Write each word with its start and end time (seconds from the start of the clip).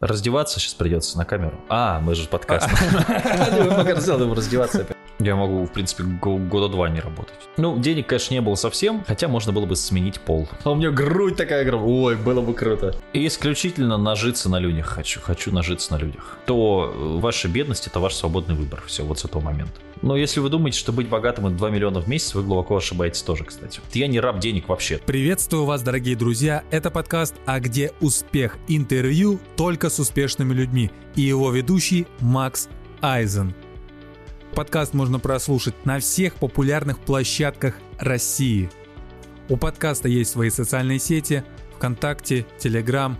Раздеваться 0.00 0.58
сейчас 0.58 0.72
придется 0.72 1.18
на 1.18 1.26
камеру. 1.26 1.60
А, 1.68 2.00
мы 2.00 2.14
же 2.14 2.26
подкаст. 2.26 2.66
Раздеваться 4.34 4.80
опять. 4.80 4.96
Я 5.18 5.36
могу, 5.36 5.66
в 5.66 5.72
принципе, 5.72 6.04
года 6.04 6.68
два 6.68 6.88
не 6.88 7.00
работать. 7.00 7.34
Ну, 7.58 7.78
денег, 7.78 8.06
конечно, 8.06 8.32
не 8.32 8.40
было 8.40 8.54
совсем, 8.54 9.04
хотя 9.06 9.28
можно 9.28 9.52
было 9.52 9.66
бы 9.66 9.76
сменить 9.76 10.18
пол. 10.18 10.48
А 10.64 10.70
у 10.70 10.74
меня 10.74 10.90
грудь 10.90 11.36
такая 11.36 11.60
огромная. 11.60 11.90
Ой, 11.90 12.16
было 12.16 12.40
бы 12.40 12.54
круто. 12.54 12.96
И 13.12 13.26
исключительно 13.26 13.98
нажиться 13.98 14.48
на 14.48 14.58
людях 14.58 14.86
хочу. 14.86 15.20
Хочу 15.20 15.52
нажиться 15.52 15.92
на 15.92 15.98
людях. 15.98 16.38
То 16.46 16.90
ваша 17.20 17.48
бедность– 17.48 17.86
это 17.88 18.00
ваш 18.00 18.14
свободный 18.14 18.54
выбор. 18.54 18.82
Все, 18.86 19.04
вот 19.04 19.18
с 19.18 19.26
этого 19.26 19.42
момента. 19.42 19.78
Но 20.02 20.16
если 20.16 20.40
вы 20.40 20.48
думаете, 20.48 20.78
что 20.78 20.92
быть 20.92 21.08
богатым 21.08 21.46
это 21.46 21.56
2 21.56 21.70
миллиона 21.70 22.00
в 22.00 22.08
месяц, 22.08 22.34
вы 22.34 22.42
глубоко 22.42 22.76
ошибаетесь 22.76 23.22
тоже, 23.22 23.44
кстати. 23.44 23.80
Я 23.92 24.06
не 24.06 24.18
раб 24.18 24.40
денег 24.40 24.68
вообще. 24.68 24.98
Приветствую 24.98 25.66
вас, 25.66 25.82
дорогие 25.82 26.16
друзья. 26.16 26.64
Это 26.70 26.90
подкаст 26.90 27.34
«А 27.44 27.60
где 27.60 27.92
успех?» 28.00 28.56
Интервью 28.66 29.38
только 29.56 29.90
с 29.90 29.98
успешными 29.98 30.54
людьми. 30.54 30.90
И 31.16 31.22
его 31.22 31.50
ведущий 31.50 32.06
Макс 32.20 32.68
Айзен. 33.02 33.54
Подкаст 34.54 34.94
можно 34.94 35.18
прослушать 35.18 35.74
на 35.84 36.00
всех 36.00 36.34
популярных 36.36 36.98
площадках 36.98 37.74
России. 37.98 38.70
У 39.50 39.56
подкаста 39.56 40.08
есть 40.08 40.30
свои 40.30 40.48
социальные 40.48 40.98
сети, 40.98 41.44
ВКонтакте, 41.76 42.46
Телеграм, 42.58 43.18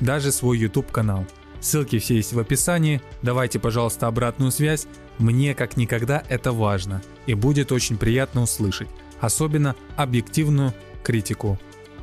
даже 0.00 0.32
свой 0.32 0.58
YouTube-канал. 0.58 1.26
Ссылки 1.60 1.98
все 1.98 2.16
есть 2.16 2.32
в 2.32 2.38
описании. 2.40 3.00
Давайте, 3.22 3.60
пожалуйста, 3.60 4.08
обратную 4.08 4.50
связь. 4.50 4.86
Мне 5.18 5.54
как 5.54 5.76
никогда 5.76 6.22
это 6.28 6.52
важно 6.52 7.02
и 7.26 7.34
будет 7.34 7.72
очень 7.72 7.96
приятно 7.96 8.42
услышать, 8.42 8.88
особенно 9.20 9.76
объективную 9.96 10.74
критику. 11.02 11.58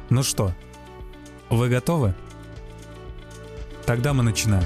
Ну 0.10 0.24
что, 0.24 0.54
вы 1.50 1.70
готовы? 1.70 2.14
Тогда 3.86 4.14
мы 4.14 4.24
начинаем. 4.24 4.66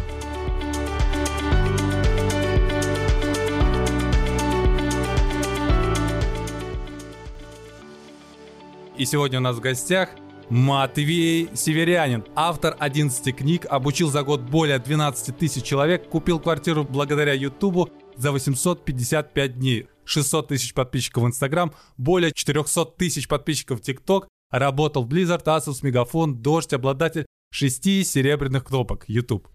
И 8.98 9.06
сегодня 9.06 9.39
у 9.39 9.42
нас 9.42 9.56
в 9.56 9.60
гостях 9.60 10.10
Матвей 10.50 11.50
Северянин, 11.54 12.23
автор 12.36 12.76
11 12.78 13.36
книг, 13.36 13.66
обучил 13.67 14.12
за 14.12 14.23
год 14.23 14.42
более 14.42 14.78
12 14.78 15.36
тысяч 15.36 15.64
человек, 15.64 16.08
купил 16.10 16.39
квартиру 16.39 16.84
благодаря 16.84 17.34
Ютубу 17.34 17.89
за 18.17 18.31
855 18.31 19.58
дней, 19.58 19.88
600 20.06 20.47
тысяч 20.47 20.73
подписчиков 20.73 21.23
в 21.23 21.28
Инстаграм, 21.28 21.73
более 21.97 22.31
400 22.31 22.86
тысяч 22.97 23.28
подписчиков 23.28 23.80
в 23.80 23.83
ТикТок, 23.83 24.28
работал 24.52 25.08
Blizzard, 25.08 25.44
Asus, 25.45 25.80
Мегафон, 25.81 26.42
Дождь, 26.42 26.73
обладатель 26.73 27.25
шести 27.52 28.03
серебряных 28.03 28.66
кнопок 28.66 29.05
YouTube. 29.08 29.47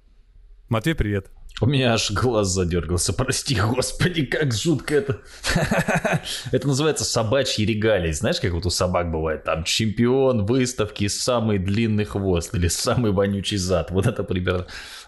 Матвей, 0.68 0.94
привет. 0.94 1.30
У 1.60 1.66
меня 1.66 1.94
аж 1.94 2.12
глаз 2.12 2.48
задергался. 2.48 3.12
Прости, 3.12 3.56
господи, 3.56 4.24
как 4.26 4.54
жутко 4.54 4.94
это. 4.94 5.20
это 6.52 6.68
называется 6.68 7.04
собачьи 7.04 7.64
регалии. 7.64 8.12
Знаешь, 8.12 8.38
как 8.40 8.52
вот 8.52 8.66
у 8.66 8.70
собак 8.70 9.10
бывает? 9.10 9.42
Там 9.42 9.64
чемпион 9.64 10.46
выставки, 10.46 11.08
самый 11.08 11.58
длинный 11.58 12.04
хвост 12.04 12.54
или 12.54 12.68
самый 12.68 13.10
вонючий 13.10 13.56
зад. 13.56 13.90
Вот 13.90 14.06
это 14.06 14.22
примерно 14.22 14.66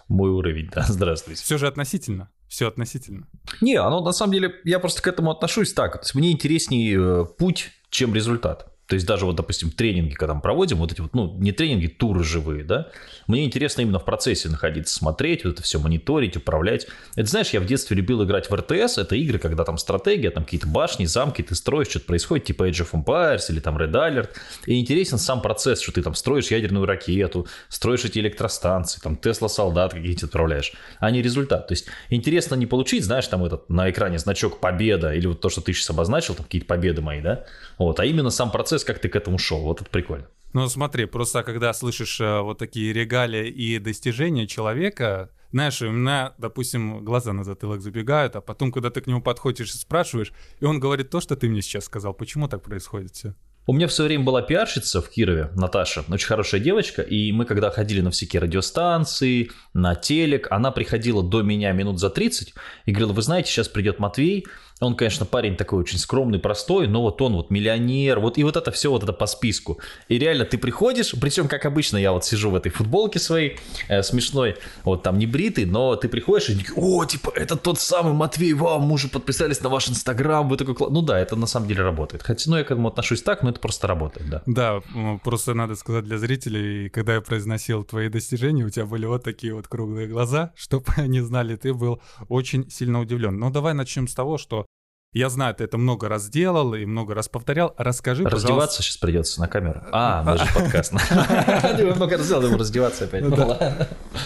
мой 0.09 0.29
уровень. 0.29 0.69
Да, 0.73 0.83
здравствуйте. 0.87 1.41
Все 1.41 1.57
же 1.57 1.67
относительно. 1.67 2.29
Все 2.51 2.67
относительно. 2.67 3.27
Не, 3.61 3.75
оно 3.75 4.01
на 4.01 4.11
самом 4.11 4.33
деле, 4.33 4.53
я 4.65 4.79
просто 4.79 5.01
к 5.01 5.07
этому 5.07 5.31
отношусь 5.31 5.71
так. 5.71 6.03
Мне 6.13 6.33
интереснее 6.33 6.99
э, 6.99 7.25
путь, 7.25 7.71
чем 7.89 8.13
результат. 8.13 8.70
То 8.91 8.95
есть 8.95 9.07
даже 9.07 9.25
вот, 9.25 9.37
допустим, 9.37 9.71
тренинги, 9.71 10.15
когда 10.15 10.33
мы 10.33 10.41
проводим, 10.41 10.75
вот 10.79 10.91
эти 10.91 10.99
вот, 10.99 11.13
ну, 11.13 11.33
не 11.37 11.53
тренинги, 11.53 11.87
туры 11.87 12.25
живые, 12.25 12.65
да, 12.65 12.89
мне 13.25 13.45
интересно 13.45 13.79
именно 13.79 13.99
в 13.99 14.03
процессе 14.03 14.49
находиться, 14.49 14.93
смотреть, 14.93 15.45
вот 15.45 15.53
это 15.53 15.63
все 15.63 15.79
мониторить, 15.79 16.35
управлять. 16.35 16.87
Это, 17.15 17.29
знаешь, 17.29 17.51
я 17.51 17.61
в 17.61 17.65
детстве 17.65 17.95
любил 17.95 18.21
играть 18.25 18.49
в 18.49 18.53
РТС, 18.53 18.97
это 18.97 19.15
игры, 19.15 19.39
когда 19.39 19.63
там 19.63 19.77
стратегия, 19.77 20.29
там 20.29 20.43
какие-то 20.43 20.67
башни, 20.67 21.05
замки, 21.05 21.41
ты 21.41 21.55
строишь, 21.55 21.87
что-то 21.87 22.07
происходит, 22.07 22.47
типа 22.47 22.67
Age 22.67 22.85
of 22.85 22.91
Empires 22.91 23.43
или 23.47 23.61
там 23.61 23.77
Red 23.77 23.93
Alert, 23.93 24.31
и 24.65 24.77
интересен 24.77 25.17
сам 25.17 25.41
процесс, 25.41 25.79
что 25.79 25.93
ты 25.93 26.01
там 26.01 26.13
строишь 26.13 26.51
ядерную 26.51 26.85
ракету, 26.85 27.47
строишь 27.69 28.03
эти 28.03 28.19
электростанции, 28.19 28.99
там 28.99 29.15
Тесла 29.15 29.47
солдат 29.47 29.93
какие-то 29.93 30.25
отправляешь, 30.25 30.73
а 30.99 31.11
не 31.11 31.21
результат. 31.21 31.69
То 31.69 31.71
есть 31.75 31.85
интересно 32.09 32.55
не 32.55 32.65
получить, 32.65 33.05
знаешь, 33.05 33.27
там 33.27 33.45
этот 33.45 33.69
на 33.69 33.89
экране 33.89 34.19
значок 34.19 34.59
победа 34.59 35.13
или 35.13 35.27
вот 35.27 35.39
то, 35.39 35.49
что 35.49 35.61
ты 35.61 35.71
сейчас 35.71 35.91
обозначил, 35.91 36.35
там 36.35 36.43
какие-то 36.43 36.67
победы 36.67 37.01
мои, 37.01 37.21
да, 37.21 37.45
вот, 37.77 38.01
а 38.01 38.05
именно 38.05 38.31
сам 38.31 38.51
процесс 38.51 38.80
процесс, 38.81 38.83
как 38.83 38.99
ты 38.99 39.09
к 39.09 39.15
этому 39.15 39.37
шел. 39.37 39.61
Вот 39.61 39.81
это 39.81 39.89
прикольно. 39.89 40.27
Ну 40.53 40.67
смотри, 40.67 41.05
просто 41.05 41.43
когда 41.43 41.73
слышишь 41.73 42.19
э, 42.19 42.41
вот 42.41 42.57
такие 42.57 42.93
регалии 42.93 43.47
и 43.47 43.79
достижения 43.79 44.47
человека, 44.47 45.29
знаешь, 45.53 45.81
у 45.81 45.91
меня, 45.91 46.33
допустим, 46.37 47.05
глаза 47.05 47.33
на 47.33 47.43
затылок 47.43 47.81
забегают, 47.81 48.35
а 48.35 48.41
потом, 48.41 48.71
когда 48.71 48.89
ты 48.89 49.01
к 49.01 49.07
нему 49.07 49.21
подходишь 49.21 49.73
и 49.73 49.77
спрашиваешь, 49.77 50.33
и 50.61 50.65
он 50.65 50.79
говорит 50.79 51.09
то, 51.09 51.21
что 51.21 51.35
ты 51.35 51.49
мне 51.49 51.61
сейчас 51.61 51.85
сказал, 51.85 52.13
почему 52.13 52.47
так 52.47 52.63
происходит 52.63 53.11
все? 53.11 53.33
У 53.67 53.73
меня 53.73 53.87
в 53.87 53.93
свое 53.93 54.07
время 54.07 54.23
была 54.23 54.41
пиарщица 54.41 55.01
в 55.01 55.09
Кирове, 55.09 55.51
Наташа, 55.55 56.03
очень 56.09 56.27
хорошая 56.27 56.59
девочка, 56.61 57.03
и 57.03 57.31
мы 57.31 57.45
когда 57.45 57.69
ходили 57.69 58.01
на 58.01 58.09
всякие 58.09 58.41
радиостанции, 58.41 59.51
на 59.73 59.95
телек, 59.95 60.47
она 60.49 60.71
приходила 60.71 61.23
до 61.23 61.43
меня 61.43 61.71
минут 61.71 61.99
за 61.99 62.09
30 62.09 62.53
и 62.85 62.91
говорила, 62.91 63.13
вы 63.13 63.21
знаете, 63.21 63.51
сейчас 63.51 63.67
придет 63.67 63.99
Матвей, 63.99 64.47
он, 64.81 64.95
конечно, 64.95 65.25
парень 65.25 65.55
такой 65.55 65.79
очень 65.79 65.99
скромный, 65.99 66.39
простой, 66.39 66.87
но 66.87 67.01
вот 67.03 67.21
он 67.21 67.33
вот 67.33 67.51
миллионер, 67.51 68.19
вот 68.19 68.37
и 68.37 68.43
вот 68.43 68.57
это 68.57 68.71
все 68.71 68.89
вот 68.89 69.03
это 69.03 69.13
по 69.13 69.27
списку. 69.27 69.79
И 70.07 70.17
реально 70.17 70.45
ты 70.45 70.57
приходишь, 70.57 71.13
причем, 71.21 71.47
как 71.47 71.65
обычно, 71.65 71.97
я 71.97 72.11
вот 72.11 72.25
сижу 72.25 72.49
в 72.49 72.55
этой 72.55 72.71
футболке 72.71 73.19
своей 73.19 73.59
э, 73.87 74.01
смешной, 74.01 74.55
вот 74.83 75.03
там 75.03 75.19
не 75.19 75.27
бритый, 75.27 75.65
но 75.65 75.95
ты 75.95 76.09
приходишь 76.09 76.49
и 76.49 76.57
о, 76.75 77.05
типа, 77.05 77.31
это 77.35 77.55
тот 77.55 77.79
самый 77.79 78.13
Матвей, 78.13 78.53
вам, 78.53 78.81
мы 78.83 78.93
уже 78.93 79.07
подписались 79.07 79.61
на 79.61 79.69
ваш 79.69 79.89
инстаграм, 79.89 80.49
вы 80.49 80.57
такой, 80.57 80.75
ну 80.89 81.01
да, 81.03 81.19
это 81.19 81.35
на 81.35 81.45
самом 81.45 81.67
деле 81.67 81.83
работает. 81.83 82.23
Хотя, 82.23 82.49
ну 82.49 82.57
я 82.57 82.63
к 82.63 82.71
этому 82.71 82.87
отношусь 82.87 83.21
так, 83.21 83.43
но 83.43 83.51
это 83.51 83.59
просто 83.59 83.87
работает, 83.87 84.29
да. 84.29 84.41
Да, 84.47 84.81
просто 85.23 85.53
надо 85.53 85.75
сказать 85.75 86.05
для 86.05 86.17
зрителей, 86.17 86.89
когда 86.89 87.13
я 87.15 87.21
произносил 87.21 87.83
твои 87.83 88.09
достижения, 88.09 88.65
у 88.65 88.69
тебя 88.69 88.87
были 88.87 89.05
вот 89.05 89.23
такие 89.23 89.53
вот 89.53 89.67
круглые 89.67 90.07
глаза, 90.07 90.53
чтобы 90.55 90.85
они 90.97 91.21
знали, 91.21 91.55
ты 91.55 91.71
был 91.73 92.01
очень 92.29 92.69
сильно 92.71 92.99
удивлен. 92.99 93.37
Но 93.37 93.51
давай 93.51 93.75
начнем 93.75 94.07
с 94.07 94.15
того, 94.15 94.39
что 94.39 94.65
я 95.13 95.29
знаю, 95.29 95.53
ты 95.53 95.65
это 95.65 95.77
много 95.77 96.07
раз 96.07 96.29
делал 96.29 96.73
и 96.73 96.85
много 96.85 97.13
раз 97.13 97.27
повторял. 97.27 97.73
Расскажи, 97.77 98.23
Раздеваться 98.23 98.47
пожалуйста. 98.47 98.83
сейчас 98.83 98.97
придется 98.97 99.41
на 99.41 99.47
камеру. 99.47 99.81
А, 99.91 100.23
мы 100.25 100.37
же 100.37 100.45
подкаст. 100.53 100.93
Много 100.93 102.17
раз 102.17 102.27
делал, 102.27 102.57
раздеваться 102.57 103.05
опять. 103.05 103.23
Ну 103.23 103.57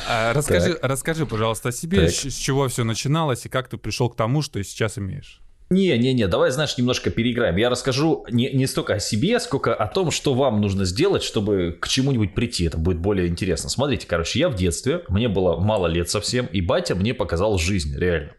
а, 0.08 0.34
расскажи, 0.34 0.78
расскажи, 0.82 1.26
пожалуйста, 1.26 1.70
о 1.70 1.72
себе, 1.72 2.10
с 2.10 2.36
чего 2.36 2.68
все 2.68 2.84
начиналось 2.84 3.46
и 3.46 3.50
как 3.50 3.68
ты 3.68 3.78
пришел 3.78 4.10
к 4.10 4.16
тому, 4.16 4.44
что 4.44 4.64
сейчас 4.64 4.98
имеешь. 5.00 5.42
Не-не-не, 5.72 6.28
давай, 6.28 6.52
знаешь, 6.52 6.78
немножко 6.78 7.10
переиграем. 7.10 7.56
Я 7.56 7.72
расскажу 7.72 8.24
не, 8.30 8.52
не 8.52 8.68
столько 8.68 8.94
о 8.94 9.00
себе, 9.00 9.40
сколько 9.40 9.74
о 9.74 9.88
том, 9.88 10.12
что 10.12 10.36
вам 10.36 10.62
нужно 10.62 10.86
сделать, 10.86 11.24
чтобы 11.24 11.76
к 11.82 11.88
чему-нибудь 11.88 12.36
прийти. 12.36 12.66
Это 12.66 12.78
будет 12.78 13.00
более 13.00 13.28
интересно. 13.28 13.72
Смотрите, 13.72 14.06
короче, 14.06 14.38
я 14.38 14.50
в 14.50 14.56
детстве, 14.56 15.02
мне 15.10 15.28
было 15.28 15.60
мало 15.60 15.88
лет 15.88 16.08
совсем, 16.12 16.46
и 16.46 16.62
батя 16.62 16.94
мне 16.94 17.16
показал 17.16 17.58
жизнь, 17.58 17.98
реально. 17.98 18.34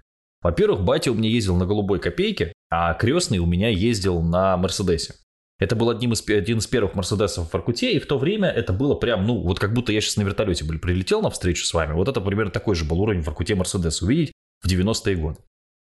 Во-первых, 0.46 0.82
батя 0.82 1.10
у 1.10 1.14
меня 1.16 1.28
ездил 1.28 1.56
на 1.56 1.66
голубой 1.66 1.98
копейке, 1.98 2.52
а 2.70 2.94
крестный 2.94 3.38
у 3.38 3.46
меня 3.46 3.68
ездил 3.68 4.22
на 4.22 4.56
Мерседесе. 4.56 5.16
Это 5.58 5.74
был 5.74 5.90
одним 5.90 6.12
из, 6.12 6.24
один 6.28 6.58
из 6.58 6.68
первых 6.68 6.94
Мерседесов 6.94 7.48
в 7.48 7.52
Воркуте, 7.52 7.94
и 7.94 7.98
в 7.98 8.06
то 8.06 8.16
время 8.16 8.48
это 8.48 8.72
было 8.72 8.94
прям, 8.94 9.26
ну, 9.26 9.40
вот 9.40 9.58
как 9.58 9.74
будто 9.74 9.90
я 9.90 10.00
сейчас 10.00 10.18
на 10.18 10.22
вертолете 10.22 10.64
был, 10.64 10.78
прилетел 10.78 11.20
на 11.20 11.30
встречу 11.30 11.64
с 11.64 11.74
вами. 11.74 11.94
Вот 11.94 12.06
это 12.06 12.20
примерно 12.20 12.52
такой 12.52 12.76
же 12.76 12.84
был 12.84 13.00
уровень 13.00 13.22
в 13.22 13.26
Воркуте 13.26 13.56
Мерседес 13.56 14.00
увидеть 14.02 14.30
в 14.62 14.68
90-е 14.68 15.16
годы. 15.16 15.38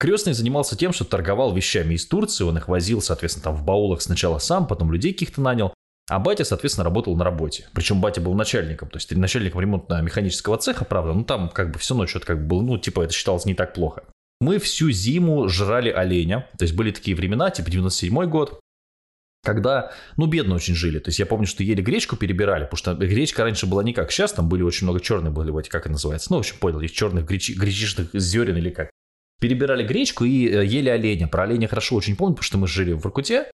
Крестный 0.00 0.32
занимался 0.32 0.76
тем, 0.76 0.92
что 0.92 1.04
торговал 1.04 1.54
вещами 1.54 1.94
из 1.94 2.08
Турции, 2.08 2.42
он 2.42 2.58
их 2.58 2.66
возил, 2.66 3.00
соответственно, 3.00 3.44
там 3.44 3.54
в 3.54 3.64
баулах 3.64 4.02
сначала 4.02 4.38
сам, 4.38 4.66
потом 4.66 4.90
людей 4.90 5.12
каких-то 5.12 5.40
нанял, 5.40 5.72
а 6.08 6.18
батя, 6.18 6.42
соответственно, 6.42 6.82
работал 6.82 7.14
на 7.14 7.22
работе. 7.22 7.68
Причем 7.72 8.00
батя 8.00 8.20
был 8.20 8.34
начальником, 8.34 8.88
то 8.90 8.96
есть 8.96 9.14
начальником 9.14 9.60
ремонтно-механического 9.60 10.58
цеха, 10.58 10.84
правда, 10.84 11.12
ну 11.12 11.22
там 11.22 11.50
как 11.50 11.70
бы 11.70 11.78
все 11.78 11.94
ночь 11.94 12.16
это 12.16 12.26
как 12.26 12.40
бы 12.40 12.46
было, 12.48 12.62
ну 12.62 12.78
типа 12.78 13.02
это 13.02 13.12
считалось 13.12 13.44
не 13.44 13.54
так 13.54 13.74
плохо. 13.74 14.02
Мы 14.40 14.58
всю 14.58 14.90
зиму 14.90 15.48
жрали 15.48 15.90
оленя. 15.90 16.48
То 16.58 16.64
есть 16.64 16.74
были 16.74 16.90
такие 16.90 17.16
времена, 17.16 17.50
типа 17.50 17.70
97 17.70 18.24
год, 18.26 18.60
когда, 19.42 19.92
ну, 20.16 20.26
бедно 20.26 20.54
очень 20.54 20.74
жили. 20.74 20.98
То 20.98 21.08
есть 21.08 21.18
я 21.18 21.26
помню, 21.26 21.46
что 21.46 21.62
ели 21.62 21.80
гречку, 21.80 22.16
перебирали, 22.16 22.64
потому 22.64 22.78
что 22.78 22.94
гречка 22.94 23.44
раньше 23.44 23.66
была 23.66 23.82
не 23.82 23.92
как 23.92 24.10
сейчас, 24.12 24.32
там 24.32 24.48
были 24.48 24.62
очень 24.62 24.86
много 24.86 25.00
черных 25.00 25.32
были, 25.32 25.50
вот 25.50 25.68
как 25.68 25.82
это 25.82 25.92
называется. 25.92 26.28
Ну, 26.30 26.36
в 26.36 26.40
общем, 26.40 26.56
понял, 26.58 26.80
есть 26.80 26.94
черных 26.94 27.26
гречи, 27.26 27.52
гречишных 27.52 28.10
зерен 28.12 28.56
или 28.56 28.70
как. 28.70 28.90
Перебирали 29.40 29.86
гречку 29.86 30.24
и 30.24 30.46
э, 30.46 30.66
ели 30.66 30.90
оленя. 30.90 31.26
Про 31.26 31.44
оленя 31.44 31.68
хорошо 31.68 31.96
очень 31.96 32.16
помню, 32.16 32.34
потому 32.34 32.44
что 32.44 32.58
мы 32.58 32.68
жили 32.68 32.92
в 32.92 33.00
Воркуте. 33.00 33.50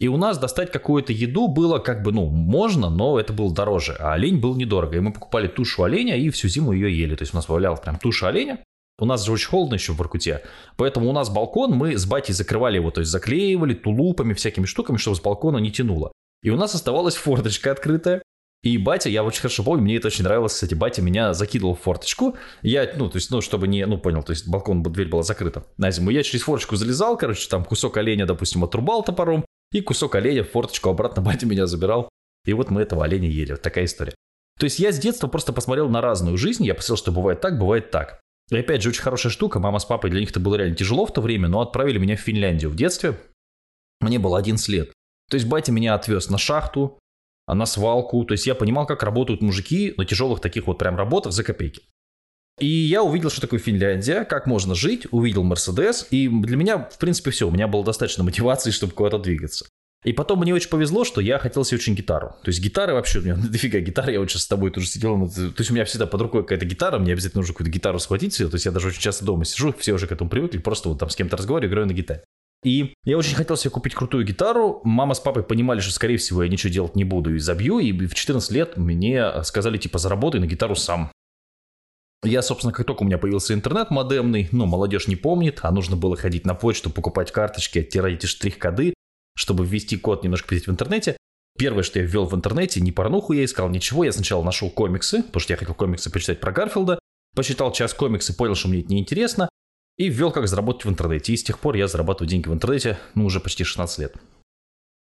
И 0.00 0.08
у 0.08 0.16
нас 0.16 0.38
достать 0.38 0.70
какую-то 0.70 1.12
еду 1.12 1.48
было 1.48 1.78
как 1.78 2.02
бы, 2.02 2.12
ну, 2.12 2.26
можно, 2.26 2.90
но 2.90 3.18
это 3.18 3.32
было 3.32 3.52
дороже. 3.52 3.96
А 3.98 4.14
олень 4.14 4.40
был 4.40 4.56
недорого. 4.56 4.96
И 4.96 5.00
мы 5.00 5.12
покупали 5.12 5.46
тушу 5.46 5.84
оленя 5.84 6.16
и 6.16 6.30
всю 6.30 6.48
зиму 6.48 6.72
ее 6.72 6.96
ели. 6.96 7.14
То 7.14 7.22
есть 7.22 7.34
у 7.34 7.36
нас 7.36 7.48
валялась 7.48 7.80
прям 7.80 7.98
туша 7.98 8.28
оленя. 8.28 8.58
У 8.98 9.04
нас 9.04 9.24
же 9.24 9.32
очень 9.32 9.48
холодно 9.48 9.74
еще 9.74 9.92
в 9.92 9.96
Воркуте, 9.96 10.42
поэтому 10.76 11.08
у 11.08 11.12
нас 11.12 11.30
балкон, 11.30 11.72
мы 11.72 11.96
с 11.96 12.04
батей 12.04 12.34
закрывали 12.34 12.76
его, 12.76 12.90
то 12.90 13.00
есть 13.00 13.12
заклеивали 13.12 13.74
тулупами, 13.74 14.34
всякими 14.34 14.66
штуками, 14.66 14.96
чтобы 14.96 15.16
с 15.16 15.20
балкона 15.20 15.58
не 15.58 15.70
тянуло. 15.70 16.12
И 16.42 16.50
у 16.50 16.56
нас 16.56 16.74
оставалась 16.74 17.16
форточка 17.16 17.72
открытая, 17.72 18.22
И 18.62 18.76
батя, 18.76 19.08
я 19.08 19.22
очень 19.22 19.40
хорошо 19.40 19.62
помню, 19.62 19.84
мне 19.84 19.96
это 19.96 20.08
очень 20.08 20.24
нравилось, 20.24 20.54
кстати, 20.54 20.74
батя 20.74 21.00
меня 21.00 21.32
закидывал 21.32 21.74
в 21.74 21.80
форточку. 21.80 22.36
Я, 22.62 22.92
ну, 22.96 23.08
то 23.08 23.16
есть, 23.16 23.30
ну, 23.30 23.40
чтобы 23.40 23.68
не, 23.68 23.86
ну, 23.86 23.98
понял, 23.98 24.24
то 24.24 24.32
есть 24.32 24.48
балкон, 24.48 24.82
дверь 24.82 25.08
была 25.08 25.22
закрыта 25.22 25.64
на 25.76 25.92
зиму. 25.92 26.10
Я 26.10 26.24
через 26.24 26.42
форточку 26.42 26.74
залезал, 26.74 27.16
короче, 27.16 27.48
там 27.48 27.64
кусок 27.64 27.96
оленя, 27.98 28.26
допустим, 28.26 28.64
отрубал 28.64 29.04
топором, 29.04 29.44
и 29.70 29.80
кусок 29.80 30.16
оленя 30.16 30.42
в 30.42 30.50
форточку 30.50 30.90
обратно 30.90 31.22
батя 31.22 31.46
меня 31.46 31.66
забирал. 31.66 32.08
И 32.46 32.52
вот 32.52 32.70
мы 32.70 32.82
этого 32.82 33.04
оленя 33.04 33.28
ели. 33.28 33.52
Вот 33.52 33.62
такая 33.62 33.84
история. 33.84 34.14
То 34.58 34.64
есть 34.64 34.80
я 34.80 34.90
с 34.90 34.98
детства 34.98 35.28
просто 35.28 35.52
посмотрел 35.52 35.88
на 35.88 36.00
разную 36.00 36.36
жизнь, 36.36 36.64
я 36.64 36.74
посмотрел, 36.74 36.96
что 36.96 37.12
бывает 37.12 37.40
так, 37.40 37.58
бывает 37.58 37.92
так. 37.92 38.20
И 38.50 38.56
опять 38.56 38.82
же, 38.82 38.88
очень 38.88 39.02
хорошая 39.02 39.30
штука, 39.30 39.58
мама 39.58 39.78
с 39.78 39.84
папой, 39.84 40.10
для 40.10 40.20
них 40.20 40.30
это 40.30 40.40
было 40.40 40.54
реально 40.54 40.76
тяжело 40.76 41.04
в 41.04 41.12
то 41.12 41.20
время, 41.20 41.48
но 41.48 41.60
отправили 41.60 41.98
меня 41.98 42.16
в 42.16 42.20
Финляндию 42.20 42.70
в 42.70 42.76
детстве. 42.76 43.18
Мне 44.00 44.18
было 44.18 44.38
11 44.38 44.68
лет. 44.68 44.92
То 45.30 45.34
есть 45.34 45.46
батя 45.46 45.72
меня 45.72 45.94
отвез 45.94 46.30
на 46.30 46.38
шахту, 46.38 46.98
на 47.46 47.66
свалку. 47.66 48.24
То 48.24 48.32
есть 48.32 48.46
я 48.46 48.54
понимал, 48.54 48.86
как 48.86 49.02
работают 49.02 49.42
мужики 49.42 49.94
на 49.96 50.04
тяжелых 50.04 50.40
таких 50.40 50.66
вот 50.66 50.78
прям 50.78 50.96
работах 50.96 51.32
за 51.32 51.44
копейки. 51.44 51.82
И 52.58 52.66
я 52.66 53.02
увидел, 53.02 53.30
что 53.30 53.40
такое 53.40 53.60
Финляндия, 53.60 54.24
как 54.24 54.46
можно 54.46 54.74
жить, 54.74 55.06
увидел 55.12 55.44
Мерседес, 55.44 56.08
и 56.10 56.28
для 56.28 56.56
меня, 56.56 56.78
в 56.78 56.98
принципе, 56.98 57.30
все, 57.30 57.46
у 57.46 57.52
меня 57.52 57.68
было 57.68 57.84
достаточно 57.84 58.24
мотивации, 58.24 58.70
чтобы 58.72 58.94
куда-то 58.94 59.18
двигаться. 59.18 59.67
И 60.04 60.12
потом 60.12 60.40
мне 60.40 60.54
очень 60.54 60.70
повезло, 60.70 61.04
что 61.04 61.20
я 61.20 61.38
хотел 61.38 61.64
себе 61.64 61.78
очень 61.78 61.94
гитару. 61.94 62.28
То 62.44 62.50
есть 62.50 62.60
гитары 62.60 62.94
вообще, 62.94 63.18
у 63.18 63.22
меня 63.22 63.36
дофига 63.50 63.80
гитары, 63.80 64.12
я 64.12 64.20
вот 64.20 64.30
сейчас 64.30 64.42
с 64.42 64.46
тобой 64.48 64.70
тоже 64.70 64.86
сидел, 64.86 65.28
то 65.28 65.54
есть 65.58 65.70
у 65.70 65.74
меня 65.74 65.84
всегда 65.84 66.06
под 66.06 66.20
рукой 66.22 66.42
какая-то 66.42 66.66
гитара, 66.66 66.98
мне 66.98 67.12
обязательно 67.12 67.40
нужно 67.40 67.54
какую-то 67.54 67.72
гитару 67.72 67.98
схватить 67.98 68.36
то 68.36 68.44
есть 68.44 68.64
я 68.64 68.70
даже 68.70 68.88
очень 68.88 69.00
часто 69.00 69.24
дома 69.24 69.44
сижу, 69.44 69.74
все 69.76 69.92
уже 69.92 70.06
к 70.06 70.12
этому 70.12 70.30
привыкли, 70.30 70.58
просто 70.58 70.88
вот 70.88 70.98
там 71.00 71.10
с 71.10 71.16
кем-то 71.16 71.36
разговариваю, 71.36 71.70
играю 71.70 71.86
на 71.88 71.92
гитаре. 71.92 72.22
И 72.64 72.94
я 73.04 73.16
очень 73.18 73.36
хотел 73.36 73.56
себе 73.56 73.70
купить 73.70 73.94
крутую 73.94 74.24
гитару. 74.24 74.80
Мама 74.82 75.14
с 75.14 75.20
папой 75.20 75.44
понимали, 75.44 75.78
что, 75.78 75.92
скорее 75.92 76.16
всего, 76.16 76.42
я 76.42 76.48
ничего 76.48 76.72
делать 76.72 76.96
не 76.96 77.04
буду 77.04 77.36
и 77.36 77.38
забью. 77.38 77.78
И 77.78 77.92
в 77.92 78.14
14 78.14 78.50
лет 78.50 78.76
мне 78.76 79.44
сказали, 79.44 79.78
типа, 79.78 79.98
заработай 79.98 80.40
на 80.40 80.46
гитару 80.46 80.74
сам. 80.74 81.12
Я, 82.24 82.42
собственно, 82.42 82.72
как 82.72 82.84
только 82.84 83.02
у 83.02 83.06
меня 83.06 83.16
появился 83.16 83.54
интернет 83.54 83.90
модемный, 83.90 84.48
ну, 84.50 84.66
молодежь 84.66 85.06
не 85.06 85.14
помнит, 85.14 85.60
а 85.62 85.70
нужно 85.70 85.94
было 85.94 86.16
ходить 86.16 86.44
на 86.44 86.54
почту, 86.54 86.90
покупать 86.90 87.30
карточки, 87.30 87.78
оттирать 87.78 88.14
эти 88.14 88.26
штрих-коды, 88.26 88.94
чтобы 89.38 89.64
ввести 89.64 89.96
код, 89.96 90.24
немножко 90.24 90.48
посидеть 90.48 90.66
в 90.66 90.70
интернете. 90.72 91.16
Первое, 91.56 91.84
что 91.84 92.00
я 92.00 92.04
ввел 92.04 92.26
в 92.26 92.34
интернете, 92.34 92.80
не 92.80 92.90
порнуху 92.90 93.32
я 93.32 93.44
искал, 93.44 93.68
ничего. 93.68 94.02
Я 94.02 94.10
сначала 94.10 94.42
нашел 94.42 94.68
комиксы, 94.68 95.22
потому 95.22 95.40
что 95.40 95.52
я 95.52 95.56
хотел 95.56 95.74
комиксы 95.74 96.10
почитать 96.10 96.40
про 96.40 96.50
Гарфилда. 96.50 96.98
Почитал 97.36 97.72
час 97.72 97.94
комиксы, 97.94 98.36
понял, 98.36 98.56
что 98.56 98.66
мне 98.68 98.80
это 98.80 98.92
неинтересно 98.92 99.48
и 99.96 100.08
ввел, 100.08 100.32
как 100.32 100.48
заработать 100.48 100.86
в 100.86 100.88
интернете. 100.90 101.32
И 101.32 101.36
с 101.36 101.44
тех 101.44 101.60
пор 101.60 101.76
я 101.76 101.86
зарабатываю 101.86 102.28
деньги 102.28 102.48
в 102.48 102.52
интернете, 102.52 102.98
ну, 103.14 103.26
уже 103.26 103.38
почти 103.38 103.62
16 103.62 103.98
лет. 104.00 104.16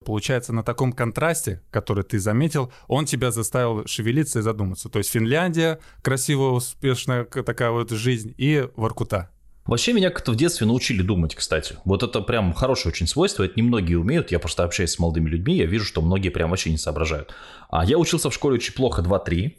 Получается, 0.05 0.53
на 0.53 0.65
таком 0.65 0.93
контрасте, 0.93 1.63
который 1.71 2.03
ты 2.03 2.19
заметил, 2.19 2.73
он 2.89 3.07
тебя 3.07 3.31
заставил 3.31 3.87
шевелиться 3.87 4.41
и 4.41 4.43
задуматься. 4.43 4.89
То 4.89 4.99
есть 4.99 5.11
Финляндия, 5.11 5.79
красивая, 6.03 6.51
успешная 6.51 7.25
такая 7.25 7.71
вот 7.71 7.91
жизнь, 7.91 8.35
и 8.37 8.69
Воркута. 8.75 9.31
Вообще 9.67 9.95
меня 9.95 10.11
как-то 10.11 10.33
в 10.33 10.37
детстве 10.37 10.67
научили 10.67 11.01
думать, 11.01 11.35
кстати. 11.35 11.77
Вот 11.87 12.03
это 12.03 12.21
прям 12.21 12.53
хорошее 12.53 12.93
очень 12.93 13.07
свойство, 13.07 13.45
это 13.45 13.55
немногие 13.57 13.99
умеют. 13.99 14.31
Я 14.31 14.39
просто 14.39 14.63
общаюсь 14.63 14.91
с 14.91 14.99
молодыми 14.99 15.29
людьми, 15.31 15.57
я 15.57 15.65
вижу, 15.65 15.87
что 15.87 16.03
многие 16.03 16.29
прям 16.29 16.51
вообще 16.51 16.71
не 16.71 16.77
соображают. 16.77 17.33
А 17.71 17.85
я 17.85 17.99
учился 17.99 18.29
в 18.29 18.35
школе 18.35 18.57
очень 18.57 18.75
плохо 18.75 19.01
2-3. 19.01 19.53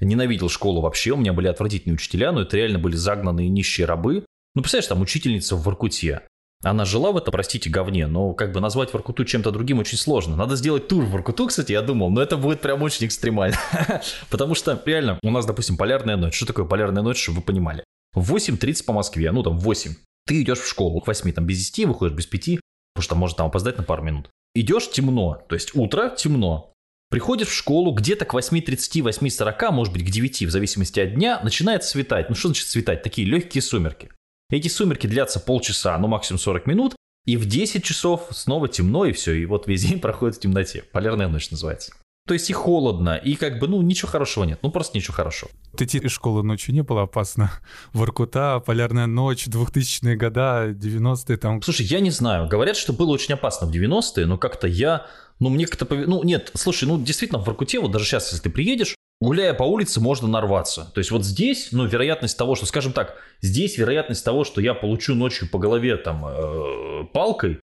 Ненавидел 0.00 0.48
школу 0.48 0.80
вообще, 0.80 1.10
у 1.10 1.16
меня 1.16 1.32
были 1.32 1.48
отвратительные 1.48 1.94
учителя, 1.94 2.30
но 2.30 2.42
это 2.42 2.56
реально 2.56 2.78
были 2.78 2.94
загнанные 2.94 3.48
нищие 3.48 3.84
рабы. 3.84 4.24
Ну, 4.54 4.62
представляешь, 4.62 4.88
там 4.88 5.00
учительница 5.00 5.56
в 5.56 5.62
Воркуте. 5.64 6.22
Она 6.62 6.84
жила 6.84 7.10
в 7.10 7.16
этом, 7.16 7.32
простите, 7.32 7.68
говне, 7.68 8.06
но 8.06 8.34
как 8.34 8.52
бы 8.52 8.60
назвать 8.60 8.92
Воркуту 8.92 9.24
чем-то 9.24 9.50
другим 9.50 9.80
очень 9.80 9.98
сложно. 9.98 10.36
Надо 10.36 10.54
сделать 10.54 10.86
тур 10.86 11.04
в 11.04 11.10
Воркуту, 11.10 11.48
кстати, 11.48 11.72
я 11.72 11.82
думал, 11.82 12.10
но 12.10 12.20
это 12.22 12.36
будет 12.36 12.60
прям 12.60 12.82
очень 12.82 13.06
экстремально. 13.06 13.56
Потому 14.30 14.54
что, 14.54 14.80
реально, 14.84 15.18
у 15.22 15.30
нас, 15.30 15.46
допустим, 15.46 15.76
полярная 15.76 16.16
ночь. 16.16 16.34
Что 16.34 16.46
такое 16.46 16.64
полярная 16.64 17.02
ночь, 17.02 17.20
чтобы 17.22 17.38
вы 17.38 17.44
понимали? 17.44 17.84
В 18.14 18.34
8.30 18.34 18.84
по 18.84 18.92
Москве, 18.92 19.30
ну 19.32 19.42
там 19.42 19.58
8. 19.58 19.94
Ты 20.26 20.42
идешь 20.42 20.58
в 20.58 20.68
школу 20.68 21.00
к 21.00 21.06
8, 21.06 21.32
там 21.32 21.46
без 21.46 21.58
10, 21.58 21.86
выходишь 21.86 22.16
без 22.16 22.26
5, 22.26 22.60
потому 22.94 23.02
что 23.02 23.14
может 23.14 23.36
там 23.36 23.46
опоздать 23.46 23.78
на 23.78 23.84
пару 23.84 24.02
минут. 24.02 24.30
Идешь 24.54 24.90
темно, 24.90 25.42
то 25.48 25.54
есть 25.54 25.74
утро 25.74 26.10
темно. 26.10 26.72
Приходишь 27.10 27.48
в 27.48 27.54
школу, 27.54 27.92
где-то 27.92 28.26
к 28.26 28.34
8.30, 28.34 29.02
8.40, 29.02 29.70
может 29.70 29.92
быть 29.94 30.04
к 30.04 30.10
9, 30.10 30.42
в 30.42 30.50
зависимости 30.50 31.00
от 31.00 31.14
дня, 31.14 31.40
начинает 31.42 31.84
светать. 31.84 32.28
Ну 32.28 32.34
что 32.34 32.48
значит 32.48 32.66
светать? 32.66 33.02
Такие 33.02 33.26
легкие 33.26 33.62
сумерки. 33.62 34.10
Эти 34.50 34.68
сумерки 34.68 35.06
длятся 35.06 35.40
полчаса, 35.40 35.96
ну 35.98 36.08
максимум 36.08 36.38
40 36.38 36.66
минут, 36.66 36.96
и 37.24 37.36
в 37.36 37.46
10 37.46 37.84
часов 37.84 38.28
снова 38.32 38.68
темно, 38.68 39.04
и 39.04 39.12
все, 39.12 39.32
и 39.32 39.46
вот 39.46 39.66
весь 39.66 39.84
день 39.88 40.00
проходит 40.00 40.36
в 40.36 40.40
темноте. 40.40 40.82
Полярная 40.92 41.28
ночь 41.28 41.50
называется. 41.50 41.92
То 42.28 42.34
есть 42.34 42.50
и 42.50 42.52
холодно, 42.52 43.16
и 43.16 43.36
как 43.36 43.58
бы, 43.58 43.68
ну, 43.68 43.80
ничего 43.80 44.10
хорошего 44.10 44.44
нет. 44.44 44.58
Ну, 44.60 44.70
просто 44.70 44.98
ничего 44.98 45.14
хорошего. 45.14 45.50
Ты 45.74 45.84
из 45.84 46.12
школы 46.12 46.42
ночью 46.42 46.74
не 46.74 46.82
было 46.82 47.04
опасно? 47.04 47.50
Воркута, 47.94 48.62
полярная 48.64 49.06
ночь, 49.06 49.46
2000-е 49.46 50.14
года, 50.14 50.68
90-е 50.68 51.38
там. 51.38 51.62
Слушай, 51.62 51.86
я 51.86 52.00
не 52.00 52.10
знаю. 52.10 52.46
Говорят, 52.46 52.76
что 52.76 52.92
было 52.92 53.12
очень 53.12 53.32
опасно 53.32 53.66
в 53.66 53.70
90-е, 53.70 54.26
но 54.26 54.36
как-то 54.36 54.68
я... 54.68 55.06
Ну, 55.40 55.48
мне 55.48 55.66
как-то... 55.66 55.86
Ну, 55.94 56.22
нет, 56.22 56.50
слушай, 56.54 56.84
ну, 56.84 57.02
действительно, 57.02 57.40
в 57.40 57.46
Воркуте, 57.46 57.80
вот 57.80 57.92
даже 57.92 58.04
сейчас, 58.04 58.30
если 58.30 58.42
ты 58.42 58.50
приедешь, 58.50 58.94
гуляя 59.22 59.54
по 59.54 59.62
улице, 59.62 59.98
можно 59.98 60.28
нарваться. 60.28 60.90
То 60.92 60.98
есть 60.98 61.10
вот 61.10 61.24
здесь, 61.24 61.68
ну, 61.72 61.86
вероятность 61.86 62.36
того, 62.36 62.56
что, 62.56 62.66
скажем 62.66 62.92
так, 62.92 63.16
здесь 63.40 63.78
вероятность 63.78 64.22
того, 64.22 64.44
что 64.44 64.60
я 64.60 64.74
получу 64.74 65.14
ночью 65.14 65.48
по 65.48 65.58
голове 65.58 65.96
там 65.96 66.26
э, 66.26 67.04
палкой, 67.14 67.58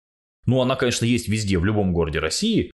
ну, 0.45 0.61
она, 0.61 0.77
конечно, 0.77 1.07
есть 1.07 1.29
везде, 1.29 1.57
в 1.59 1.65
любом 1.65 1.95
городе 1.95 2.19
России, 2.19 2.71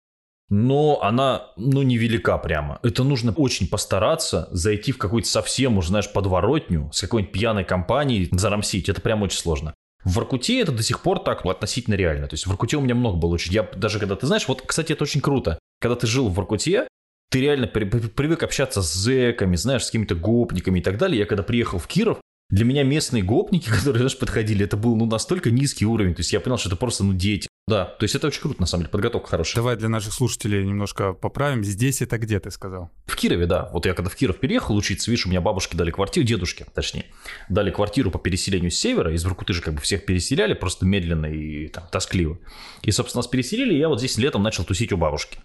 но 0.51 1.01
она, 1.03 1.49
ну, 1.57 1.83
невелика 1.83 2.37
прямо. 2.39 2.79
Это 2.83 3.03
нужно 3.03 3.33
очень 3.33 3.69
постараться 3.69 4.49
зайти 4.51 4.93
в 4.93 4.99
какую-то 4.99 5.29
совсем, 5.29 5.79
уже, 5.79 5.89
знаешь, 5.89 6.13
подворотню 6.13 6.91
с 6.93 7.01
какой-нибудь 7.01 7.33
пьяной 7.33 7.65
компанией, 7.65 8.29
зарамсить. 8.33 8.89
Это 8.89 9.01
прям 9.01 9.23
очень 9.23 9.39
сложно. 9.39 9.75
В 10.05 10.17
Воркуте 10.17 10.61
это 10.61 10.71
до 10.71 10.83
сих 10.83 11.01
пор 11.01 11.19
так 11.21 11.45
ну, 11.45 11.51
относительно 11.51 11.95
реально. 11.95 12.29
То 12.29 12.35
есть 12.35 12.45
в 12.45 12.49
Воркуте 12.49 12.77
у 12.77 12.83
меня 12.83 12.95
много 12.95 13.17
было 13.17 13.35
очень. 13.35 13.53
Я 13.53 13.63
даже 13.63 13.99
когда 13.99 14.17
ты 14.17 14.27
знаешь, 14.27 14.47
вот, 14.47 14.63
кстати, 14.63 14.93
это 14.93 15.05
очень 15.05 15.23
круто. 15.23 15.59
Когда 15.81 15.97
ты 15.97 16.07
жил 16.07 16.29
в 16.29 16.35
Воркуте, 16.35 16.87
ты 17.31 17.41
реально 17.41 17.67
при, 17.67 17.85
при, 17.85 18.01
привык 18.01 18.43
общаться 18.43 18.83
с 18.83 18.93
зэками, 18.93 19.57
знаешь, 19.57 19.85
с 19.85 19.87
какими-то 19.87 20.15
гопниками 20.15 20.81
и 20.81 20.83
так 20.83 20.99
далее. 20.99 21.21
Я 21.21 21.27
когда 21.27 21.43
приехал 21.43 21.79
в 21.79 21.87
Киров, 21.87 22.21
для 22.51 22.65
меня 22.65 22.83
местные 22.83 23.23
гопники, 23.23 23.69
которые, 23.71 23.99
знаешь, 23.99 24.19
подходили, 24.19 24.65
это 24.65 24.77
был, 24.77 24.97
ну, 24.97 25.07
настолько 25.07 25.51
низкий 25.51 25.87
уровень. 25.87 26.15
То 26.15 26.21
есть 26.21 26.33
я 26.33 26.41
понял, 26.41 26.59
что 26.59 26.69
это 26.69 26.77
просто, 26.77 27.05
ну, 27.05 27.13
дети. 27.13 27.49
Да, 27.67 27.87
то 27.87 28.05
есть 28.05 28.15
это 28.15 28.27
очень 28.27 28.43
круто, 28.43 28.61
на 28.61 28.67
самом 28.67 28.83
деле, 28.83 28.91
подготовка 28.91 29.29
хорошая. 29.29 29.63
Давай 29.63 29.77
для 29.77 29.89
наших 29.89 30.13
слушателей 30.13 30.67
немножко 30.67 31.15
поправим. 31.15 31.65
Здесь 31.65 32.03
это 32.03 32.19
где, 32.19 32.39
ты 32.39 32.51
сказал? 32.51 32.91
В 33.07 33.17
Кирове, 33.17 33.47
да. 33.47 33.71
Вот 33.73 33.87
я 33.87 33.95
когда 33.95 34.11
в 34.11 34.17
Киров 34.17 34.39
переехал 34.39 34.77
учиться, 34.77 35.11
видишь, 35.11 35.25
у 35.25 35.31
меня 35.31 35.41
бабушки 35.41 35.75
дали 35.75 35.91
квартиру, 35.91 36.27
дедушки, 36.27 36.67
точнее, 36.75 37.07
дали 37.49 37.71
квартиру 37.71 38.11
по 38.11 38.19
переселению 38.19 38.71
с 38.71 38.75
севера. 38.75 39.15
Из 39.15 39.25
Воркуты 39.25 39.55
же 39.55 39.63
как 39.63 39.75
бы 39.75 39.81
всех 39.81 40.05
переселяли, 40.05 40.53
просто 40.53 40.85
медленно 40.85 41.25
и 41.25 41.69
там 41.69 41.85
тоскливо. 41.91 42.39
И, 42.83 42.91
собственно, 42.91 43.21
нас 43.21 43.29
переселили, 43.29 43.73
и 43.73 43.79
я 43.79 43.89
вот 43.89 43.99
здесь 43.99 44.19
летом 44.19 44.43
начал 44.43 44.65
тусить 44.65 44.93
у 44.93 44.99
бабушки. 44.99 45.39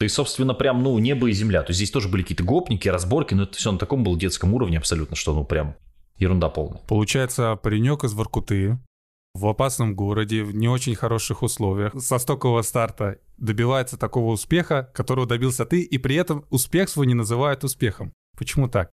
И, 0.00 0.08
собственно, 0.08 0.54
прям, 0.54 0.82
ну, 0.82 0.98
небо 0.98 1.28
и 1.28 1.32
земля. 1.32 1.62
То 1.62 1.70
есть 1.70 1.78
здесь 1.78 1.90
тоже 1.90 2.08
были 2.08 2.22
какие-то 2.22 2.44
гопники, 2.44 2.88
разборки, 2.88 3.34
но 3.34 3.42
это 3.42 3.58
все 3.58 3.72
на 3.72 3.78
таком 3.78 4.04
было 4.04 4.18
детском 4.18 4.54
уровне 4.54 4.78
абсолютно, 4.78 5.16
что, 5.16 5.34
ну, 5.34 5.44
прям 5.44 5.76
ерунда 6.18 6.48
полная. 6.48 6.80
Получается, 6.86 7.56
паренек 7.56 8.04
из 8.04 8.12
Воркуты 8.12 8.78
в 9.34 9.46
опасном 9.46 9.94
городе, 9.94 10.42
в 10.42 10.54
не 10.54 10.68
очень 10.68 10.94
хороших 10.94 11.42
условиях, 11.42 11.94
со 12.00 12.18
стокового 12.18 12.62
старта 12.62 13.18
добивается 13.36 13.96
такого 13.96 14.32
успеха, 14.32 14.90
которого 14.94 15.26
добился 15.26 15.64
ты, 15.64 15.82
и 15.82 15.98
при 15.98 16.16
этом 16.16 16.44
успех 16.50 16.88
свой 16.88 17.06
не 17.06 17.14
называют 17.14 17.62
успехом. 17.64 18.12
Почему 18.36 18.68
так? 18.68 18.90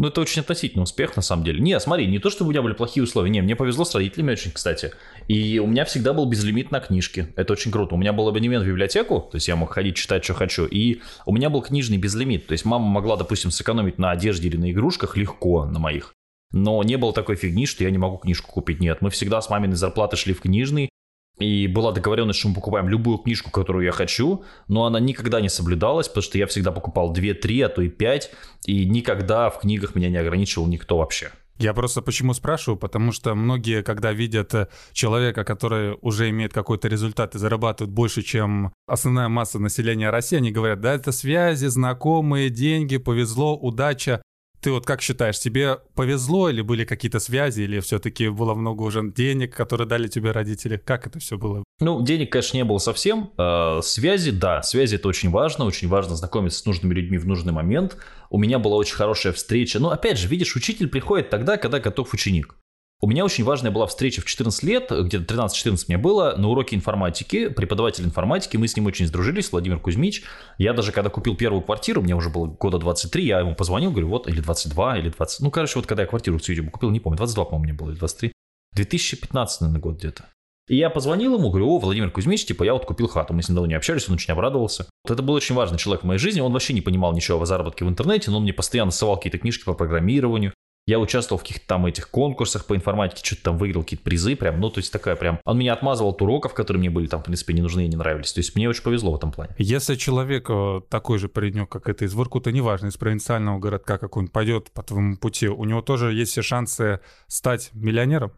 Ну, 0.00 0.08
это 0.08 0.22
очень 0.22 0.40
относительный 0.40 0.84
успех, 0.84 1.14
на 1.16 1.20
самом 1.20 1.44
деле. 1.44 1.60
Не, 1.60 1.78
смотри, 1.78 2.06
не 2.06 2.18
то, 2.18 2.30
чтобы 2.30 2.48
у 2.48 2.52
меня 2.52 2.62
были 2.62 2.72
плохие 2.72 3.04
условия. 3.04 3.28
Не, 3.28 3.42
мне 3.42 3.54
повезло 3.54 3.84
с 3.84 3.94
родителями 3.94 4.32
очень, 4.32 4.50
кстати. 4.50 4.92
И 5.28 5.58
у 5.58 5.66
меня 5.66 5.84
всегда 5.84 6.14
был 6.14 6.24
безлимит 6.24 6.70
на 6.70 6.80
книжки. 6.80 7.34
Это 7.36 7.52
очень 7.52 7.70
круто. 7.70 7.96
У 7.96 7.98
меня 7.98 8.14
был 8.14 8.26
абонемент 8.26 8.64
в 8.64 8.66
библиотеку, 8.66 9.28
то 9.30 9.36
есть 9.36 9.46
я 9.48 9.56
мог 9.56 9.70
ходить, 9.72 9.96
читать, 9.96 10.24
что 10.24 10.32
хочу. 10.32 10.64
И 10.64 11.02
у 11.26 11.34
меня 11.34 11.50
был 11.50 11.60
книжный 11.60 11.98
безлимит. 11.98 12.46
То 12.46 12.52
есть 12.52 12.64
мама 12.64 12.86
могла, 12.86 13.18
допустим, 13.18 13.50
сэкономить 13.50 13.98
на 13.98 14.10
одежде 14.10 14.48
или 14.48 14.56
на 14.56 14.70
игрушках 14.70 15.18
легко, 15.18 15.66
на 15.66 15.78
моих. 15.78 16.14
Но 16.52 16.82
не 16.82 16.96
было 16.96 17.12
такой 17.12 17.36
фигни, 17.36 17.66
что 17.66 17.84
я 17.84 17.90
не 17.90 17.98
могу 17.98 18.18
книжку 18.18 18.50
купить. 18.50 18.80
Нет, 18.80 18.98
мы 19.00 19.10
всегда 19.10 19.40
с 19.40 19.50
маминой 19.50 19.76
зарплаты 19.76 20.16
шли 20.16 20.34
в 20.34 20.40
книжный, 20.40 20.90
и 21.38 21.66
была 21.66 21.92
договоренность, 21.92 22.38
что 22.38 22.48
мы 22.48 22.54
покупаем 22.54 22.88
любую 22.88 23.18
книжку, 23.18 23.50
которую 23.50 23.84
я 23.84 23.92
хочу, 23.92 24.44
но 24.68 24.84
она 24.84 25.00
никогда 25.00 25.40
не 25.40 25.48
соблюдалась, 25.48 26.08
потому 26.08 26.22
что 26.22 26.38
я 26.38 26.46
всегда 26.46 26.70
покупал 26.70 27.14
2-3, 27.14 27.64
а 27.64 27.68
то 27.68 27.82
и 27.82 27.88
5, 27.88 28.30
и 28.66 28.84
никогда 28.84 29.48
в 29.48 29.60
книгах 29.60 29.94
меня 29.94 30.10
не 30.10 30.18
ограничивал 30.18 30.66
никто 30.66 30.98
вообще. 30.98 31.30
Я 31.60 31.74
просто 31.74 32.00
почему 32.00 32.32
спрашиваю, 32.32 32.78
потому 32.78 33.12
что 33.12 33.34
многие, 33.34 33.82
когда 33.82 34.12
видят 34.12 34.54
э, 34.54 34.68
человека, 34.92 35.44
который 35.44 35.98
уже 36.00 36.30
имеет 36.30 36.54
какой-то 36.54 36.88
результат 36.88 37.34
и 37.34 37.38
зарабатывает 37.38 37.92
больше, 37.92 38.22
чем 38.22 38.72
основная 38.86 39.28
масса 39.28 39.58
населения 39.58 40.08
России, 40.08 40.38
они 40.38 40.52
говорят, 40.52 40.80
да, 40.80 40.94
это 40.94 41.12
связи, 41.12 41.66
знакомые, 41.66 42.48
деньги, 42.48 42.96
повезло, 42.96 43.58
удача. 43.58 44.22
Ты 44.60 44.72
вот 44.72 44.84
как 44.84 45.00
считаешь, 45.00 45.38
тебе 45.38 45.78
повезло 45.94 46.50
или 46.50 46.60
были 46.60 46.84
какие-то 46.84 47.18
связи, 47.18 47.62
или 47.62 47.80
все-таки 47.80 48.28
было 48.28 48.54
много 48.54 48.82
уже 48.82 49.02
денег, 49.10 49.56
которые 49.56 49.88
дали 49.88 50.06
тебе 50.06 50.32
родители? 50.32 50.76
Как 50.76 51.06
это 51.06 51.18
все 51.18 51.38
было? 51.38 51.64
Ну, 51.80 52.02
денег, 52.02 52.30
конечно, 52.30 52.58
не 52.58 52.64
было 52.64 52.76
совсем. 52.78 53.30
Э, 53.38 53.80
связи, 53.82 54.32
да, 54.32 54.62
связи 54.62 54.96
это 54.96 55.08
очень 55.08 55.30
важно. 55.30 55.64
Очень 55.64 55.88
важно 55.88 56.14
знакомиться 56.14 56.58
с 56.58 56.66
нужными 56.66 56.92
людьми 56.92 57.16
в 57.16 57.26
нужный 57.26 57.54
момент. 57.54 57.96
У 58.28 58.38
меня 58.38 58.58
была 58.58 58.76
очень 58.76 58.96
хорошая 58.96 59.32
встреча. 59.32 59.78
Но 59.78 59.90
опять 59.90 60.18
же, 60.18 60.28
видишь, 60.28 60.54
учитель 60.56 60.88
приходит 60.88 61.30
тогда, 61.30 61.56
когда 61.56 61.80
готов 61.80 62.12
ученик. 62.12 62.59
У 63.02 63.06
меня 63.06 63.24
очень 63.24 63.44
важная 63.44 63.70
была 63.70 63.86
встреча 63.86 64.20
в 64.20 64.26
14 64.26 64.62
лет, 64.62 64.90
где-то 64.90 65.34
13-14 65.34 65.84
мне 65.88 65.96
было, 65.96 66.34
на 66.36 66.48
уроке 66.48 66.76
информатики, 66.76 67.48
преподаватель 67.48 68.04
информатики, 68.04 68.58
мы 68.58 68.68
с 68.68 68.76
ним 68.76 68.84
очень 68.86 69.06
сдружились, 69.06 69.50
Владимир 69.52 69.78
Кузьмич. 69.78 70.22
Я 70.58 70.74
даже 70.74 70.92
когда 70.92 71.08
купил 71.08 71.34
первую 71.34 71.62
квартиру, 71.62 72.02
мне 72.02 72.14
уже 72.14 72.28
было 72.28 72.46
года 72.46 72.76
23, 72.76 73.24
я 73.24 73.40
ему 73.40 73.54
позвонил, 73.54 73.90
говорю, 73.90 74.08
вот, 74.08 74.28
или 74.28 74.40
22, 74.42 74.98
или 74.98 75.08
20, 75.08 75.40
ну, 75.40 75.50
короче, 75.50 75.78
вот 75.78 75.86
когда 75.86 76.02
я 76.02 76.08
квартиру 76.08 76.36
в 76.36 76.42
Цюрихе 76.42 76.68
купил, 76.68 76.90
не 76.90 77.00
помню, 77.00 77.16
22, 77.16 77.44
по-моему, 77.46 77.64
мне 77.64 77.72
было, 77.72 77.90
или 77.90 77.96
23, 77.96 78.32
2015, 78.74 79.60
наверное, 79.62 79.80
год 79.80 79.96
где-то. 79.96 80.26
И 80.68 80.76
я 80.76 80.90
позвонил 80.90 81.38
ему, 81.38 81.48
говорю, 81.48 81.70
о, 81.70 81.78
Владимир 81.78 82.10
Кузьмич, 82.10 82.44
типа, 82.44 82.64
я 82.64 82.74
вот 82.74 82.84
купил 82.84 83.08
хату, 83.08 83.32
мы 83.32 83.42
с 83.42 83.48
ним 83.48 83.56
давно 83.56 83.68
не 83.68 83.74
общались, 83.74 84.10
он 84.10 84.16
очень 84.16 84.32
обрадовался. 84.32 84.86
Вот 85.04 85.10
это 85.10 85.22
был 85.22 85.32
очень 85.32 85.54
важный 85.54 85.78
человек 85.78 86.02
в 86.02 86.06
моей 86.06 86.18
жизни, 86.18 86.42
он 86.42 86.52
вообще 86.52 86.74
не 86.74 86.82
понимал 86.82 87.14
ничего 87.14 87.40
о 87.40 87.46
заработке 87.46 87.86
в 87.86 87.88
интернете, 87.88 88.30
но 88.30 88.36
он 88.36 88.42
мне 88.42 88.52
постоянно 88.52 88.90
ссылал 88.90 89.16
какие-то 89.16 89.38
книжки 89.38 89.64
по 89.64 89.72
программированию, 89.72 90.52
я 90.86 90.98
участвовал 90.98 91.38
в 91.38 91.42
каких-то 91.42 91.66
там 91.66 91.86
этих 91.86 92.10
конкурсах 92.10 92.66
по 92.66 92.74
информатике, 92.74 93.24
что-то 93.24 93.42
там 93.42 93.58
выиграл 93.58 93.82
какие-то 93.82 94.04
призы, 94.04 94.34
прям, 94.36 94.60
ну, 94.60 94.70
то 94.70 94.78
есть 94.78 94.92
такая 94.92 95.16
прям... 95.16 95.38
Он 95.44 95.58
меня 95.58 95.72
отмазывал 95.72 96.10
от 96.10 96.22
уроков, 96.22 96.54
которые 96.54 96.80
мне 96.80 96.90
были 96.90 97.06
там, 97.06 97.20
в 97.20 97.24
принципе, 97.24 97.54
не 97.54 97.62
нужны 97.62 97.84
и 97.84 97.88
не 97.88 97.96
нравились. 97.96 98.32
То 98.32 98.40
есть 98.40 98.56
мне 98.56 98.68
очень 98.68 98.82
повезло 98.82 99.12
в 99.12 99.16
этом 99.16 99.30
плане. 99.30 99.54
Если 99.58 99.94
человек 99.94 100.48
э, 100.48 100.80
такой 100.88 101.18
же 101.18 101.28
паренек, 101.28 101.68
как 101.68 101.88
это 101.88 102.04
из 102.04 102.14
Воркута, 102.14 102.50
неважно, 102.50 102.88
из 102.88 102.96
провинциального 102.96 103.58
городка 103.58 103.98
какой-нибудь, 103.98 104.32
пойдет 104.32 104.70
по 104.72 104.82
твоему 104.82 105.16
пути, 105.16 105.48
у 105.48 105.64
него 105.64 105.82
тоже 105.82 106.12
есть 106.12 106.32
все 106.32 106.42
шансы 106.42 107.00
стать 107.26 107.70
миллионером? 107.72 108.32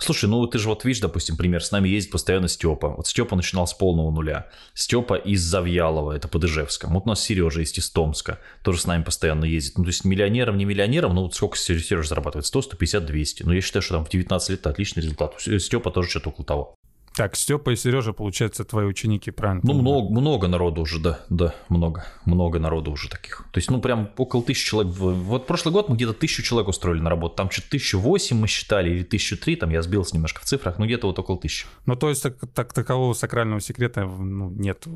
Слушай, 0.00 0.30
ну 0.30 0.46
ты 0.46 0.58
же 0.58 0.68
вот 0.68 0.84
видишь, 0.84 1.02
допустим, 1.02 1.36
пример, 1.36 1.62
с 1.62 1.72
нами 1.72 1.88
ездит 1.88 2.12
постоянно 2.12 2.48
Степа. 2.48 2.88
Вот 2.88 3.06
Степа 3.06 3.36
начинал 3.36 3.66
с 3.66 3.74
полного 3.74 4.10
нуля. 4.10 4.48
Степа 4.72 5.14
из 5.14 5.42
Завьялова, 5.42 6.12
это 6.12 6.26
под 6.26 6.44
Ижевском. 6.44 6.94
Вот 6.94 7.04
у 7.04 7.08
нас 7.08 7.22
Сережа 7.22 7.60
есть 7.60 7.78
из 7.78 7.90
Томска, 7.90 8.38
тоже 8.62 8.80
с 8.80 8.86
нами 8.86 9.02
постоянно 9.02 9.44
ездит. 9.44 9.76
Ну 9.76 9.84
то 9.84 9.90
есть 9.90 10.04
миллионером, 10.04 10.56
не 10.56 10.64
миллионером, 10.64 11.14
ну 11.14 11.22
вот 11.22 11.34
сколько 11.34 11.58
Сережа 11.58 12.08
зарабатывает? 12.08 12.46
100, 12.46 12.62
150, 12.62 13.04
200. 13.04 13.42
Но 13.42 13.52
я 13.52 13.60
считаю, 13.60 13.82
что 13.82 13.94
там 13.94 14.06
в 14.06 14.08
19 14.08 14.48
лет 14.48 14.66
отличный 14.66 15.02
результат. 15.02 15.34
Степа 15.38 15.90
тоже 15.90 16.08
что-то 16.08 16.30
около 16.30 16.46
того. 16.46 16.79
Так, 17.14 17.34
Степа 17.36 17.70
и 17.70 17.76
Сережа, 17.76 18.12
получается, 18.12 18.64
твои 18.64 18.86
ученики, 18.86 19.30
правильно? 19.32 19.60
Ну, 19.64 19.74
много, 19.74 20.08
много 20.10 20.48
народу 20.48 20.82
уже, 20.82 21.00
да, 21.00 21.20
да, 21.28 21.54
много, 21.68 22.06
много 22.24 22.60
народу 22.60 22.92
уже 22.92 23.08
таких. 23.08 23.44
То 23.50 23.58
есть, 23.58 23.68
ну, 23.70 23.80
прям 23.80 24.10
около 24.16 24.44
тысячи 24.44 24.68
человек. 24.68 24.94
Вот 24.94 25.46
прошлый 25.46 25.72
год 25.72 25.88
мы 25.88 25.96
где-то 25.96 26.12
тысячу 26.12 26.42
человек 26.42 26.68
устроили 26.68 27.00
на 27.00 27.10
работу. 27.10 27.34
Там 27.34 27.50
что-то 27.50 27.70
тысячу 27.70 27.98
восемь 27.98 28.38
мы 28.38 28.46
считали, 28.46 28.90
или 28.90 29.02
тысячу 29.02 29.36
три, 29.36 29.56
там 29.56 29.70
я 29.70 29.82
сбился 29.82 30.14
немножко 30.14 30.40
в 30.40 30.44
цифрах, 30.44 30.78
но 30.78 30.86
где-то 30.86 31.08
вот 31.08 31.18
около 31.18 31.36
тысячи. 31.36 31.66
Ну, 31.84 31.96
то 31.96 32.08
есть, 32.08 32.22
так, 32.22 32.36
так 32.54 32.72
такового 32.72 33.12
сакрального 33.12 33.60
секрета 33.60 34.04
ну, 34.04 34.50
нет? 34.50 34.86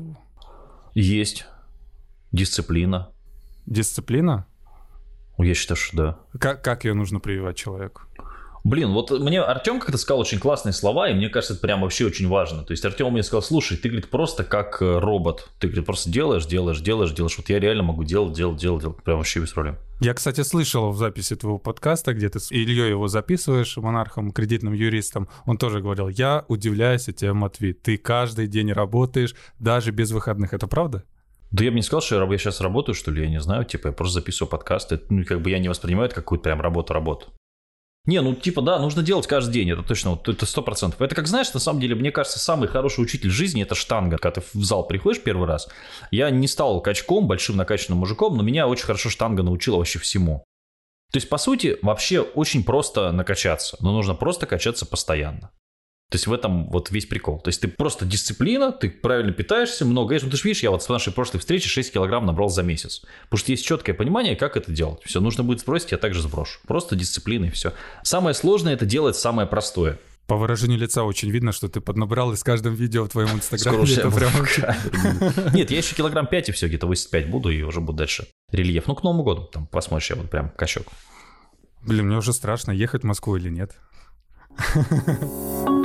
Есть. 0.93 1.45
Дисциплина. 2.31 3.09
Дисциплина? 3.65 4.45
Я 5.37 5.53
считаю, 5.53 5.75
что 5.75 5.97
да. 5.97 6.39
Как, 6.39 6.63
как 6.63 6.85
ее 6.85 6.93
нужно 6.93 7.19
прививать 7.19 7.57
человеку? 7.57 8.03
Блин, 8.65 8.93
вот 8.93 9.11
мне 9.11 9.41
Артем 9.41 9.79
как-то 9.79 9.95
сказал 9.99 10.21
очень 10.21 10.39
классные 10.39 10.73
слова, 10.73 11.07
и 11.07 11.13
мне 11.13 11.29
кажется, 11.29 11.53
это 11.53 11.61
прям 11.61 11.81
вообще 11.81 12.07
очень 12.07 12.27
важно. 12.27 12.63
То 12.63 12.71
есть 12.71 12.83
Артем 12.83 13.13
мне 13.13 13.21
сказал, 13.21 13.43
слушай, 13.43 13.77
ты, 13.77 13.89
говорит, 13.89 14.09
просто 14.09 14.43
как 14.43 14.81
э, 14.81 14.97
робот. 14.97 15.49
Ты, 15.59 15.67
говорит, 15.67 15.85
просто 15.85 16.09
делаешь, 16.09 16.47
делаешь, 16.47 16.81
делаешь, 16.81 17.11
делаешь. 17.11 17.37
Вот 17.37 17.47
я 17.49 17.59
реально 17.59 17.83
могу 17.83 18.03
делать, 18.03 18.33
делать, 18.33 18.59
делать, 18.59 18.81
делать. 18.81 19.03
Прям 19.03 19.17
вообще 19.17 19.39
без 19.39 19.51
проблем. 19.51 19.77
Я, 20.01 20.15
кстати, 20.15 20.41
слышал 20.41 20.89
в 20.89 20.97
записи 20.97 21.35
твоего 21.35 21.59
подкаста, 21.59 22.15
где 22.15 22.27
ты 22.27 22.39
с 22.39 22.51
Ильей 22.51 22.89
его 22.89 23.07
записываешь, 23.07 23.77
монархом, 23.77 24.31
кредитным 24.31 24.73
юристом. 24.73 25.29
Он 25.45 25.59
тоже 25.59 25.79
говорил, 25.79 26.07
я 26.07 26.43
удивляюсь 26.47 27.07
от 27.07 27.17
тебя, 27.17 27.35
Матвей. 27.35 27.73
Ты 27.73 27.97
каждый 27.97 28.47
день 28.47 28.73
работаешь, 28.73 29.35
даже 29.59 29.91
без 29.91 30.09
выходных. 30.09 30.55
Это 30.55 30.65
правда? 30.65 31.03
Да 31.51 31.63
я 31.63 31.69
бы 31.69 31.75
не 31.75 31.83
сказал, 31.83 32.01
что 32.01 32.31
я 32.31 32.37
сейчас 32.39 32.61
работаю, 32.61 32.95
что 32.95 33.11
ли, 33.11 33.21
я 33.21 33.29
не 33.29 33.39
знаю, 33.39 33.63
типа, 33.63 33.89
я 33.89 33.93
просто 33.93 34.15
записываю 34.15 34.49
подкасты, 34.49 35.01
ну, 35.09 35.23
как 35.23 35.41
бы 35.41 35.51
я 35.51 35.59
не 35.59 35.69
воспринимаю 35.69 36.07
это 36.07 36.15
какую-то 36.15 36.45
прям 36.45 36.61
работу-работу. 36.61 37.27
Не, 38.05 38.21
ну 38.21 38.35
типа 38.35 38.61
да, 38.61 38.77
нужно 38.79 39.01
делать 39.01 39.25
каждый 39.25 39.51
день, 39.53 39.71
это 39.71 39.81
точно, 39.81 40.11
вот 40.11 40.29
это 40.29 40.45
сто 40.45 40.61
процентов. 40.61 41.01
Это 41.01 41.15
как 41.15 41.27
знаешь, 41.27 41.51
на 41.53 41.59
самом 41.59 41.79
деле, 41.79 41.95
мне 41.95 42.11
кажется, 42.11 42.37
самый 42.37 42.67
хороший 42.67 43.03
учитель 43.03 43.31
жизни 43.31 43.63
это 43.63 43.73
штанга. 43.73 44.17
Когда 44.17 44.41
ты 44.41 44.47
в 44.53 44.63
зал 44.63 44.85
приходишь 44.85 45.23
первый 45.23 45.47
раз, 45.47 45.67
я 46.11 46.29
не 46.29 46.47
стал 46.47 46.81
качком, 46.81 47.27
большим 47.27 47.57
накачанным 47.57 47.99
мужиком, 47.99 48.37
но 48.37 48.43
меня 48.43 48.67
очень 48.67 48.85
хорошо 48.85 49.09
штанга 49.09 49.41
научила 49.41 49.77
вообще 49.77 49.99
всему. 49.99 50.43
То 51.11 51.17
есть, 51.17 51.29
по 51.29 51.37
сути, 51.37 51.77
вообще 51.81 52.19
очень 52.19 52.63
просто 52.63 53.11
накачаться, 53.11 53.77
но 53.79 53.91
нужно 53.91 54.15
просто 54.15 54.45
качаться 54.45 54.85
постоянно. 54.85 55.51
То 56.11 56.17
есть 56.17 56.27
в 56.27 56.33
этом 56.33 56.69
вот 56.69 56.91
весь 56.91 57.07
прикол. 57.07 57.39
То 57.39 57.49
есть 57.49 57.61
ты 57.61 57.67
просто 57.67 58.05
дисциплина, 58.05 58.71
ты 58.71 58.89
правильно 58.89 59.31
питаешься, 59.31 59.85
много 59.85 60.13
ешь. 60.13 60.21
Ну 60.21 60.29
ты 60.29 60.37
же 60.37 60.43
видишь, 60.43 60.61
я 60.61 60.69
вот 60.69 60.83
в 60.83 60.89
нашей 60.89 61.11
прошлой 61.11 61.39
встрече 61.39 61.67
6 61.67 61.93
килограмм 61.93 62.25
набрал 62.25 62.49
за 62.49 62.61
месяц. 62.61 63.01
Потому 63.23 63.39
что 63.39 63.51
есть 63.51 63.65
четкое 63.65 63.95
понимание, 63.95 64.35
как 64.35 64.55
это 64.55 64.71
делать. 64.71 64.99
Все, 65.03 65.19
нужно 65.19 65.43
будет 65.43 65.61
сбросить, 65.61 65.91
я 65.91 65.97
также 65.97 66.21
сброшу. 66.21 66.59
Просто 66.67 66.95
дисциплина 66.95 67.45
и 67.45 67.49
все. 67.49 67.73
Самое 68.03 68.35
сложное 68.35 68.73
это 68.73 68.85
делать 68.85 69.15
самое 69.15 69.47
простое. 69.47 69.99
По 70.27 70.37
выражению 70.37 70.79
лица 70.79 71.03
очень 71.03 71.29
видно, 71.29 71.51
что 71.51 71.67
ты 71.69 71.81
поднабрал 71.81 72.31
и 72.33 72.35
с 72.35 72.43
каждым 72.43 72.73
видео 72.73 73.05
в 73.05 73.09
твоем 73.09 73.29
инстаграме. 73.35 73.91
это 73.93 74.09
прям... 74.09 74.31
Нет, 75.53 75.69
я 75.69 75.77
еще 75.77 75.95
килограмм 75.95 76.27
5 76.27 76.49
и 76.49 76.51
все, 76.51 76.67
где-то 76.67 76.87
85 76.87 77.29
буду 77.29 77.49
и 77.49 77.61
уже 77.61 77.79
буду 77.81 77.99
дальше 77.99 78.27
рельеф. 78.51 78.87
Ну, 78.87 78.95
к 78.95 79.03
Новому 79.03 79.23
году, 79.23 79.43
там 79.43 79.67
посмотришь, 79.67 80.09
я 80.11 80.15
вот 80.15 80.29
прям 80.29 80.49
качок. 80.49 80.87
Блин, 81.83 82.07
мне 82.07 82.17
уже 82.17 82.33
страшно, 82.33 82.71
ехать 82.71 83.03
в 83.03 83.05
Москву 83.05 83.35
или 83.35 83.49
нет. 83.49 83.75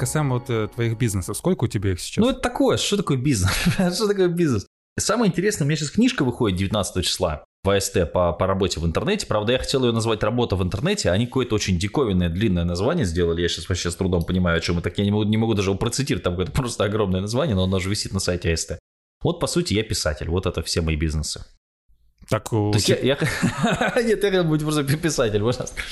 касаемо 0.00 0.34
вот 0.34 0.50
э, 0.50 0.68
твоих 0.74 0.96
бизнесов, 0.98 1.36
сколько 1.36 1.64
у 1.64 1.68
тебя 1.68 1.92
их 1.92 2.00
сейчас? 2.00 2.24
Ну, 2.24 2.30
это 2.30 2.40
такое, 2.40 2.76
что 2.78 2.96
такое 2.96 3.18
бизнес? 3.18 3.52
что 3.94 4.08
такое 4.08 4.28
бизнес? 4.28 4.66
Самое 4.98 5.30
интересное, 5.30 5.64
у 5.64 5.68
меня 5.68 5.76
сейчас 5.76 5.90
книжка 5.90 6.24
выходит 6.24 6.58
19 6.58 7.04
числа 7.04 7.44
в 7.62 7.70
АСТ 7.70 8.10
по, 8.12 8.32
по 8.32 8.46
работе 8.46 8.80
в 8.80 8.86
интернете. 8.86 9.26
Правда, 9.26 9.52
я 9.52 9.58
хотел 9.58 9.84
ее 9.84 9.92
назвать 9.92 10.22
«Работа 10.22 10.56
в 10.56 10.62
интернете», 10.62 11.10
они 11.10 11.26
какое-то 11.26 11.54
очень 11.54 11.78
диковинное, 11.78 12.28
длинное 12.28 12.64
название 12.64 13.04
сделали. 13.04 13.42
Я 13.42 13.48
сейчас 13.48 13.68
вообще 13.68 13.90
с 13.90 13.96
трудом 13.96 14.24
понимаю, 14.24 14.58
о 14.58 14.60
чем 14.60 14.78
это. 14.78 14.90
Я 14.96 15.04
не 15.04 15.10
могу, 15.10 15.24
не 15.24 15.36
могу 15.36 15.54
даже 15.54 15.70
его 15.70 15.78
процитировать, 15.78 16.24
там 16.24 16.34
какое-то 16.34 16.52
просто 16.60 16.84
огромное 16.84 17.20
название, 17.20 17.54
но 17.54 17.64
оно 17.64 17.78
же 17.78 17.90
висит 17.90 18.12
на 18.12 18.20
сайте 18.20 18.52
АСТ. 18.52 18.78
Вот, 19.22 19.38
по 19.38 19.46
сути, 19.46 19.74
я 19.74 19.82
писатель. 19.82 20.28
Вот 20.28 20.46
это 20.46 20.62
все 20.62 20.80
мои 20.80 20.96
бизнесы. 20.96 21.44
Так, 22.28 22.48
То 22.48 22.72
есть 22.74 22.88
я, 22.88 22.96
я... 22.96 23.18
Нет, 24.02 24.22
я 24.22 24.42
быть 24.42 24.62
просто 24.62 24.84
писатель, 24.84 25.42
пожалуйста. 25.42 25.82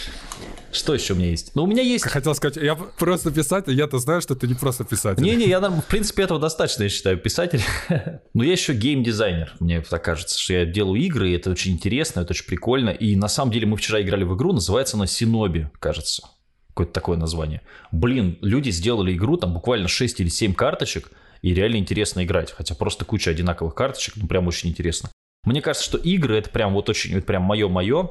Что 0.70 0.94
еще 0.94 1.14
у 1.14 1.16
меня 1.16 1.30
есть? 1.30 1.52
Ну, 1.54 1.64
у 1.64 1.66
меня 1.66 1.82
есть... 1.82 2.04
Хотел 2.06 2.34
сказать, 2.34 2.56
я 2.56 2.74
просто 2.74 3.30
писатель, 3.30 3.72
я-то 3.72 3.98
знаю, 3.98 4.20
что 4.20 4.34
ты 4.34 4.46
не 4.46 4.54
просто 4.54 4.84
писатель. 4.84 5.22
Не-не, 5.22 5.46
я, 5.46 5.60
в 5.60 5.84
принципе, 5.86 6.24
этого 6.24 6.38
достаточно, 6.38 6.82
я 6.82 6.88
считаю, 6.88 7.18
писатель. 7.18 7.62
Но 8.34 8.44
я 8.44 8.52
еще 8.52 8.74
геймдизайнер. 8.74 9.54
Мне 9.60 9.80
так 9.80 10.04
кажется, 10.04 10.38
что 10.38 10.52
я 10.52 10.66
делаю 10.66 11.00
игры, 11.00 11.30
и 11.30 11.34
это 11.34 11.50
очень 11.50 11.72
интересно, 11.72 12.20
это 12.20 12.32
очень 12.32 12.46
прикольно. 12.46 12.90
И 12.90 13.16
на 13.16 13.28
самом 13.28 13.52
деле 13.52 13.66
мы 13.66 13.76
вчера 13.76 14.02
играли 14.02 14.24
в 14.24 14.36
игру, 14.36 14.52
называется 14.52 14.96
она 14.96 15.06
Синоби, 15.06 15.70
кажется. 15.80 16.22
Какое-то 16.68 16.92
такое 16.92 17.16
название. 17.16 17.62
Блин, 17.90 18.38
люди 18.42 18.70
сделали 18.70 19.14
игру, 19.14 19.36
там 19.36 19.54
буквально 19.54 19.88
6 19.88 20.20
или 20.20 20.28
7 20.28 20.54
карточек, 20.54 21.10
и 21.40 21.54
реально 21.54 21.76
интересно 21.76 22.24
играть. 22.24 22.52
Хотя 22.52 22.74
просто 22.74 23.04
куча 23.04 23.30
одинаковых 23.30 23.74
карточек, 23.74 24.16
ну 24.16 24.26
прям 24.26 24.46
очень 24.46 24.68
интересно. 24.68 25.10
Мне 25.44 25.62
кажется, 25.62 25.88
что 25.88 25.98
игры 25.98 26.36
это 26.36 26.50
прям 26.50 26.74
вот 26.74 26.88
очень, 26.88 27.14
это 27.14 27.26
прям 27.26 27.42
мое-мое. 27.42 28.10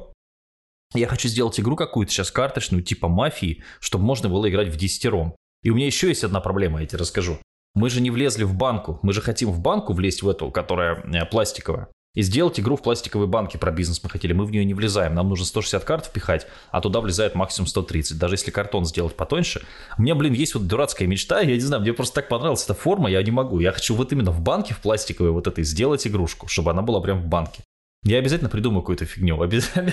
Я 0.94 1.06
хочу 1.06 1.28
сделать 1.28 1.58
игру 1.60 1.76
какую-то 1.76 2.12
сейчас 2.12 2.30
карточную, 2.30 2.82
типа 2.82 3.08
мафии, 3.08 3.62
чтобы 3.80 4.04
можно 4.04 4.28
было 4.28 4.48
играть 4.48 4.68
в 4.68 4.76
десятером. 4.76 5.34
И 5.62 5.70
у 5.70 5.74
меня 5.74 5.86
еще 5.86 6.08
есть 6.08 6.24
одна 6.24 6.40
проблема, 6.40 6.80
я 6.80 6.86
тебе 6.86 6.98
расскажу. 6.98 7.38
Мы 7.74 7.90
же 7.90 8.00
не 8.00 8.10
влезли 8.10 8.44
в 8.44 8.54
банку. 8.54 8.98
Мы 9.02 9.12
же 9.12 9.20
хотим 9.20 9.50
в 9.50 9.60
банку 9.60 9.92
влезть 9.92 10.22
в 10.22 10.28
эту, 10.28 10.50
которая 10.50 11.02
э, 11.04 11.26
пластиковая. 11.26 11.88
И 12.14 12.22
сделать 12.22 12.58
игру 12.58 12.76
в 12.76 12.82
пластиковой 12.82 13.26
банке 13.26 13.58
про 13.58 13.70
бизнес 13.70 14.02
мы 14.02 14.08
хотели. 14.08 14.32
Мы 14.32 14.46
в 14.46 14.50
нее 14.50 14.64
не 14.64 14.74
влезаем. 14.74 15.14
Нам 15.14 15.28
нужно 15.28 15.44
160 15.44 15.84
карт 15.84 16.06
впихать, 16.06 16.46
а 16.70 16.80
туда 16.80 17.00
влезает 17.00 17.34
максимум 17.34 17.68
130. 17.68 18.18
Даже 18.18 18.34
если 18.34 18.50
картон 18.50 18.86
сделать 18.86 19.14
потоньше. 19.14 19.62
У 19.98 20.02
меня, 20.02 20.14
блин, 20.14 20.32
есть 20.32 20.54
вот 20.54 20.66
дурацкая 20.66 21.06
мечта. 21.06 21.40
Я 21.40 21.54
не 21.54 21.60
знаю, 21.60 21.82
мне 21.82 21.92
просто 21.92 22.16
так 22.16 22.28
понравилась 22.28 22.64
эта 22.64 22.74
форма. 22.74 23.10
Я 23.10 23.22
не 23.22 23.30
могу. 23.30 23.60
Я 23.60 23.72
хочу 23.72 23.94
вот 23.94 24.10
именно 24.12 24.32
в 24.32 24.40
банке, 24.40 24.74
в 24.74 24.80
пластиковой 24.80 25.30
вот 25.30 25.46
этой, 25.46 25.62
сделать 25.64 26.06
игрушку, 26.06 26.48
чтобы 26.48 26.70
она 26.70 26.82
была 26.82 27.00
прям 27.00 27.20
в 27.20 27.26
банке. 27.26 27.62
Я 28.04 28.18
обязательно 28.18 28.48
придумаю 28.48 28.82
какую-то 28.82 29.04
фигню. 29.04 29.40
Обязательно. 29.42 29.92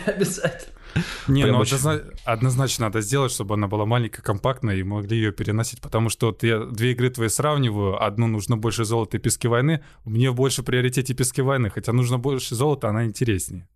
Не, 1.27 1.43
Прям 1.43 1.55
ну 1.55 1.61
очень... 1.61 1.77
однозначно 2.23 2.85
надо 2.85 3.01
сделать, 3.01 3.31
чтобы 3.31 3.55
она 3.55 3.67
была 3.67 3.85
маленькая, 3.85 4.21
компактная 4.21 4.75
и 4.75 4.83
могли 4.83 5.17
ее 5.17 5.31
переносить. 5.31 5.81
Потому 5.81 6.09
что 6.09 6.27
вот 6.27 6.43
я 6.43 6.59
две 6.59 6.91
игры 6.91 7.09
твои 7.09 7.29
сравниваю. 7.29 8.01
Одну 8.01 8.27
нужно 8.27 8.57
больше 8.57 8.85
золота 8.85 9.17
и 9.17 9.19
пески 9.19 9.47
войны. 9.47 9.83
Мне 10.05 10.31
больше 10.31 10.63
приоритете 10.63 11.13
пески 11.13 11.41
войны. 11.41 11.69
Хотя 11.69 11.91
нужно 11.93 12.17
больше 12.17 12.55
золота, 12.55 12.89
она 12.89 13.05
интереснее. 13.05 13.67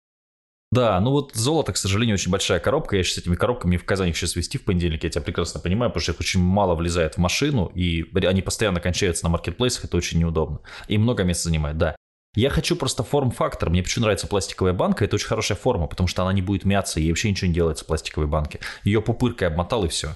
Да, 0.71 0.99
ну 0.99 1.09
вот 1.09 1.33
золото, 1.33 1.73
к 1.73 1.77
сожалению, 1.77 2.13
очень 2.13 2.31
большая 2.31 2.59
коробка. 2.59 2.95
Я 2.95 3.03
сейчас 3.03 3.15
с 3.15 3.17
этими 3.19 3.35
коробками 3.35 3.77
в 3.77 3.85
Казани 3.85 4.13
сейчас 4.13 4.35
вести 4.35 4.59
в 4.59 4.65
понедельник, 4.65 5.03
я 5.03 5.09
тебя 5.09 5.23
прекрасно 5.23 5.59
понимаю, 5.59 5.89
потому 5.89 6.03
что 6.03 6.11
их 6.11 6.19
очень 6.19 6.41
мало 6.41 6.75
влезает 6.75 7.15
в 7.15 7.17
машину, 7.17 7.71
и 7.73 8.05
они 8.23 8.43
постоянно 8.43 8.79
кончаются 8.79 9.25
на 9.25 9.31
маркетплейсах, 9.31 9.85
это 9.85 9.97
очень 9.97 10.19
неудобно. 10.19 10.59
И 10.87 10.99
много 10.99 11.23
места 11.23 11.45
занимает, 11.45 11.79
да. 11.79 11.95
Я 12.35 12.49
хочу 12.49 12.75
просто 12.75 13.03
форм-фактор. 13.03 13.69
Мне 13.69 13.81
почему 13.81 14.03
нравится 14.03 14.27
пластиковая 14.27 14.73
банка. 14.73 15.03
Это 15.03 15.15
очень 15.15 15.27
хорошая 15.27 15.57
форма, 15.57 15.87
потому 15.87 16.07
что 16.07 16.21
она 16.21 16.31
не 16.31 16.41
будет 16.41 16.63
мяться, 16.63 16.99
ей 16.99 17.09
вообще 17.09 17.29
ничего 17.29 17.47
не 17.47 17.53
делается 17.53 17.83
в 17.83 17.87
пластиковой 17.87 18.27
банке. 18.27 18.59
Ее 18.83 19.01
пупыркой 19.01 19.47
обмотал 19.47 19.85
и 19.85 19.87
все. 19.87 20.15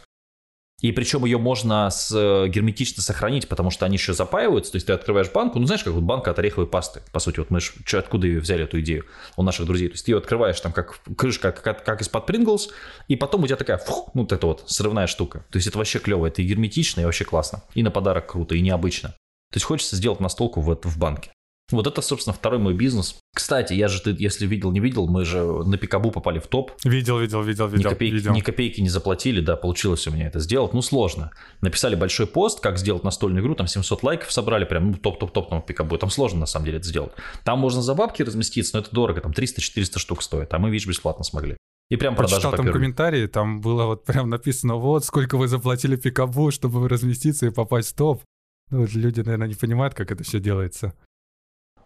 И 0.81 0.91
причем 0.91 1.23
ее 1.23 1.37
можно 1.37 1.89
с, 1.89 2.11
э, 2.13 2.49
герметично 2.49 3.01
сохранить, 3.01 3.47
потому 3.47 3.69
что 3.69 3.85
они 3.85 3.95
еще 3.95 4.13
запаиваются. 4.13 4.73
То 4.73 4.75
есть 4.75 4.85
ты 4.85 4.91
открываешь 4.93 5.31
банку, 5.31 5.57
ну 5.57 5.65
знаешь, 5.65 5.81
как 5.81 5.93
вот 5.93 6.03
банка 6.03 6.31
от 6.31 6.39
ореховой 6.39 6.67
пасты. 6.67 7.01
По 7.13 7.19
сути, 7.19 7.39
вот 7.39 7.49
мы 7.51 7.61
же 7.61 7.71
откуда 7.97 8.27
ее 8.27 8.41
взяли 8.41 8.65
эту 8.65 8.81
идею 8.81 9.05
у 9.37 9.43
наших 9.43 9.65
друзей. 9.65 9.87
То 9.87 9.93
есть 9.93 10.05
ты 10.05 10.11
ее 10.11 10.17
открываешь 10.17 10.59
там 10.59 10.73
как 10.73 10.99
крышка, 11.17 11.53
как, 11.53 11.85
как 11.85 12.01
из-под 12.01 12.25
Принглс, 12.25 12.69
и 13.07 13.15
потом 13.15 13.43
у 13.43 13.47
тебя 13.47 13.55
такая, 13.55 13.77
фух, 13.77 14.09
ну 14.13 14.23
вот 14.23 14.33
эта 14.33 14.45
вот 14.45 14.63
срывная 14.67 15.07
штука. 15.07 15.45
То 15.51 15.55
есть 15.55 15.67
это 15.67 15.77
вообще 15.77 15.99
клево, 15.99 16.25
это 16.25 16.41
и 16.41 16.45
герметично, 16.45 16.99
и 16.99 17.05
вообще 17.05 17.23
классно. 17.23 17.63
И 17.75 17.81
на 17.81 17.89
подарок 17.89 18.27
круто, 18.27 18.53
и 18.53 18.61
необычно. 18.61 19.09
То 19.09 19.57
есть 19.57 19.65
хочется 19.65 19.95
сделать 19.95 20.19
настолку 20.19 20.59
в, 20.59 20.75
в 20.83 20.97
банке. 20.97 21.31
Вот 21.77 21.87
это, 21.87 22.01
собственно, 22.01 22.33
второй 22.33 22.59
мой 22.59 22.73
бизнес. 22.73 23.15
Кстати, 23.33 23.73
я 23.73 23.87
же, 23.87 24.01
ты, 24.01 24.15
если 24.17 24.45
видел, 24.45 24.71
не 24.71 24.79
видел, 24.79 25.07
мы 25.07 25.25
же 25.25 25.43
на 25.43 25.77
Пикабу 25.77 26.11
попали 26.11 26.39
в 26.39 26.47
топ. 26.47 26.71
Видел, 26.83 27.19
видел, 27.19 27.41
видел, 27.41 27.67
видел. 27.67 27.89
Ни 27.89 27.93
копейки, 27.93 28.13
видел. 28.13 28.33
ни 28.33 28.41
копейки 28.41 28.81
не 28.81 28.89
заплатили, 28.89 29.41
да, 29.41 29.55
получилось 29.55 30.07
у 30.07 30.11
меня 30.11 30.27
это 30.27 30.39
сделать. 30.39 30.73
Ну, 30.73 30.81
сложно. 30.81 31.31
Написали 31.61 31.95
большой 31.95 32.27
пост, 32.27 32.59
как 32.59 32.77
сделать 32.77 33.03
настольную 33.03 33.43
игру, 33.43 33.55
там 33.55 33.67
700 33.67 34.03
лайков 34.03 34.31
собрали, 34.31 34.65
прям, 34.65 34.91
ну, 34.91 34.93
топ-топ-топ 34.93 35.51
на 35.51 35.61
Пикабу. 35.61 35.97
Там 35.97 36.09
сложно, 36.09 36.41
на 36.41 36.45
самом 36.45 36.65
деле, 36.65 36.77
это 36.77 36.87
сделать. 36.87 37.13
Там 37.43 37.59
можно 37.59 37.81
за 37.81 37.95
бабки 37.95 38.21
разместиться, 38.21 38.75
но 38.75 38.81
это 38.81 38.93
дорого, 38.93 39.21
там 39.21 39.31
300-400 39.31 39.99
штук 39.99 40.21
стоит, 40.21 40.53
а 40.53 40.59
мы, 40.59 40.69
видишь, 40.69 40.87
бесплатно 40.87 41.23
смогли. 41.23 41.57
И 41.89 41.95
прям 41.95 42.15
продажа 42.15 42.49
Прочитал 42.49 42.63
там 42.65 42.73
комментарии, 42.73 43.27
там 43.27 43.61
было 43.61 43.85
вот 43.85 44.05
прям 44.05 44.29
написано, 44.29 44.75
вот 44.75 45.05
сколько 45.05 45.37
вы 45.37 45.47
заплатили 45.47 45.95
Пикабу, 45.95 46.51
чтобы 46.51 46.87
разместиться 46.87 47.45
и 47.45 47.49
попасть 47.49 47.91
в 47.91 47.95
топ. 47.95 48.23
Ну, 48.71 48.81
вот 48.81 48.93
люди, 48.93 49.19
наверное, 49.21 49.47
не 49.47 49.55
понимают, 49.55 49.93
как 49.93 50.11
это 50.11 50.23
все 50.23 50.39
делается. 50.39 50.93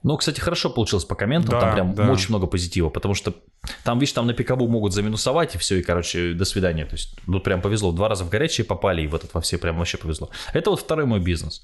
Ну, 0.08 0.16
кстати, 0.16 0.40
хорошо 0.40 0.70
получилось 0.70 1.04
по 1.04 1.16
комментам, 1.16 1.52
Да, 1.52 1.60
там 1.60 1.74
прям 1.74 1.94
да. 1.94 2.10
очень 2.10 2.30
много 2.30 2.48
позитива, 2.48 2.88
потому 2.88 3.14
что 3.14 3.34
там, 3.84 4.00
видишь, 4.00 4.14
там 4.14 4.26
на 4.26 4.34
пикабу 4.34 4.66
могут 4.70 4.94
заминусовать, 4.94 5.56
и 5.56 5.58
все, 5.58 5.80
и, 5.80 5.84
короче, 5.84 6.34
до 6.34 6.46
свидания. 6.46 6.86
То 6.86 6.94
есть, 6.94 7.20
ну, 7.28 7.42
прям 7.42 7.62
повезло, 7.62 7.92
два 7.92 8.08
раза 8.08 8.24
в 8.24 8.30
горячие 8.30 8.64
попали, 8.64 9.02
и 9.02 9.08
в 9.08 9.16
этот 9.16 9.34
во 9.34 9.42
все 9.42 9.58
прям 9.58 9.78
вообще 9.78 9.98
повезло. 9.98 10.30
Это 10.54 10.70
вот 10.70 10.80
второй 10.80 11.06
мой 11.06 11.20
бизнес. 11.20 11.62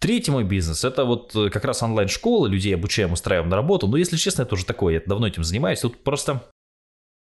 Третий 0.00 0.32
мой 0.32 0.42
бизнес– 0.42 0.84
это 0.84 1.04
вот 1.04 1.36
э, 1.36 1.50
как 1.50 1.64
раз 1.64 1.84
онлайн-школа, 1.84 2.48
людей 2.48 2.74
обучаем, 2.74 3.12
устраиваем 3.12 3.48
на 3.48 3.54
работу. 3.54 3.86
Но, 3.86 3.96
если 3.96 4.16
честно, 4.16 4.42
это 4.42 4.56
уже 4.56 4.66
такое, 4.66 4.94
я 4.94 5.02
давно 5.06 5.28
этим 5.28 5.44
занимаюсь. 5.44 5.78
Тут 5.78 6.02
просто 6.02 6.50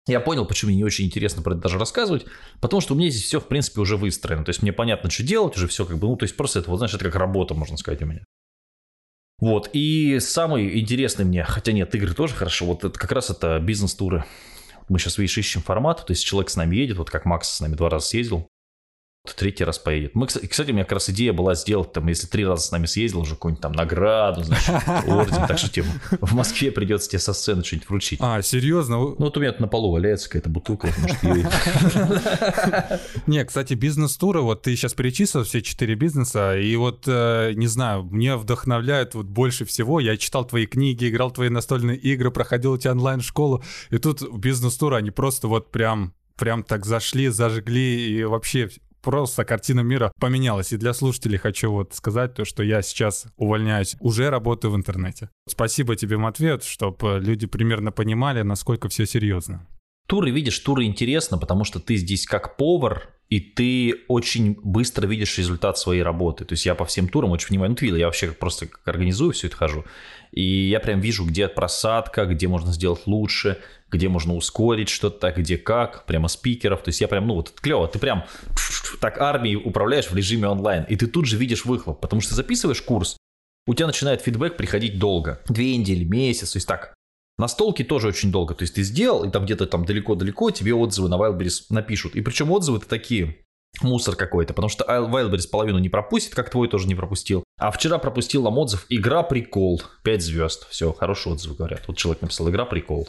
я 0.08 0.22
понял, 0.22 0.46
почему 0.46 0.70
мне 0.70 0.78
не 0.78 0.86
очень 0.86 1.04
интересно 1.04 1.42
про 1.42 1.56
это 1.56 1.64
даже 1.64 1.78
рассказывать, 1.78 2.26
потому 2.62 2.80
что 2.80 2.94
у 2.94 2.98
меня 2.98 3.10
здесь 3.10 3.26
все, 3.26 3.42
в 3.42 3.50
принципе, 3.50 3.82
уже 3.82 3.98
выстроено. 3.98 4.46
То 4.46 4.52
есть, 4.52 4.62
мне 4.62 4.72
понятно, 4.72 5.10
что 5.10 5.24
делать, 5.24 5.58
уже 5.58 5.68
все 5.68 5.86
как 5.86 5.98
бы, 5.98 6.08
ну, 6.08 6.16
то 6.16 6.24
есть, 6.24 6.38
просто 6.38 6.60
это, 6.60 6.70
вот, 6.70 6.78
знаешь, 6.78 6.94
это 6.94 7.04
как 7.04 7.16
работа, 7.16 7.54
можно 7.54 7.76
сказать, 7.76 8.02
у 8.02 8.06
меня. 8.06 8.24
Вот, 9.44 9.70
и 9.74 10.20
самый 10.22 10.80
интересный 10.80 11.26
мне, 11.26 11.44
хотя 11.44 11.74
нет, 11.74 11.94
игры 11.94 12.14
тоже 12.14 12.34
хорошо, 12.34 12.66
вот 12.66 12.86
это 12.86 12.98
как 12.98 13.12
раз 13.12 13.30
это 13.30 13.60
бизнес-туры. 13.60 14.24
Мы 14.88 15.00
сейчас, 15.00 15.18
видишь, 15.18 15.38
ищем 15.38 15.62
формат, 15.62 16.06
то 16.06 16.12
есть 16.12 16.24
человек 16.24 16.50
с 16.50 16.56
нами 16.56 16.78
едет, 16.78 16.96
вот 16.96 17.10
как 17.10 17.26
Макс 17.26 17.50
с 17.50 17.60
нами 17.60 17.76
два 17.76 17.90
раза 17.90 18.08
съездил, 18.08 18.48
третий 19.32 19.64
раз 19.64 19.80
поедет. 19.80 20.16
Мы, 20.16 20.28
кстати, 20.28 20.72
у 20.72 20.74
меня 20.74 20.84
как 20.84 20.94
раз 20.94 21.10
идея 21.10 21.32
была 21.32 21.56
сделать, 21.56 21.94
там, 21.94 22.08
если 22.08 22.28
три 22.28 22.46
раза 22.46 22.64
с 22.64 22.72
нами 22.72 22.88
съездил, 22.88 23.22
уже 23.22 23.36
какую-нибудь 23.36 23.62
там 23.62 23.72
награду, 23.72 24.44
значит, 24.44 24.76
орден, 25.08 25.48
так 25.48 25.58
что 25.58 25.70
тебе 25.70 25.86
в 26.20 26.34
Москве 26.34 26.74
придется 26.74 27.10
тебе 27.10 27.20
со 27.20 27.34
сцены 27.34 27.64
что-нибудь 27.64 27.90
вручить. 27.90 28.20
А, 28.22 28.42
серьезно? 28.42 28.98
Ну, 28.98 29.16
вот 29.18 29.38
у 29.38 29.40
меня 29.40 29.54
тут 29.54 29.62
на 29.62 29.68
полу 29.70 29.94
валяется 29.94 30.28
какая-то 30.28 30.50
бутылка, 30.50 30.90
может, 31.00 31.24
ее... 31.24 31.50
Не, 33.28 33.46
кстати, 33.46 33.76
бизнес-туры, 33.76 34.42
вот 34.42 34.64
ты 34.64 34.76
сейчас 34.76 34.94
перечислил 34.94 35.46
все 35.46 35.62
четыре 35.62 35.96
бизнеса, 35.96 36.58
и 36.58 36.76
вот, 36.76 37.06
э, 37.08 37.54
не 37.56 37.68
знаю, 37.68 38.04
мне 38.04 38.36
вдохновляет 38.36 39.16
вот 39.16 39.28
больше 39.28 39.64
всего, 39.64 40.02
я 40.02 40.18
читал 40.18 40.44
твои 40.44 40.66
книги, 40.66 41.08
играл 41.08 41.32
твои 41.32 41.48
настольные 41.48 41.96
игры, 41.96 42.30
проходил 42.30 42.74
у 42.74 42.78
тебя 42.78 42.92
онлайн-школу, 42.92 43.64
и 43.90 43.98
тут 44.00 44.22
бизнес-туры, 44.38 44.98
они 44.98 45.12
просто 45.12 45.48
вот 45.48 45.72
прям, 45.72 46.14
прям 46.36 46.64
так 46.64 46.86
зашли, 46.86 47.30
зажгли, 47.30 48.18
и 48.18 48.24
вообще 48.26 48.70
просто 49.04 49.46
картина 49.46 49.82
мира 49.82 50.12
поменялась. 50.20 50.74
И 50.74 50.78
для 50.78 50.94
слушателей 50.94 51.38
хочу 51.38 51.72
вот 51.72 51.94
сказать 51.94 52.34
то, 52.34 52.46
что 52.46 52.64
я 52.64 52.82
сейчас 52.82 53.26
увольняюсь, 53.38 53.96
уже 54.00 54.30
работаю 54.30 54.72
в 54.72 54.76
интернете. 54.76 55.30
Спасибо 55.48 55.96
тебе, 55.96 56.18
Матвей, 56.18 56.60
чтобы 56.62 57.20
люди 57.22 57.46
примерно 57.46 57.92
понимали, 57.92 58.42
насколько 58.42 58.90
все 58.90 59.06
серьезно. 59.06 59.68
Туры, 60.08 60.32
видишь, 60.32 60.60
туры 60.60 60.86
интересно, 60.86 61.38
потому 61.38 61.64
что 61.64 61.80
ты 61.80 61.96
здесь 61.96 62.26
как 62.26 62.58
повар, 62.58 63.10
и 63.30 63.40
ты 63.40 64.04
очень 64.10 64.58
быстро 64.64 65.08
видишь 65.08 65.38
результат 65.38 65.78
своей 65.78 66.04
работы. 66.04 66.46
То 66.46 66.54
есть 66.54 66.66
я 66.66 66.76
по 66.76 66.86
всем 66.86 67.08
турам 67.08 67.32
очень 67.32 67.50
внимательно, 67.50 67.74
ну, 67.74 67.78
ты 67.78 67.86
видел, 67.86 67.98
я 67.98 68.06
вообще 68.06 68.32
просто 68.32 68.68
как 68.68 68.88
организую 68.88 69.32
все 69.32 69.48
это 69.48 69.56
хожу, 69.56 69.86
и 70.32 70.42
я 70.42 70.80
прям 70.80 71.00
вижу, 71.00 71.26
где 71.26 71.48
просадка, 71.48 72.26
где 72.26 72.48
можно 72.48 72.74
сделать 72.74 73.02
лучше, 73.06 73.60
где 73.90 74.10
можно 74.10 74.36
ускорить 74.36 74.90
что-то, 74.90 75.32
где 75.32 75.58
как, 75.58 76.06
прямо 76.06 76.28
спикеров. 76.28 76.84
То 76.84 76.90
есть 76.90 77.02
я 77.02 77.08
прям, 77.08 77.28
ну 77.28 77.36
вот 77.36 77.52
клево, 77.62 77.88
ты 77.88 78.00
прям 78.00 78.26
так 79.00 79.20
армией 79.20 79.56
управляешь 79.56 80.10
в 80.10 80.16
режиме 80.16 80.48
онлайн, 80.48 80.84
и 80.84 80.96
ты 80.96 81.08
тут 81.08 81.26
же 81.26 81.38
видишь 81.38 81.66
выхлоп, 81.66 82.02
потому 82.02 82.22
что 82.22 82.36
записываешь 82.36 82.82
курс, 82.82 83.18
у 83.66 83.74
тебя 83.74 83.88
начинает 83.88 84.22
фидбэк 84.22 84.58
приходить 84.58 85.00
долго, 85.00 85.42
две 85.48 85.78
недели, 85.78 86.04
месяц, 86.04 86.52
то 86.52 86.58
есть 86.58 86.68
так. 86.68 86.94
Настолки 87.38 87.84
тоже 87.84 88.10
очень 88.10 88.32
долго, 88.32 88.54
то 88.54 88.64
есть 88.64 88.76
ты 88.76 88.84
сделал, 88.84 89.24
и 89.24 89.32
там 89.32 89.46
где-то 89.46 89.66
там 89.66 89.86
далеко-далеко 89.86 90.52
тебе 90.52 90.74
отзывы 90.74 91.10
на 91.10 91.16
Wildberries 91.16 91.66
напишут. 91.70 92.16
И 92.16 92.22
причем 92.22 92.52
отзывы-то 92.52 92.88
такие, 92.88 93.38
мусор 93.82 94.16
какой-то, 94.16 94.54
потому 94.54 94.70
что 94.70 94.84
Wildberries 94.86 95.50
половину 95.50 95.80
не 95.80 95.90
пропустит, 95.90 96.36
как 96.36 96.52
твой 96.52 96.68
тоже 96.68 96.88
не 96.88 96.96
пропустил. 96.96 97.44
А 97.58 97.72
вчера 97.72 97.98
пропустил 97.98 98.44
нам 98.44 98.58
отзыв 98.58 98.86
«Игра 98.90 99.24
прикол», 99.24 99.82
5 100.04 100.22
звезд. 100.22 100.68
Все, 100.70 100.94
хороший 100.94 101.32
отзыв, 101.32 101.56
говорят. 101.56 101.84
Вот 101.88 101.98
человек 101.98 102.22
написал 102.22 102.50
«Игра 102.50 102.66
прикол». 102.66 103.08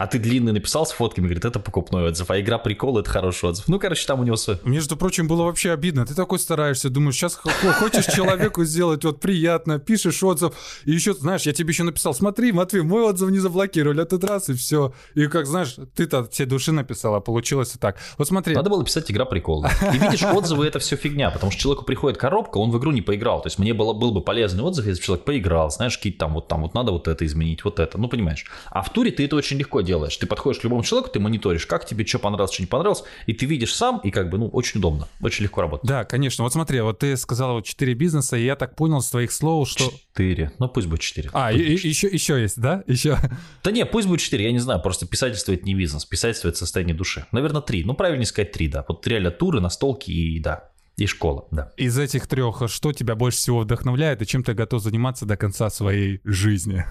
А 0.00 0.06
ты 0.06 0.18
длинный 0.18 0.52
написал 0.52 0.86
с 0.86 0.92
фотками, 0.92 1.26
говорит, 1.26 1.44
это 1.44 1.60
покупной 1.60 2.08
отзыв, 2.08 2.30
а 2.30 2.40
игра 2.40 2.56
прикол, 2.56 2.98
это 2.98 3.10
хороший 3.10 3.50
отзыв. 3.50 3.68
Ну, 3.68 3.78
короче, 3.78 4.06
там 4.06 4.18
у 4.20 4.22
него... 4.22 4.36
свой- 4.36 4.58
Между 4.64 4.96
прочим, 4.96 5.28
было 5.28 5.42
вообще 5.42 5.72
обидно. 5.72 6.06
Ты 6.06 6.14
такой 6.14 6.38
стараешься, 6.38 6.88
думаешь, 6.88 7.16
сейчас 7.16 7.34
хочешь 7.34 8.06
человеку 8.06 8.64
сделать 8.64 9.04
вот 9.04 9.20
приятно, 9.20 9.78
пишешь 9.78 10.22
отзыв, 10.22 10.54
и 10.86 10.92
еще, 10.92 11.12
знаешь, 11.12 11.42
я 11.42 11.52
тебе 11.52 11.72
еще 11.72 11.82
написал, 11.82 12.14
смотри, 12.14 12.50
Матвей, 12.50 12.80
мой 12.80 13.02
отзыв 13.02 13.28
не 13.30 13.40
заблокировали, 13.40 14.02
тут 14.04 14.24
раз, 14.24 14.48
и 14.48 14.54
все. 14.54 14.94
И 15.14 15.26
как, 15.26 15.44
знаешь, 15.46 15.76
ты-то 15.94 16.24
все 16.30 16.46
души 16.46 16.72
написал, 16.72 17.14
а 17.16 17.20
получилось 17.20 17.74
и 17.74 17.78
так. 17.78 17.98
Вот 18.16 18.26
смотри, 18.26 18.54
Надо 18.54 18.70
было 18.70 18.82
писать 18.82 19.10
игра 19.10 19.26
прикол. 19.26 19.66
И 19.92 19.98
видишь, 19.98 20.22
отзывы 20.22 20.66
это 20.66 20.78
все 20.78 20.96
фигня, 20.96 21.30
потому 21.30 21.52
что 21.52 21.60
человеку 21.60 21.84
приходит 21.84 22.16
коробка, 22.18 22.56
он 22.56 22.70
в 22.70 22.78
игру 22.78 22.90
не 22.92 23.02
поиграл. 23.02 23.42
То 23.42 23.48
есть 23.48 23.58
мне 23.58 23.74
было, 23.74 23.92
был 23.92 24.12
бы 24.12 24.22
полезный 24.22 24.64
отзыв, 24.64 24.86
если 24.86 24.98
бы 25.02 25.04
человек 25.04 25.24
поиграл, 25.26 25.70
знаешь, 25.70 25.98
какие-то 25.98 26.20
там 26.20 26.32
вот 26.32 26.48
там 26.48 26.62
вот 26.62 26.72
надо 26.72 26.90
вот 26.90 27.06
это 27.06 27.26
изменить, 27.26 27.64
вот 27.64 27.78
это, 27.80 27.98
ну 27.98 28.08
понимаешь. 28.08 28.46
А 28.70 28.80
в 28.80 28.90
туре 28.90 29.10
ты 29.10 29.26
это 29.26 29.36
очень 29.36 29.58
легко 29.58 29.82
делаешь. 29.82 29.89
Ты 30.18 30.26
подходишь 30.26 30.60
к 30.60 30.64
любому 30.64 30.82
человеку, 30.82 31.12
ты 31.12 31.20
мониторишь, 31.20 31.66
как 31.66 31.84
тебе 31.86 32.06
что 32.06 32.18
понравилось, 32.18 32.52
что 32.52 32.62
не 32.62 32.66
понравилось, 32.66 33.02
и 33.26 33.32
ты 33.32 33.46
видишь 33.46 33.74
сам, 33.74 33.98
и 34.04 34.10
как 34.10 34.30
бы, 34.30 34.38
ну, 34.38 34.48
очень 34.48 34.78
удобно, 34.78 35.08
очень 35.20 35.44
легко 35.44 35.60
работать. 35.62 35.86
да, 35.88 36.04
конечно. 36.04 36.44
Вот 36.44 36.52
смотри, 36.52 36.80
вот 36.80 36.98
ты 36.98 37.16
сказал 37.16 37.54
вот 37.54 37.64
четыре 37.64 37.94
бизнеса, 37.94 38.36
и 38.36 38.44
я 38.44 38.56
так 38.56 38.76
понял 38.76 39.00
с 39.00 39.10
твоих 39.10 39.32
слов, 39.32 39.68
что... 39.68 39.90
Четыре. 39.90 40.52
Ну, 40.58 40.68
пусть 40.68 40.86
будет 40.88 41.00
четыре. 41.00 41.30
А, 41.32 41.52
и- 41.52 41.58
и- 41.58 41.88
еще, 41.88 42.08
еще 42.08 42.40
есть, 42.40 42.60
да? 42.60 42.82
Еще. 42.86 43.16
Да 43.62 43.70
не, 43.70 43.84
пусть 43.86 44.08
будет 44.08 44.20
4, 44.20 44.44
я 44.44 44.52
не 44.52 44.58
знаю, 44.58 44.80
просто 44.82 45.06
писательство 45.06 45.52
это 45.52 45.64
не 45.64 45.74
бизнес, 45.74 46.04
писательство 46.04 46.48
это 46.48 46.58
состояние 46.58 46.94
души. 46.96 47.26
Наверное, 47.32 47.62
3, 47.62 47.84
ну 47.84 47.94
правильнее 47.94 48.26
сказать 48.26 48.52
3, 48.52 48.68
да. 48.68 48.84
Вот 48.88 49.06
реально 49.06 49.30
туры, 49.30 49.60
настолки 49.60 50.10
и 50.10 50.38
да, 50.40 50.70
и 50.96 51.06
школа, 51.06 51.46
да. 51.50 51.72
Из 51.76 51.98
этих 51.98 52.26
трех, 52.26 52.62
что 52.68 52.92
тебя 52.92 53.14
больше 53.14 53.38
всего 53.38 53.60
вдохновляет 53.60 54.20
и 54.22 54.26
чем 54.26 54.42
ты 54.42 54.52
готов 54.54 54.82
заниматься 54.82 55.24
до 55.26 55.36
конца 55.36 55.70
своей 55.70 56.20
жизни? 56.24 56.84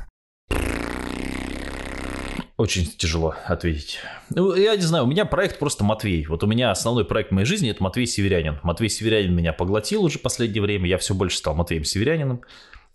Очень 2.59 2.85
тяжело 2.87 3.35
ответить. 3.45 3.99
Ну, 4.31 4.53
я 4.53 4.75
не 4.75 4.81
знаю, 4.81 5.05
у 5.05 5.07
меня 5.07 5.23
проект 5.23 5.59
просто 5.59 5.85
Матвей. 5.85 6.25
Вот 6.25 6.43
у 6.43 6.45
меня 6.45 6.71
основной 6.71 7.05
проект 7.05 7.31
моей 7.31 7.45
жизни 7.45 7.69
это 7.69 7.81
Матвей 7.81 8.05
Северянин. 8.05 8.59
Матвей 8.63 8.89
Северянин 8.89 9.33
меня 9.33 9.53
поглотил 9.53 10.03
уже 10.03 10.19
последнее 10.19 10.61
время, 10.61 10.85
я 10.89 10.97
все 10.97 11.13
больше 11.13 11.37
стал 11.37 11.55
Матвеем 11.55 11.85
Северяниным. 11.85 12.41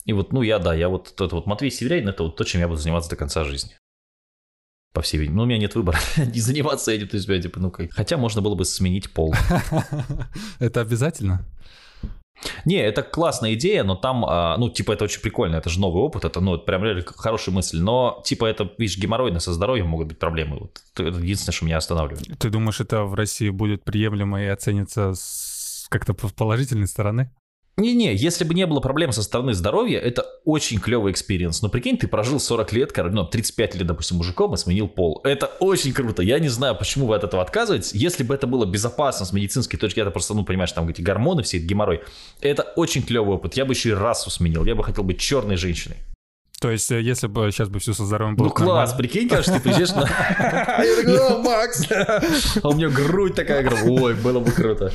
И 0.04 0.12
вот, 0.12 0.34
ну 0.34 0.42
я, 0.42 0.58
да, 0.58 0.74
я 0.74 0.90
вот, 0.90 1.18
это 1.18 1.34
вот 1.34 1.46
Матвей 1.46 1.70
Северянин, 1.70 2.10
это 2.10 2.24
вот 2.24 2.36
то, 2.36 2.44
чем 2.44 2.60
я 2.60 2.68
буду 2.68 2.78
заниматься 2.78 3.08
до 3.08 3.16
конца 3.16 3.42
жизни. 3.44 3.70
По 4.92 5.00
всей 5.00 5.16
видимости. 5.16 5.36
Ну, 5.38 5.42
у 5.44 5.46
меня 5.46 5.56
нет 5.56 5.74
выбора 5.74 5.98
не 6.18 6.40
заниматься 6.40 6.92
этим, 6.92 7.08
то 7.08 7.16
есть, 7.16 7.26
типа, 7.26 7.58
ну, 7.58 7.70
как... 7.70 7.90
Хотя 7.90 8.18
можно 8.18 8.42
было 8.42 8.54
бы 8.54 8.66
сменить 8.66 9.14
пол. 9.14 9.34
Это 10.58 10.82
обязательно? 10.82 11.42
Не, 12.64 12.76
это 12.76 13.02
классная 13.02 13.54
идея, 13.54 13.84
но 13.84 13.94
там, 13.94 14.24
а, 14.26 14.56
ну, 14.58 14.68
типа, 14.68 14.92
это 14.92 15.04
очень 15.04 15.20
прикольно, 15.20 15.56
это 15.56 15.70
же 15.70 15.80
новый 15.80 16.02
опыт, 16.02 16.24
это, 16.24 16.40
ну, 16.40 16.54
это 16.54 16.64
прям 16.64 16.82
реально 16.84 17.02
хорошая 17.06 17.54
мысль, 17.54 17.78
но, 17.80 18.22
типа, 18.24 18.46
это, 18.46 18.70
видишь, 18.78 18.98
геморройно 18.98 19.40
со 19.40 19.52
здоровьем 19.52 19.86
могут 19.88 20.08
быть 20.08 20.18
проблемы, 20.18 20.58
вот, 20.58 20.82
это 20.94 21.18
единственное, 21.18 21.54
что 21.54 21.64
меня 21.64 21.76
останавливает. 21.78 22.38
Ты 22.38 22.50
думаешь, 22.50 22.80
это 22.80 23.04
в 23.04 23.14
России 23.14 23.48
будет 23.50 23.84
приемлемо 23.84 24.42
и 24.42 24.46
оценится 24.46 25.14
с- 25.14 25.86
как-то 25.88 26.14
положительной 26.14 26.86
стороны? 26.88 27.30
Не-не, 27.76 28.14
если 28.14 28.44
бы 28.44 28.54
не 28.54 28.66
было 28.66 28.78
проблем 28.78 29.10
со 29.10 29.22
стороны 29.22 29.52
здоровья, 29.52 29.98
это 29.98 30.24
очень 30.44 30.78
клевый 30.78 31.10
experience. 31.10 31.60
Но 31.60 31.68
прикинь, 31.68 31.98
ты 31.98 32.06
прожил 32.06 32.38
40 32.38 32.72
лет, 32.72 32.92
ну, 32.96 33.24
35 33.24 33.74
лет, 33.74 33.86
допустим, 33.86 34.18
мужиком 34.18 34.54
и 34.54 34.56
сменил 34.56 34.86
пол. 34.86 35.20
Это 35.24 35.46
очень 35.58 35.92
круто. 35.92 36.22
Я 36.22 36.38
не 36.38 36.48
знаю, 36.48 36.76
почему 36.76 37.06
вы 37.06 37.16
от 37.16 37.24
этого 37.24 37.42
отказываетесь. 37.42 37.92
Если 37.92 38.22
бы 38.22 38.32
это 38.34 38.46
было 38.46 38.64
безопасно 38.64 39.26
с 39.26 39.32
медицинской 39.32 39.76
точки, 39.76 39.98
это 39.98 40.12
просто, 40.12 40.34
ну, 40.34 40.44
понимаешь, 40.44 40.70
там 40.70 40.88
эти 40.88 41.02
гормоны, 41.02 41.42
все 41.42 41.56
эти 41.56 41.64
геморрой. 41.64 42.02
Это 42.40 42.62
очень 42.76 43.02
клевый 43.02 43.34
опыт. 43.34 43.54
Я 43.54 43.64
бы 43.64 43.72
еще 43.72 43.88
и 43.88 43.92
расу 43.92 44.30
сменил. 44.30 44.64
Я 44.64 44.76
бы 44.76 44.84
хотел 44.84 45.02
быть 45.02 45.18
черной 45.18 45.56
женщиной. 45.56 45.96
То 46.60 46.70
есть, 46.70 46.90
э, 46.92 47.00
если 47.00 47.26
бы 47.26 47.50
сейчас 47.50 47.68
бы 47.68 47.80
все 47.80 47.92
со 47.92 48.06
здоровьем 48.06 48.36
было 48.36 48.46
Ну 48.46 48.50
класс, 48.54 48.94
прикинь, 48.94 49.28
кажется, 49.28 49.52
ты 49.52 49.60
приезжаешь 49.60 49.90
на... 49.90 50.02
Я 50.82 50.96
такой, 50.96 51.18
о, 51.18 51.38
Макс! 51.42 51.84
А 52.62 52.68
у 52.68 52.74
меня 52.74 52.88
грудь 52.88 53.34
такая, 53.34 53.68
ой, 53.84 54.14
было 54.14 54.38
бы 54.38 54.50
круто. 54.52 54.92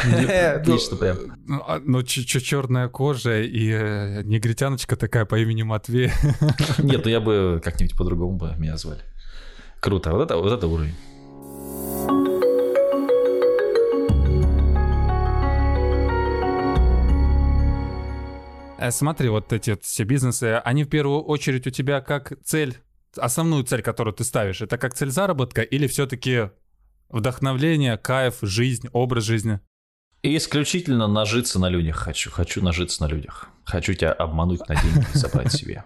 Отлично 0.56 0.96
прям. 0.96 1.16
Ну, 1.46 1.62
а, 1.66 1.80
ну 1.84 2.02
черная 2.02 2.88
кожа 2.88 3.40
и 3.40 3.70
э, 3.70 4.22
негритяночка 4.22 4.96
такая 4.96 5.24
по 5.24 5.38
имени 5.38 5.62
Матвей. 5.62 6.10
Нет, 6.78 7.04
ну 7.04 7.10
я 7.10 7.20
бы 7.20 7.60
как-нибудь 7.62 7.96
по-другому 7.96 8.36
бы 8.36 8.54
меня 8.56 8.76
звали. 8.76 9.00
Круто, 9.80 10.12
вот 10.12 10.22
это, 10.22 10.36
вот 10.36 10.52
это 10.52 10.66
уровень. 10.66 10.94
Э, 18.78 18.90
смотри, 18.90 19.28
вот 19.28 19.52
эти 19.52 19.76
все 19.82 20.04
бизнесы, 20.04 20.60
они 20.64 20.84
в 20.84 20.88
первую 20.88 21.22
очередь 21.22 21.66
у 21.66 21.70
тебя 21.70 22.00
как 22.00 22.32
цель, 22.42 22.76
основную 23.16 23.64
цель, 23.64 23.82
которую 23.82 24.14
ты 24.14 24.24
ставишь, 24.24 24.62
это 24.62 24.78
как 24.78 24.94
цель 24.94 25.10
заработка 25.10 25.60
или 25.60 25.86
все-таки 25.86 26.50
вдохновление, 27.10 27.98
кайф, 27.98 28.38
жизнь, 28.40 28.88
образ 28.92 29.24
жизни? 29.24 29.60
И 30.22 30.36
исключительно 30.36 31.06
нажиться 31.06 31.58
на 31.58 31.68
людях 31.68 31.96
хочу. 31.96 32.30
Хочу 32.30 32.62
нажиться 32.62 33.02
на 33.02 33.08
людях. 33.08 33.48
Хочу 33.64 33.94
тебя 33.94 34.12
обмануть 34.12 34.68
на 34.68 34.74
деньги 34.76 35.06
и 35.14 35.18
забрать 35.18 35.52
себе. 35.52 35.84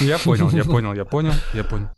Я 0.00 0.18
понял, 0.18 0.50
я 0.50 0.64
понял, 0.64 0.94
я 0.94 1.04
понял, 1.04 1.32
я 1.52 1.64
понял. 1.64 1.88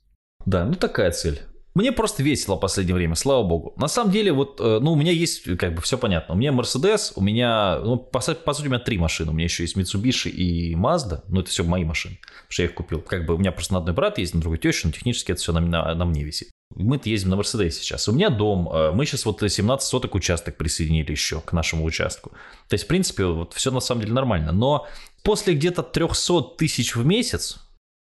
Да, 0.44 0.64
ну 0.64 0.74
такая 0.74 1.10
цель. 1.10 1.42
Мне 1.76 1.92
просто 1.92 2.22
весело 2.22 2.56
в 2.56 2.60
последнее 2.60 2.94
время, 2.94 3.16
слава 3.16 3.42
богу. 3.42 3.74
На 3.76 3.86
самом 3.86 4.10
деле, 4.10 4.32
вот, 4.32 4.58
э, 4.62 4.78
ну, 4.80 4.92
у 4.92 4.96
меня 4.96 5.12
есть, 5.12 5.42
как 5.58 5.74
бы, 5.74 5.82
все 5.82 5.98
понятно. 5.98 6.34
У 6.34 6.38
меня 6.38 6.50
Mercedes, 6.50 7.12
у 7.16 7.20
меня, 7.20 7.80
ну, 7.84 7.98
по, 7.98 8.18
по 8.18 8.54
сути, 8.54 8.66
у 8.66 8.70
меня 8.70 8.78
три 8.78 8.96
машины. 8.96 9.30
У 9.30 9.34
меня 9.34 9.44
еще 9.44 9.62
есть 9.62 9.76
Mitsubishi 9.76 10.30
и 10.30 10.74
Mazda, 10.74 11.20
ну, 11.28 11.40
это 11.40 11.50
все 11.50 11.64
мои 11.64 11.84
машины, 11.84 12.16
потому 12.22 12.46
что 12.48 12.62
я 12.62 12.68
их 12.68 12.74
купил. 12.74 13.02
Как 13.02 13.26
бы 13.26 13.34
у 13.34 13.36
меня 13.36 13.52
просто 13.52 13.74
на 13.74 13.80
одной 13.80 13.94
брат 13.94 14.16
есть, 14.16 14.32
на 14.32 14.40
другой 14.40 14.56
теща, 14.56 14.86
но 14.86 14.92
технически 14.94 15.32
это 15.32 15.40
все 15.42 15.52
на, 15.52 15.60
на, 15.60 15.94
на 15.94 16.04
мне 16.06 16.24
висит. 16.24 16.48
Мы-то 16.74 17.10
ездим 17.10 17.28
на 17.28 17.36
Мерседесе 17.36 17.82
сейчас. 17.82 18.08
У 18.08 18.12
меня 18.12 18.30
дом. 18.30 18.70
Э, 18.72 18.92
мы 18.92 19.04
сейчас 19.04 19.26
вот 19.26 19.42
17 19.46 19.86
соток 19.86 20.14
участок 20.14 20.56
присоединили 20.56 21.10
еще 21.10 21.42
к 21.42 21.52
нашему 21.52 21.84
участку. 21.84 22.30
То 22.68 22.74
есть, 22.74 22.86
в 22.86 22.88
принципе, 22.88 23.26
вот 23.26 23.52
все 23.52 23.70
на 23.70 23.80
самом 23.80 24.00
деле 24.00 24.14
нормально. 24.14 24.52
Но 24.52 24.86
после 25.22 25.52
где-то 25.52 25.82
300 25.82 26.56
тысяч 26.56 26.96
в 26.96 27.04
месяц 27.04 27.65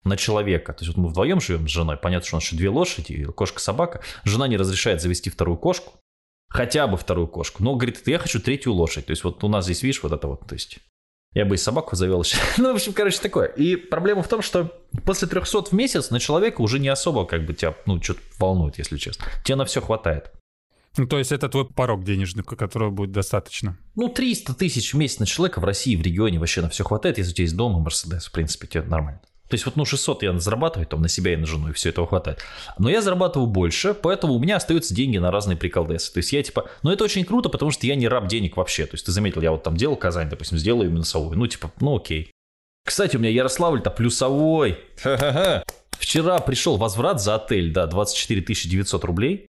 на 0.05 0.17
человека. 0.17 0.73
То 0.73 0.85
есть 0.85 0.97
вот 0.97 1.03
мы 1.03 1.09
вдвоем 1.09 1.41
живем 1.41 1.69
с 1.69 1.71
женой. 1.71 1.97
Понятно, 1.97 2.27
что 2.27 2.37
у 2.37 2.39
нас 2.39 2.45
еще 2.45 2.57
две 2.57 2.69
лошади, 2.69 3.25
кошка-собака. 3.25 4.03
Жена 4.25 4.49
не 4.49 4.57
разрешает 4.57 5.03
завести 5.03 5.31
вторую 5.31 5.59
кошку. 5.59 5.95
Хотя 6.49 6.87
бы 6.87 6.97
вторую 6.97 7.29
кошку. 7.29 7.63
Но 7.63 7.75
говорит, 7.75 8.07
я 8.07 8.19
хочу 8.19 8.41
третью 8.41 8.73
лошадь. 8.73 9.07
То 9.07 9.11
есть 9.11 9.23
вот 9.25 9.45
у 9.45 9.49
нас 9.49 9.65
здесь, 9.65 9.83
видишь, 9.83 10.03
вот 10.03 10.13
это 10.13 10.27
вот. 10.27 10.47
То 10.47 10.55
есть 10.55 10.79
я 11.35 11.45
бы 11.45 11.57
и 11.57 11.59
собаку 11.59 11.95
завел 11.95 12.23
еще. 12.23 12.39
ну, 12.59 12.73
в 12.73 12.77
общем, 12.77 12.93
короче, 12.93 13.21
такое. 13.21 13.47
И 13.47 13.77
проблема 13.77 14.23
в 14.23 14.29
том, 14.29 14.41
что 14.41 14.73
после 15.05 15.29
300 15.29 15.65
в 15.65 15.73
месяц 15.73 16.11
на 16.11 16.21
человека 16.21 16.63
уже 16.63 16.79
не 16.79 16.89
особо 16.89 17.27
как 17.27 17.45
бы 17.45 17.53
тебя, 17.53 17.77
ну, 17.87 18.03
что-то 18.03 18.21
волнует, 18.39 18.79
если 18.79 18.97
честно. 18.97 19.27
Тебе 19.45 19.57
на 19.57 19.65
все 19.67 19.83
хватает. 19.83 20.33
Ну, 20.97 21.07
то 21.07 21.19
есть 21.19 21.31
это 21.31 21.49
твой 21.49 21.69
порог 21.69 22.03
денежный, 22.03 22.43
которого 22.43 22.91
будет 22.91 23.13
достаточно? 23.13 23.79
Ну, 23.95 24.09
300 24.09 24.55
тысяч 24.55 24.95
в 24.95 24.97
месяц 24.97 25.21
на 25.21 25.27
человека 25.27 25.61
в 25.61 25.65
России, 25.65 25.95
в 25.95 26.03
регионе 26.03 26.39
вообще 26.39 26.63
на 26.63 26.71
все 26.71 26.83
хватает. 26.83 27.19
Если 27.19 27.33
у 27.33 27.35
тебя 27.35 27.45
есть 27.45 27.57
дом 27.57 27.77
и 27.77 27.81
Мерседес, 27.81 28.27
в 28.27 28.33
принципе, 28.33 28.67
тебе 28.67 28.83
нормально. 28.83 29.21
То 29.49 29.55
есть 29.55 29.65
вот, 29.65 29.77
ну, 29.77 29.85
600 29.85 30.23
я 30.23 30.39
зарабатываю 30.39 30.87
там 30.87 31.01
на 31.01 31.09
себя 31.09 31.33
и 31.33 31.37
на 31.37 31.47
жену, 31.47 31.71
и 31.71 31.73
все 31.73 31.89
этого 31.89 32.07
хватает. 32.07 32.41
Но 32.79 32.91
я 32.91 33.01
зарабатываю 33.01 33.47
больше, 33.47 33.95
поэтому 33.95 34.35
у 34.35 34.39
меня 34.39 34.57
остаются 34.57 34.95
деньги 34.95 35.17
на 35.17 35.31
разные 35.31 35.57
приколдесы. 35.57 36.13
То 36.13 36.19
есть 36.19 36.33
я 36.33 36.43
типа, 36.43 36.69
ну, 36.83 36.91
это 36.91 37.05
очень 37.05 37.25
круто, 37.25 37.49
потому 37.49 37.71
что 37.71 37.87
я 37.87 37.95
не 37.95 38.09
раб 38.09 38.29
денег 38.29 38.59
вообще. 38.59 38.85
То 38.85 38.95
есть 38.95 39.07
ты 39.07 39.13
заметил, 39.13 39.41
я 39.41 39.51
вот 39.51 39.63
там 39.63 39.77
делал 39.77 39.97
Казань, 39.97 40.29
допустим, 40.29 40.59
сделаю 40.59 40.91
минусовую. 40.91 41.39
Ну, 41.39 41.47
типа, 41.47 41.73
ну, 41.81 41.97
окей. 41.97 42.31
Кстати, 42.85 43.17
у 43.17 43.21
меня 43.21 43.31
Ярославль-то 43.31 43.91
плюсовой. 43.91 44.79
Ха-ха-ха. 45.03 45.65
Вчера 45.99 46.39
пришел 46.39 46.77
возврат 46.77 47.21
за 47.21 47.35
отель, 47.35 47.73
да, 47.73 47.87
24 47.87 48.41
900 48.43 49.05
рублей. 49.05 49.47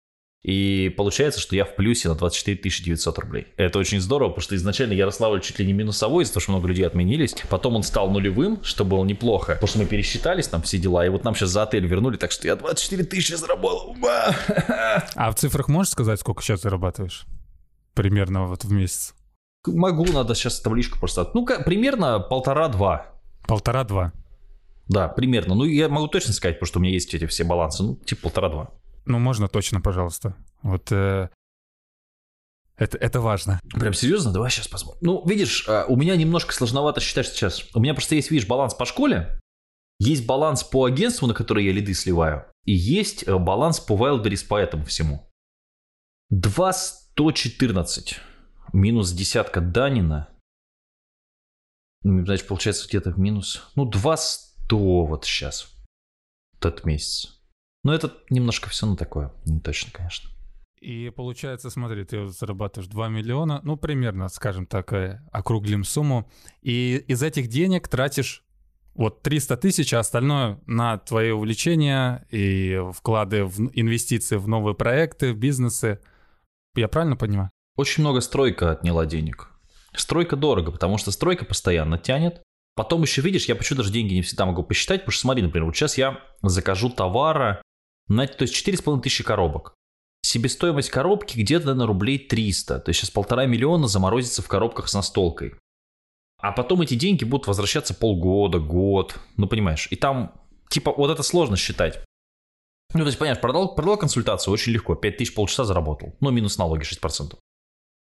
И 0.45 0.93
получается, 0.95 1.39
что 1.39 1.55
я 1.55 1.65
в 1.65 1.75
плюсе 1.75 2.07
на 2.07 2.13
24 2.13 2.59
900 2.69 3.17
рублей. 3.17 3.47
Это 3.57 3.79
очень 3.79 3.99
здорово, 3.99 4.29
потому 4.29 4.43
что 4.43 4.55
изначально 4.55 4.93
Ярославль 4.93 5.41
чуть 5.41 5.57
ли 5.57 5.65
не 5.65 5.73
минусовой, 5.73 6.23
из-за 6.23 6.33
того, 6.33 6.41
что 6.41 6.51
много 6.51 6.67
людей 6.67 6.85
отменились. 6.85 7.35
Потом 7.49 7.75
он 7.77 7.81
стал 7.81 8.11
нулевым, 8.11 8.63
что 8.63 8.85
было 8.85 9.03
неплохо, 9.03 9.53
потому 9.53 9.67
что 9.67 9.79
мы 9.79 9.87
пересчитались, 9.87 10.47
там 10.47 10.61
все 10.61 10.77
дела, 10.77 11.03
и 11.03 11.09
вот 11.09 11.23
нам 11.23 11.33
сейчас 11.33 11.49
за 11.49 11.63
отель 11.63 11.87
вернули, 11.87 12.17
так 12.17 12.31
что 12.31 12.45
я 12.45 12.55
24 12.55 13.03
тысячи 13.05 13.33
заработал. 13.33 13.97
А 15.15 15.31
в 15.31 15.35
цифрах 15.35 15.67
можешь 15.67 15.93
сказать, 15.93 16.19
сколько 16.19 16.43
сейчас 16.43 16.61
зарабатываешь? 16.61 17.25
Примерно 17.95 18.45
вот 18.45 18.63
в 18.65 18.71
месяц. 18.71 19.15
Могу, 19.65 20.05
надо 20.05 20.35
сейчас 20.35 20.61
табличку 20.61 20.99
просто... 20.99 21.27
Ну-ка, 21.33 21.63
примерно 21.63 22.19
полтора-два. 22.19 23.07
Полтора-два. 23.47 24.13
Да, 24.87 25.07
примерно. 25.07 25.55
Ну, 25.55 25.63
я 25.63 25.89
могу 25.89 26.07
точно 26.07 26.33
сказать, 26.33 26.57
потому 26.57 26.67
что 26.67 26.79
у 26.79 26.81
меня 26.83 26.93
есть 26.93 27.13
эти 27.15 27.25
все 27.25 27.43
балансы. 27.43 27.81
Ну, 27.81 27.95
типа 27.95 28.23
полтора-два. 28.23 28.69
Ну, 29.05 29.19
можно 29.19 29.47
точно, 29.47 29.81
пожалуйста. 29.81 30.35
Вот 30.61 30.91
э, 30.91 31.29
это, 32.77 32.97
это 32.97 33.21
важно. 33.21 33.59
Прям 33.71 33.93
серьезно? 33.93 34.31
Давай 34.31 34.51
сейчас 34.51 34.67
посмотрим. 34.67 34.99
Ну, 35.01 35.25
видишь, 35.25 35.65
а, 35.67 35.85
у 35.87 35.95
меня 35.95 36.15
немножко 36.15 36.53
сложновато 36.53 36.99
считать 36.99 37.27
сейчас. 37.27 37.63
У 37.73 37.79
меня 37.79 37.93
просто 37.93 38.15
есть, 38.15 38.31
видишь, 38.31 38.47
баланс 38.47 38.73
по 38.73 38.85
школе, 38.85 39.39
есть 39.99 40.25
баланс 40.25 40.63
по 40.63 40.85
агентству, 40.85 41.27
на 41.27 41.33
которое 41.33 41.65
я 41.65 41.71
лиды 41.71 41.93
сливаю, 41.93 42.45
и 42.65 42.73
есть 42.73 43.27
э, 43.27 43.37
баланс 43.37 43.79
по 43.79 43.93
Wildberries 43.93 44.45
по 44.45 44.57
этому 44.57 44.83
всему. 44.83 45.29
2,114 46.31 48.19
минус 48.73 49.11
десятка 49.11 49.61
Данина. 49.61 50.29
Значит, 52.03 52.47
получается 52.47 52.87
где-то 52.87 53.11
минус... 53.11 53.71
Ну, 53.75 53.85
2,100 53.85 55.05
вот 55.05 55.25
сейчас. 55.25 55.71
Этот 56.59 56.83
месяц. 56.85 57.34
Но 57.85 57.93
это 57.93 58.11
немножко 58.31 58.67
все 58.71 58.87
ну 58.87 58.95
такое, 58.95 59.31
не 59.45 59.59
точно, 59.59 59.91
конечно. 59.91 60.31
И 60.81 61.11
получается, 61.15 61.69
смотри, 61.69 62.03
ты 62.03 62.27
зарабатываешь 62.27 62.89
2 62.89 63.09
миллиона, 63.09 63.61
ну, 63.63 63.77
примерно, 63.77 64.27
скажем 64.27 64.65
так, 64.65 64.91
э, 64.91 65.21
округлим 65.31 65.83
сумму, 65.83 66.27
и 66.63 66.95
из 67.07 67.21
этих 67.21 67.47
денег 67.47 67.87
тратишь 67.87 68.43
вот 68.95 69.21
300 69.21 69.57
тысяч, 69.57 69.93
а 69.93 69.99
остальное 69.99 70.59
на 70.65 70.97
твои 70.97 71.29
увлечения 71.29 72.25
и 72.31 72.81
вклады 72.91 73.45
в 73.45 73.69
инвестиции 73.75 74.37
в 74.37 74.47
новые 74.47 74.73
проекты, 74.73 75.31
в 75.31 75.37
бизнесы. 75.37 75.99
Я 76.75 76.87
правильно 76.87 77.15
понимаю? 77.15 77.51
Очень 77.75 78.01
много 78.01 78.21
стройка 78.21 78.71
отняла 78.71 79.05
денег. 79.05 79.51
Стройка 79.95 80.35
дорого, 80.35 80.71
потому 80.71 80.97
что 80.97 81.11
стройка 81.11 81.45
постоянно 81.45 81.99
тянет. 81.99 82.41
Потом 82.75 83.03
еще, 83.03 83.21
видишь, 83.21 83.45
я 83.45 83.55
почему 83.55 83.77
даже 83.77 83.91
деньги 83.91 84.15
не 84.15 84.23
всегда 84.23 84.47
могу 84.47 84.63
посчитать, 84.63 85.01
потому 85.01 85.11
что 85.11 85.21
смотри, 85.21 85.43
например, 85.43 85.65
вот 85.65 85.75
сейчас 85.75 85.99
я 85.99 86.19
закажу 86.41 86.89
товара 86.89 87.61
на, 88.07 88.27
то 88.27 88.43
есть 88.43 88.55
4,5 88.55 89.01
тысячи 89.01 89.23
коробок. 89.23 89.73
Себестоимость 90.23 90.89
коробки 90.89 91.37
где-то 91.37 91.73
на 91.75 91.85
рублей 91.85 92.17
300. 92.17 92.79
То 92.79 92.89
есть 92.89 92.99
сейчас 92.99 93.11
полтора 93.11 93.45
миллиона 93.45 93.87
заморозится 93.87 94.41
в 94.41 94.47
коробках 94.47 94.87
с 94.87 94.93
настолкой. 94.93 95.53
А 96.39 96.51
потом 96.51 96.81
эти 96.81 96.95
деньги 96.95 97.23
будут 97.23 97.47
возвращаться 97.47 97.93
полгода, 97.93 98.59
год. 98.59 99.19
Ну, 99.37 99.47
понимаешь. 99.47 99.87
И 99.91 99.95
там, 99.95 100.33
типа, 100.69 100.93
вот 100.95 101.09
это 101.09 101.23
сложно 101.23 101.57
считать. 101.57 102.03
Ну, 102.93 103.01
то 103.01 103.07
есть, 103.07 103.17
понимаешь, 103.17 103.41
продал, 103.41 103.75
продал 103.75 103.97
консультацию 103.97 104.53
очень 104.53 104.71
легко. 104.71 104.95
5 104.95 105.17
тысяч 105.17 105.33
полчаса 105.33 105.63
заработал. 105.63 106.15
Ну, 106.19 106.31
минус 106.31 106.57
налоги 106.57 106.83
6%. 106.83 107.35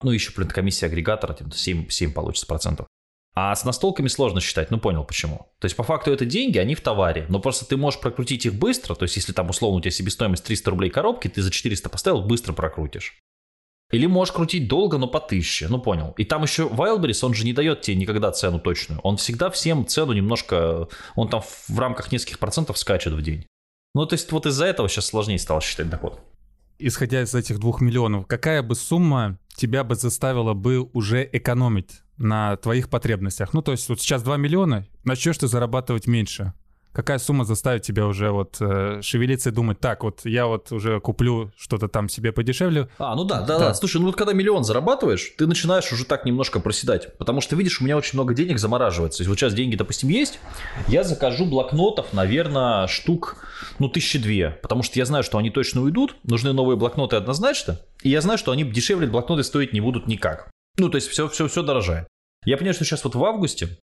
Ну, 0.02 0.10
еще, 0.10 0.32
блин, 0.34 0.48
комиссия 0.48 0.86
агрегатора, 0.86 1.36
7, 1.52 1.88
7 1.88 2.12
получится 2.12 2.46
процентов. 2.46 2.86
А 3.34 3.54
с 3.54 3.64
настолками 3.64 4.08
сложно 4.08 4.40
считать, 4.40 4.70
ну 4.70 4.78
понял 4.78 5.04
почему. 5.04 5.46
То 5.60 5.66
есть 5.66 5.76
по 5.76 5.84
факту 5.84 6.12
это 6.12 6.24
деньги, 6.24 6.58
они 6.58 6.74
в 6.74 6.80
товаре, 6.80 7.26
но 7.28 7.38
просто 7.38 7.64
ты 7.64 7.76
можешь 7.76 8.00
прокрутить 8.00 8.44
их 8.44 8.54
быстро, 8.54 8.94
то 8.94 9.04
есть 9.04 9.16
если 9.16 9.32
там 9.32 9.50
условно 9.50 9.78
у 9.78 9.80
тебя 9.80 9.92
себестоимость 9.92 10.44
300 10.44 10.70
рублей 10.70 10.90
коробки, 10.90 11.28
ты 11.28 11.40
за 11.40 11.50
400 11.50 11.88
поставил, 11.88 12.22
быстро 12.22 12.52
прокрутишь. 12.52 13.22
Или 13.92 14.06
можешь 14.06 14.32
крутить 14.32 14.68
долго, 14.68 14.98
но 14.98 15.08
по 15.08 15.18
1000, 15.18 15.68
ну 15.68 15.80
понял. 15.80 16.14
И 16.16 16.24
там 16.24 16.42
еще 16.42 16.68
Wildberries, 16.68 17.24
он 17.24 17.34
же 17.34 17.44
не 17.44 17.52
дает 17.52 17.82
тебе 17.82 17.96
никогда 17.96 18.30
цену 18.30 18.60
точную. 18.60 19.00
Он 19.00 19.16
всегда 19.16 19.50
всем 19.50 19.86
цену 19.86 20.12
немножко, 20.12 20.88
он 21.16 21.28
там 21.28 21.42
в 21.68 21.78
рамках 21.78 22.12
нескольких 22.12 22.38
процентов 22.38 22.78
скачет 22.78 23.12
в 23.12 23.22
день. 23.22 23.46
Ну 23.94 24.06
то 24.06 24.14
есть 24.14 24.30
вот 24.30 24.46
из-за 24.46 24.66
этого 24.66 24.88
сейчас 24.88 25.06
сложнее 25.06 25.38
стало 25.38 25.60
считать 25.60 25.90
доход. 25.90 26.20
Исходя 26.78 27.22
из 27.22 27.34
этих 27.34 27.58
двух 27.58 27.80
миллионов, 27.80 28.26
какая 28.26 28.62
бы 28.62 28.74
сумма 28.74 29.38
тебя 29.60 29.84
бы 29.84 29.94
заставила 29.94 30.54
бы 30.54 30.80
уже 30.94 31.28
экономить 31.30 32.00
на 32.16 32.56
твоих 32.56 32.88
потребностях. 32.88 33.52
Ну, 33.52 33.60
то 33.60 33.72
есть 33.72 33.88
вот 33.90 34.00
сейчас 34.00 34.22
2 34.22 34.38
миллиона, 34.38 34.86
начнешь 35.04 35.36
ты 35.36 35.48
зарабатывать 35.48 36.06
меньше. 36.06 36.54
Какая 36.92 37.18
сумма 37.18 37.44
заставит 37.44 37.83
тебя 37.83 38.07
уже 38.07 38.31
вот 38.33 38.57
э, 38.61 39.00
шевелиться 39.00 39.50
и 39.50 39.53
думать, 39.53 39.79
так, 39.79 40.03
вот 40.03 40.22
я 40.24 40.46
вот 40.46 40.72
уже 40.72 40.98
куплю 40.98 41.53
что-то 41.57 41.87
там 41.87 42.09
себе 42.09 42.33
подешевле? 42.33 42.88
А, 42.98 43.14
ну 43.14 43.24
да, 43.24 43.42
да, 43.42 43.59
да, 43.59 43.68
да. 43.68 43.74
Слушай, 43.74 43.98
ну 43.98 44.07
вот 44.07 44.16
когда 44.16 44.33
миллион 44.33 44.64
зарабатываешь, 44.64 45.35
ты 45.38 45.46
начинаешь 45.46 45.92
уже 45.92 46.05
так 46.05 46.24
немножко 46.24 46.59
проседать. 46.59 47.16
Потому 47.16 47.40
что, 47.40 47.55
видишь, 47.55 47.81
у 47.81 47.85
меня 47.85 47.96
очень 47.96 48.18
много 48.18 48.35
денег 48.35 48.59
замораживается. 48.59 49.22
Есть 49.22 49.29
вот 49.29 49.38
сейчас 49.38 49.55
деньги, 49.55 49.76
допустим, 49.76 50.09
есть, 50.09 50.40
я 50.88 51.05
закажу 51.05 51.46
блокнотов, 51.46 52.12
наверное, 52.12 52.88
штук, 52.88 53.37
ну, 53.79 53.88
тысячи 53.88 54.18
две. 54.18 54.59
Потому 54.61 54.83
что 54.83 54.98
я 54.98 55.05
знаю, 55.05 55.22
что 55.22 55.38
они 55.38 55.50
точно 55.50 55.83
уйдут, 55.83 56.16
нужны 56.24 56.53
новые 56.53 56.76
блокноты 56.76 57.14
однозначно. 57.14 57.79
И 58.03 58.11
я 58.11 58.20
знаю, 58.20 58.38
что 58.38 58.50
они 58.50 58.64
дешевле 58.64 59.07
блокноты 59.07 59.44
стоить 59.44 59.72
не 59.72 59.81
будут 59.81 60.09
никак. 60.09 60.50
Ну, 60.76 60.88
то 60.88 60.96
есть 60.96 61.09
все, 61.09 61.29
все, 61.29 61.46
все 61.46 61.62
дорожает. 61.62 62.09
Я 62.44 62.57
понимаю, 62.57 62.74
что 62.74 62.85
сейчас 62.85 63.05
вот 63.05 63.14
в 63.14 63.24
августе 63.24 63.79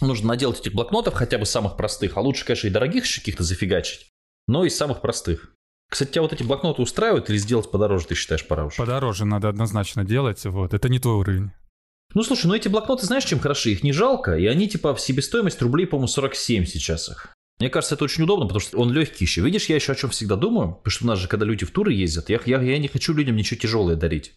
нужно 0.00 0.28
наделать 0.28 0.60
этих 0.60 0.72
блокнотов 0.72 1.14
хотя 1.14 1.38
бы 1.38 1.46
самых 1.46 1.76
простых, 1.76 2.16
а 2.16 2.20
лучше, 2.20 2.44
конечно, 2.44 2.66
и 2.66 2.70
дорогих 2.70 3.04
еще 3.04 3.20
каких-то 3.20 3.42
зафигачить, 3.42 4.08
но 4.46 4.64
из 4.64 4.76
самых 4.76 5.00
простых. 5.00 5.54
Кстати, 5.90 6.12
тебя 6.12 6.22
вот 6.22 6.32
эти 6.32 6.42
блокноты 6.42 6.82
устраивают 6.82 7.28
или 7.30 7.36
сделать 7.36 7.70
подороже, 7.70 8.06
ты 8.06 8.14
считаешь, 8.14 8.46
пора 8.46 8.66
уже? 8.66 8.76
Подороже 8.76 9.24
надо 9.24 9.48
однозначно 9.48 10.04
делать, 10.04 10.44
вот, 10.44 10.72
это 10.72 10.88
не 10.88 11.00
твой 11.00 11.14
уровень. 11.14 11.50
Ну, 12.14 12.22
слушай, 12.22 12.46
ну 12.46 12.54
эти 12.54 12.68
блокноты, 12.68 13.06
знаешь, 13.06 13.24
чем 13.24 13.38
хороши? 13.38 13.70
Их 13.70 13.82
не 13.82 13.92
жалко, 13.92 14.36
и 14.36 14.46
они 14.46 14.68
типа 14.68 14.94
в 14.94 15.00
себестоимость 15.00 15.62
рублей, 15.62 15.86
по-моему, 15.86 16.08
47 16.08 16.64
сейчас 16.64 17.08
их. 17.08 17.34
Мне 17.60 17.68
кажется, 17.68 17.94
это 17.94 18.04
очень 18.04 18.24
удобно, 18.24 18.46
потому 18.46 18.60
что 18.60 18.78
он 18.78 18.90
легкий 18.92 19.24
еще. 19.24 19.42
Видишь, 19.42 19.66
я 19.66 19.76
еще 19.76 19.92
о 19.92 19.94
чем 19.94 20.10
всегда 20.10 20.36
думаю, 20.36 20.74
потому 20.76 20.90
что 20.90 21.04
у 21.04 21.08
нас 21.08 21.18
же, 21.18 21.28
когда 21.28 21.44
люди 21.44 21.66
в 21.66 21.70
туры 21.70 21.92
ездят, 21.92 22.30
я, 22.30 22.40
я, 22.46 22.60
я 22.60 22.78
не 22.78 22.88
хочу 22.88 23.12
людям 23.12 23.36
ничего 23.36 23.60
тяжелое 23.60 23.96
дарить. 23.96 24.32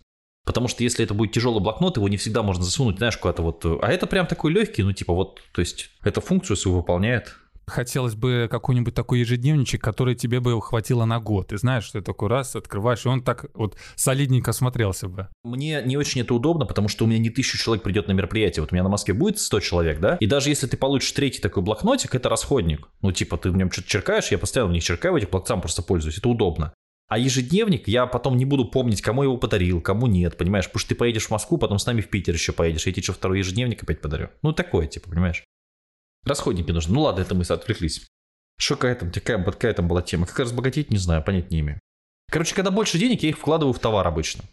Потому 0.46 0.68
что 0.68 0.84
если 0.84 1.06
это 1.06 1.14
будет 1.14 1.32
тяжелый 1.32 1.62
блокнот, 1.62 1.98
его 1.98 2.10
не 2.10 2.18
всегда 2.18 2.44
можно 2.44 2.64
засунуть, 2.64 2.98
знаешь, 2.98 3.18
куда-то 3.18 3.42
вот. 3.42 3.66
А 3.66 3.92
это 3.92 4.08
прям 4.08 4.28
такой 4.28 4.52
легкий, 4.52 4.84
ну 4.84 4.92
типа 4.92 5.14
вот, 5.14 5.42
то 5.54 5.62
есть 5.62 5.90
эта 6.04 6.22
функцию 6.22 6.58
свою 6.58 6.78
выполняет. 6.78 7.36
Хотелось 7.66 8.16
бы 8.16 8.50
какой-нибудь 8.52 8.94
такой 8.94 9.20
ежедневничек, 9.20 9.82
который 9.82 10.16
тебе 10.16 10.42
бы 10.42 10.62
хватило 10.62 11.06
на 11.06 11.22
год. 11.22 11.48
Ты 11.48 11.58
знаешь, 11.58 11.86
что 11.86 12.00
ты 12.00 12.04
такой 12.04 12.28
раз 12.28 12.58
открываешь, 12.58 13.06
и 13.06 13.08
он 13.08 13.24
так 13.24 13.46
вот 13.54 13.78
солидненько 13.96 14.52
смотрелся 14.52 15.08
бы. 15.08 15.30
Мне 15.46 15.82
не 15.86 15.96
очень 15.96 16.20
это 16.22 16.34
удобно, 16.34 16.66
потому 16.66 16.90
что 16.90 17.06
у 17.06 17.08
меня 17.08 17.20
не 17.20 17.30
тысячу 17.30 17.58
человек 17.58 17.84
придет 17.84 18.10
на 18.10 18.12
мероприятие. 18.12 18.64
Вот 18.64 18.74
у 18.74 18.76
меня 18.76 18.84
на 18.84 18.90
Москве 18.90 19.14
будет 19.14 19.40
100 19.40 19.62
человек, 19.62 20.02
да? 20.02 20.18
И 20.20 20.26
даже 20.26 20.50
если 20.50 20.68
ты 20.68 20.76
получишь 20.76 21.14
третий 21.14 21.40
такой 21.40 21.64
блокнотик, 21.64 22.14
это 22.16 22.28
расходник. 22.28 22.90
Ну, 23.02 23.14
типа, 23.14 23.38
ты 23.38 23.50
в 23.50 23.56
нем 23.56 23.72
что-то 23.72 23.88
черкаешь, 23.88 24.28
я 24.32 24.38
постоянно 24.38 24.72
в 24.72 24.74
них 24.74 24.84
черкаю, 24.84 25.14
в 25.14 25.18
этих 25.18 25.30
блокнотах 25.30 25.62
просто 25.62 25.84
пользуюсь. 25.84 26.18
Это 26.18 26.28
удобно. 26.28 26.74
А 27.14 27.18
ежедневник 27.20 27.88
я 27.88 28.08
потом 28.08 28.38
не 28.38 28.46
буду 28.46 28.66
помнить, 28.66 29.04
кому 29.04 29.22
его 29.22 29.38
подарил, 29.38 29.82
кому 29.82 30.08
нет, 30.08 30.36
понимаешь? 30.36 30.66
Потому 30.66 30.80
что 30.80 30.90
ты 30.90 30.96
поедешь 30.96 31.28
в 31.28 31.30
Москву, 31.30 31.60
потом 31.60 31.78
с 31.78 31.86
нами 31.86 32.02
в 32.02 32.10
Питер 32.10 32.34
еще 32.34 32.54
поедешь, 32.54 32.88
я 32.88 32.92
тебе 32.92 33.04
что, 33.04 33.14
второй 33.14 33.38
ежедневник 33.38 33.84
опять 33.84 34.02
подарю? 34.02 34.30
Ну, 34.42 34.52
такое, 34.52 34.88
типа, 34.88 35.12
понимаешь? 35.12 35.44
Расходники 36.26 36.72
нужны. 36.72 36.96
Ну 36.96 37.02
ладно, 37.02 37.22
это 37.22 37.36
мы 37.36 37.44
отвлеклись. 37.44 38.08
Что 38.58 38.78
какая 38.78 38.96
там, 38.96 39.12
какая, 39.12 39.44
какая 39.44 39.74
там 39.76 39.88
была 39.88 40.02
тема? 40.02 40.26
Как 40.26 40.40
разбогатеть, 40.40 40.90
не 40.90 40.98
знаю, 40.98 41.24
понять 41.24 41.52
не 41.52 41.60
имею. 41.60 41.80
Короче, 42.32 42.56
когда 42.56 42.72
больше 42.72 42.98
денег, 42.98 43.22
я 43.22 43.30
их 43.30 43.38
вкладываю 43.38 43.74
в 43.74 43.80
товар 43.80 44.08
обычно. 44.08 44.46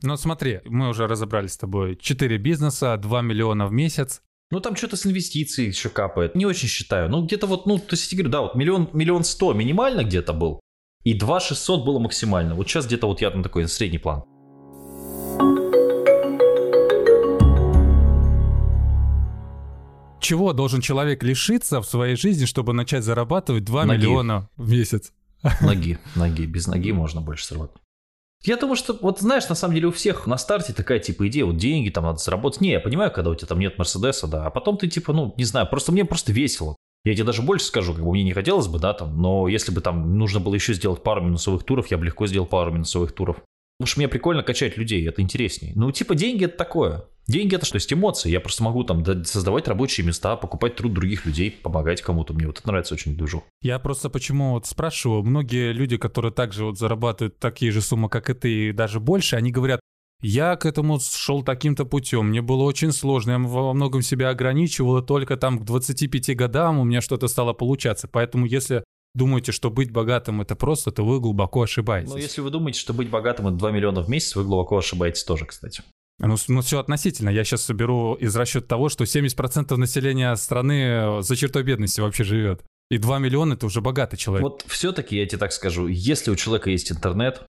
Ну 0.00 0.16
смотри, 0.16 0.62
мы 0.64 0.88
уже 0.88 1.06
разобрались 1.06 1.52
с 1.52 1.58
тобой. 1.58 1.96
4 1.96 2.38
бизнеса, 2.38 2.96
2 2.96 3.20
миллиона 3.20 3.66
в 3.66 3.72
месяц. 3.72 4.22
Ну, 4.50 4.60
там 4.60 4.74
что-то 4.74 4.96
с 4.96 5.04
инвестицией 5.04 5.68
еще 5.68 5.90
капает. 5.90 6.34
Не 6.34 6.46
очень 6.46 6.68
считаю. 6.68 7.10
Ну, 7.10 7.26
где-то 7.26 7.46
вот, 7.46 7.66
ну, 7.66 7.78
то 7.78 7.88
есть, 7.90 8.10
я 8.10 8.16
говорю, 8.16 8.30
да, 8.30 8.40
вот 8.40 8.54
миллион, 8.54 8.88
миллион 8.94 9.22
сто 9.22 9.52
минимально 9.52 10.02
где-то 10.02 10.32
был. 10.32 10.60
И 11.06 11.14
2600 11.14 11.84
было 11.84 12.00
максимально. 12.00 12.56
Вот 12.56 12.68
сейчас 12.68 12.86
где-то 12.86 13.06
вот 13.06 13.20
я 13.20 13.30
на 13.30 13.40
такой 13.40 13.68
средний 13.68 13.98
план. 13.98 14.24
Чего 20.20 20.52
должен 20.52 20.80
человек 20.80 21.22
лишиться 21.22 21.80
в 21.80 21.86
своей 21.86 22.16
жизни, 22.16 22.44
чтобы 22.44 22.72
начать 22.72 23.04
зарабатывать 23.04 23.62
2 23.64 23.84
ноги. 23.84 23.98
миллиона 23.98 24.50
в 24.56 24.68
месяц? 24.68 25.12
Ноги, 25.60 26.00
ноги. 26.16 26.42
Без 26.42 26.66
ноги 26.66 26.90
можно 26.90 27.20
больше 27.20 27.46
заработать. 27.46 27.80
Я 28.42 28.56
думаю, 28.56 28.74
что, 28.74 28.98
вот 29.00 29.20
знаешь, 29.20 29.48
на 29.48 29.54
самом 29.54 29.76
деле 29.76 29.86
у 29.86 29.92
всех 29.92 30.26
на 30.26 30.36
старте 30.36 30.72
такая 30.72 30.98
типа 30.98 31.28
идея, 31.28 31.44
вот 31.44 31.56
деньги 31.56 31.90
там 31.90 32.02
надо 32.02 32.18
заработать. 32.18 32.60
Не, 32.60 32.72
я 32.72 32.80
понимаю, 32.80 33.12
когда 33.12 33.30
у 33.30 33.34
тебя 33.36 33.46
там 33.46 33.60
нет 33.60 33.78
Мерседеса, 33.78 34.26
да, 34.26 34.44
а 34.44 34.50
потом 34.50 34.76
ты 34.76 34.88
типа, 34.88 35.12
ну, 35.12 35.34
не 35.36 35.44
знаю, 35.44 35.68
просто 35.70 35.92
мне 35.92 36.04
просто 36.04 36.32
весело. 36.32 36.74
Я 37.06 37.14
тебе 37.14 37.22
даже 37.22 37.42
больше 37.42 37.66
скажу, 37.66 37.94
как 37.94 38.04
бы 38.04 38.10
мне 38.10 38.24
не 38.24 38.32
хотелось 38.32 38.66
бы, 38.66 38.80
да, 38.80 38.92
там, 38.92 39.22
но 39.22 39.46
если 39.46 39.70
бы 39.70 39.80
там 39.80 40.18
нужно 40.18 40.40
было 40.40 40.54
еще 40.56 40.74
сделать 40.74 41.04
пару 41.04 41.22
минусовых 41.22 41.62
туров, 41.62 41.88
я 41.92 41.98
бы 41.98 42.04
легко 42.04 42.26
сделал 42.26 42.46
пару 42.46 42.72
минусовых 42.72 43.12
туров. 43.12 43.36
Потому 43.78 43.88
что 43.88 44.00
мне 44.00 44.08
прикольно 44.08 44.42
качать 44.42 44.76
людей, 44.76 45.06
это 45.06 45.22
интереснее. 45.22 45.72
Ну, 45.76 45.92
типа, 45.92 46.16
деньги 46.16 46.46
это 46.46 46.56
такое. 46.56 47.04
Деньги 47.28 47.54
это 47.54 47.64
что, 47.64 47.76
есть 47.76 47.92
эмоции. 47.92 48.30
Я 48.30 48.40
просто 48.40 48.64
могу 48.64 48.82
там 48.82 49.04
создавать 49.24 49.68
рабочие 49.68 50.04
места, 50.04 50.34
покупать 50.34 50.74
труд 50.74 50.94
других 50.94 51.26
людей, 51.26 51.52
помогать 51.52 52.02
кому-то. 52.02 52.34
Мне 52.34 52.48
вот 52.48 52.58
это 52.58 52.66
нравится 52.66 52.94
очень 52.94 53.16
движу. 53.16 53.44
Я 53.62 53.78
просто 53.78 54.10
почему 54.10 54.52
вот 54.52 54.66
спрашиваю, 54.66 55.22
многие 55.22 55.72
люди, 55.72 55.98
которые 55.98 56.32
также 56.32 56.64
вот 56.64 56.76
зарабатывают 56.76 57.38
такие 57.38 57.70
же 57.70 57.82
суммы, 57.82 58.08
как 58.08 58.30
и 58.30 58.34
ты, 58.34 58.68
и 58.68 58.72
даже 58.72 58.98
больше, 58.98 59.36
они 59.36 59.52
говорят, 59.52 59.78
я 60.22 60.56
к 60.56 60.66
этому 60.66 60.98
шел 61.00 61.42
таким-то 61.42 61.84
путем. 61.84 62.28
Мне 62.28 62.42
было 62.42 62.62
очень 62.62 62.92
сложно. 62.92 63.32
Я 63.32 63.38
во 63.38 63.74
многом 63.74 64.02
себя 64.02 64.30
ограничивал, 64.30 64.98
и 64.98 65.06
только 65.06 65.36
там 65.36 65.58
к 65.58 65.64
25 65.64 66.36
годам 66.36 66.78
у 66.78 66.84
меня 66.84 67.00
что-то 67.00 67.28
стало 67.28 67.52
получаться. 67.52 68.08
Поэтому 68.08 68.46
если 68.46 68.82
думаете, 69.14 69.52
что 69.52 69.70
быть 69.70 69.90
богатым 69.90 70.40
это 70.40 70.56
просто, 70.56 70.90
то 70.90 71.04
вы 71.04 71.20
глубоко 71.20 71.62
ошибаетесь. 71.62 72.10
Ну, 72.10 72.16
если 72.16 72.40
вы 72.40 72.50
думаете, 72.50 72.80
что 72.80 72.92
быть 72.92 73.10
богатым 73.10 73.48
это 73.48 73.56
2 73.56 73.70
миллиона 73.72 74.02
в 74.02 74.08
месяц, 74.08 74.36
вы 74.36 74.44
глубоко 74.44 74.78
ошибаетесь 74.78 75.24
тоже, 75.24 75.46
кстати. 75.46 75.82
Ну, 76.18 76.36
ну 76.48 76.60
все 76.62 76.78
относительно. 76.78 77.28
Я 77.28 77.44
сейчас 77.44 77.62
соберу 77.62 78.14
из 78.14 78.34
расчета 78.36 78.66
того, 78.66 78.88
что 78.88 79.04
70% 79.04 79.76
населения 79.76 80.34
страны 80.36 81.22
за 81.22 81.36
чертой 81.36 81.62
бедности 81.62 82.00
вообще 82.00 82.24
живет. 82.24 82.64
И 82.90 82.98
2 82.98 83.18
миллиона 83.18 83.54
это 83.54 83.66
уже 83.66 83.80
богатый 83.80 84.16
человек. 84.16 84.42
Вот 84.42 84.64
все-таки 84.66 85.16
я 85.16 85.26
тебе 85.26 85.38
так 85.38 85.52
скажу, 85.52 85.88
если 85.88 86.30
у 86.30 86.36
человека 86.36 86.70
есть 86.70 86.92
интернет 86.92 87.44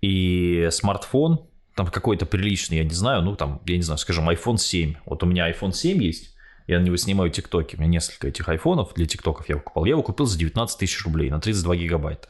и 0.00 0.68
смартфон, 0.70 1.48
там 1.74 1.86
какой-то 1.86 2.26
приличный, 2.26 2.78
я 2.78 2.84
не 2.84 2.94
знаю, 2.94 3.22
ну 3.22 3.36
там, 3.36 3.60
я 3.66 3.76
не 3.76 3.82
знаю, 3.82 3.98
скажем, 3.98 4.28
iPhone 4.28 4.58
7. 4.58 4.94
Вот 5.06 5.22
у 5.22 5.26
меня 5.26 5.50
iPhone 5.50 5.72
7 5.72 6.02
есть, 6.02 6.34
я 6.66 6.78
на 6.78 6.84
него 6.84 6.96
снимаю 6.96 7.30
тиктоки. 7.30 7.76
У 7.76 7.78
меня 7.80 7.90
несколько 7.90 8.28
этих 8.28 8.48
айфонов 8.48 8.94
для 8.94 9.06
тиктоков 9.06 9.48
я 9.48 9.56
покупал. 9.56 9.84
Я 9.84 9.92
его 9.92 10.02
купил 10.02 10.26
за 10.26 10.38
19 10.38 10.78
тысяч 10.78 11.04
рублей 11.04 11.30
на 11.30 11.40
32 11.40 11.76
гигабайта. 11.76 12.28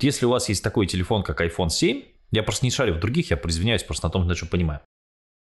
Если 0.00 0.26
у 0.26 0.30
вас 0.30 0.48
есть 0.48 0.62
такой 0.62 0.86
телефон, 0.86 1.22
как 1.22 1.40
iPhone 1.40 1.70
7, 1.70 2.02
я 2.30 2.42
просто 2.42 2.64
не 2.64 2.70
шарю 2.70 2.94
в 2.94 3.00
других, 3.00 3.30
я 3.30 3.40
извиняюсь 3.44 3.82
просто 3.82 4.06
на 4.06 4.10
том, 4.10 4.26
на 4.26 4.34
чем 4.34 4.48
понимаю. 4.48 4.80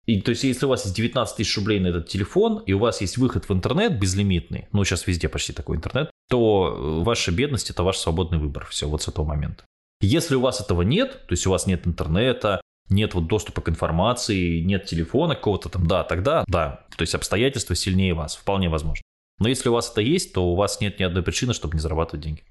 И 0.06 0.22
то 0.22 0.32
есть, 0.32 0.44
если 0.44 0.66
у 0.66 0.70
вас 0.70 0.86
есть 0.86 0.96
19 0.96 1.36
тысяч 1.36 1.56
рублей 1.58 1.80
на 1.80 1.88
этот 1.88 2.08
телефон, 2.08 2.64
и 2.66 2.74
у 2.74 2.80
вас 2.80 3.02
есть 3.02 3.18
выход 3.18 3.48
в 3.48 3.54
интернет 3.54 4.00
безлимитный, 4.00 4.68
ну, 4.72 4.84
сейчас 4.84 5.06
везде 5.06 5.30
почти 5.30 5.54
такой 5.54 5.78
интернет, 5.78 6.10
то 6.30 7.04
ваша 7.04 7.32
бедность– 7.32 7.70
это 7.72 7.84
ваш 7.84 7.98
свободный 7.98 8.40
выбор. 8.40 8.66
Все, 8.72 8.88
вот 8.88 9.04
с 9.04 9.08
этого 9.08 9.26
момента. 9.26 9.66
Если 10.02 10.36
у 10.36 10.42
вас 10.42 10.62
этого 10.62 10.82
нет, 10.82 11.28
то 11.28 11.34
есть 11.34 11.46
у 11.46 11.52
вас 11.52 11.68
нет 11.68 11.86
интернета, 11.86 12.62
нет 12.90 13.14
вот 13.14 13.28
доступа 13.28 13.62
к 13.62 13.70
информации, 13.70 14.60
нет 14.62 14.86
телефона 14.86 15.36
какого-то 15.36 15.70
там, 15.70 15.86
да, 15.86 16.04
тогда, 16.04 16.44
да, 16.48 16.86
то 16.96 17.02
есть 17.02 17.16
обстоятельства 17.16 17.76
сильнее 17.76 18.14
вас, 18.14 18.36
вполне 18.36 18.70
возможно. 18.70 19.04
Но 19.40 19.48
если 19.48 19.70
у 19.70 19.74
вас 19.74 19.92
это 19.92 20.02
есть, 20.02 20.34
то 20.34 20.46
у 20.46 20.56
вас 20.56 20.82
нет 20.82 21.00
ни 21.00 21.04
одной 21.04 21.24
причины, 21.24 21.54
чтобы 21.54 21.76
не 21.76 21.80
зарабатывать 21.80 22.24
деньги. 22.24 22.44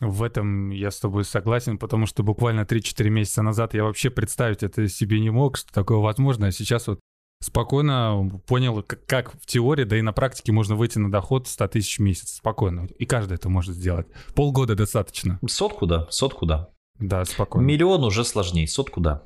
В 0.00 0.24
этом 0.24 0.70
я 0.70 0.90
с 0.90 0.98
тобой 0.98 1.24
согласен, 1.24 1.78
потому 1.78 2.06
что 2.06 2.24
буквально 2.24 2.62
3-4 2.62 3.08
месяца 3.10 3.42
назад 3.42 3.74
я 3.74 3.84
вообще 3.84 4.10
представить 4.10 4.64
это 4.64 4.88
себе 4.88 5.20
не 5.20 5.30
мог, 5.30 5.56
что 5.56 5.72
такое 5.72 5.98
возможно, 5.98 6.48
а 6.48 6.52
сейчас 6.52 6.88
вот 6.88 6.98
спокойно 7.40 8.40
понял, 8.46 8.82
как, 8.82 9.32
в 9.40 9.46
теории, 9.46 9.84
да 9.84 9.96
и 9.96 10.02
на 10.02 10.12
практике 10.12 10.50
можно 10.50 10.74
выйти 10.74 10.98
на 10.98 11.12
доход 11.12 11.46
100 11.46 11.68
тысяч 11.68 11.98
в 11.98 12.02
месяц, 12.02 12.32
спокойно, 12.34 12.88
и 12.98 13.06
каждый 13.06 13.34
это 13.34 13.48
может 13.48 13.74
сделать. 13.74 14.08
Полгода 14.34 14.74
достаточно. 14.74 15.38
Сотку, 15.46 15.86
да, 15.86 16.08
сотку, 16.10 16.46
да. 16.46 16.70
Да, 16.98 17.24
спокойно. 17.24 17.66
Миллион 17.66 18.02
уже 18.04 18.24
сложнее, 18.24 18.66
сотку, 18.66 19.00
да. 19.00 19.24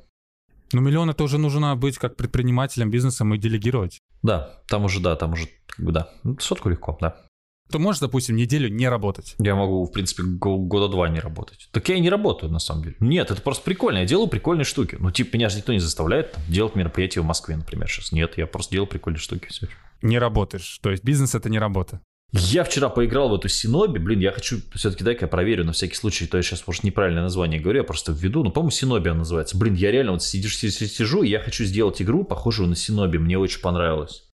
Ну, 0.71 0.81
миллион 0.81 1.09
это 1.09 1.23
уже 1.23 1.37
нужно 1.37 1.75
быть 1.75 1.97
как 1.97 2.15
предпринимателем, 2.15 2.91
бизнесом 2.91 3.33
и 3.33 3.37
делегировать. 3.37 3.99
Да, 4.21 4.61
там 4.67 4.85
уже, 4.85 4.99
да, 4.99 5.15
там 5.15 5.33
уже, 5.33 5.47
как 5.67 5.85
бы, 5.85 5.91
да. 5.91 6.09
Ну, 6.23 6.37
сотку 6.39 6.69
легко, 6.69 6.97
да. 7.01 7.25
Ты 7.71 7.77
можешь, 7.77 8.01
допустим, 8.01 8.35
неделю 8.35 8.67
не 8.69 8.89
работать? 8.89 9.35
Я 9.37 9.55
могу, 9.55 9.85
в 9.85 9.91
принципе, 9.91 10.23
года 10.23 10.87
два 10.87 11.07
не 11.07 11.19
работать. 11.19 11.69
Так 11.71 11.87
я 11.89 11.95
и 11.95 11.99
не 11.99 12.09
работаю, 12.09 12.51
на 12.51 12.57
самом 12.57 12.83
деле. 12.83 12.95
Нет, 12.99 13.29
это 13.29 13.41
просто 13.41 13.63
прикольно. 13.63 13.99
Я 13.99 14.05
делаю 14.05 14.27
прикольные 14.27 14.65
штуки. 14.65 14.97
Ну, 14.99 15.11
типа, 15.11 15.35
меня 15.37 15.49
же 15.49 15.57
никто 15.57 15.71
не 15.71 15.79
заставляет 15.79 16.31
там, 16.31 16.43
делать 16.47 16.75
мероприятие 16.75 17.21
в 17.21 17.25
Москве, 17.25 17.55
например, 17.55 17.87
сейчас. 17.87 18.11
Нет, 18.11 18.37
я 18.37 18.47
просто 18.47 18.71
делаю 18.71 18.87
прикольные 18.87 19.19
штуки. 19.19 19.47
Все. 19.49 19.67
Не 20.01 20.17
работаешь. 20.17 20.79
То 20.81 20.89
есть 20.89 21.03
бизнес 21.03 21.35
это 21.35 21.49
не 21.49 21.59
работа. 21.59 22.01
Я 22.31 22.63
вчера 22.63 22.89
поиграл 22.89 23.29
в 23.29 23.33
эту 23.33 23.47
Синоби, 23.47 23.97
блин, 23.97 24.19
я 24.19 24.31
хочу, 24.31 24.59
все-таки 24.75 25.03
дай-ка 25.03 25.25
я 25.25 25.27
проверю 25.27 25.65
на 25.65 25.71
всякий 25.71 25.95
случай, 25.95 26.27
то 26.27 26.37
я 26.37 26.43
сейчас, 26.43 26.65
может, 26.67 26.83
неправильное 26.83 27.23
название 27.23 27.59
говорю, 27.59 27.79
я 27.79 27.83
просто 27.83 28.11
введу, 28.11 28.43
ну, 28.43 28.51
по-моему, 28.51 28.69
Синоби 28.69 29.09
она 29.09 29.19
называется. 29.19 29.57
Блин, 29.57 29.73
я 29.73 29.89
реально 29.89 30.11
вот 30.11 30.23
сидишь, 30.23 30.57
сижу, 30.57 31.23
и 31.23 31.29
я 31.29 31.39
хочу 31.39 31.63
сделать 31.63 32.01
игру, 32.03 32.23
похожую 32.23 32.69
на 32.69 32.75
Синоби, 32.75 33.17
мне 33.17 33.39
очень 33.39 33.61
понравилось. 33.61 34.29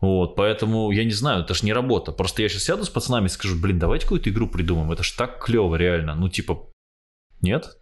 Вот, 0.00 0.36
поэтому 0.36 0.90
я 0.90 1.04
не 1.04 1.12
знаю, 1.12 1.44
это 1.44 1.54
же 1.54 1.64
не 1.64 1.72
работа. 1.72 2.12
Просто 2.12 2.42
я 2.42 2.48
сейчас 2.48 2.64
сяду 2.64 2.84
с 2.84 2.90
пацанами 2.90 3.26
и 3.26 3.30
скажу, 3.30 3.58
блин, 3.60 3.78
давайте 3.78 4.04
какую-то 4.04 4.30
игру 4.30 4.48
придумаем, 4.48 4.90
это 4.90 5.02
ж 5.02 5.12
так 5.12 5.42
клево, 5.44 5.76
реально. 5.76 6.14
Ну, 6.14 6.28
типа, 6.28 6.70
нет? 7.40 7.78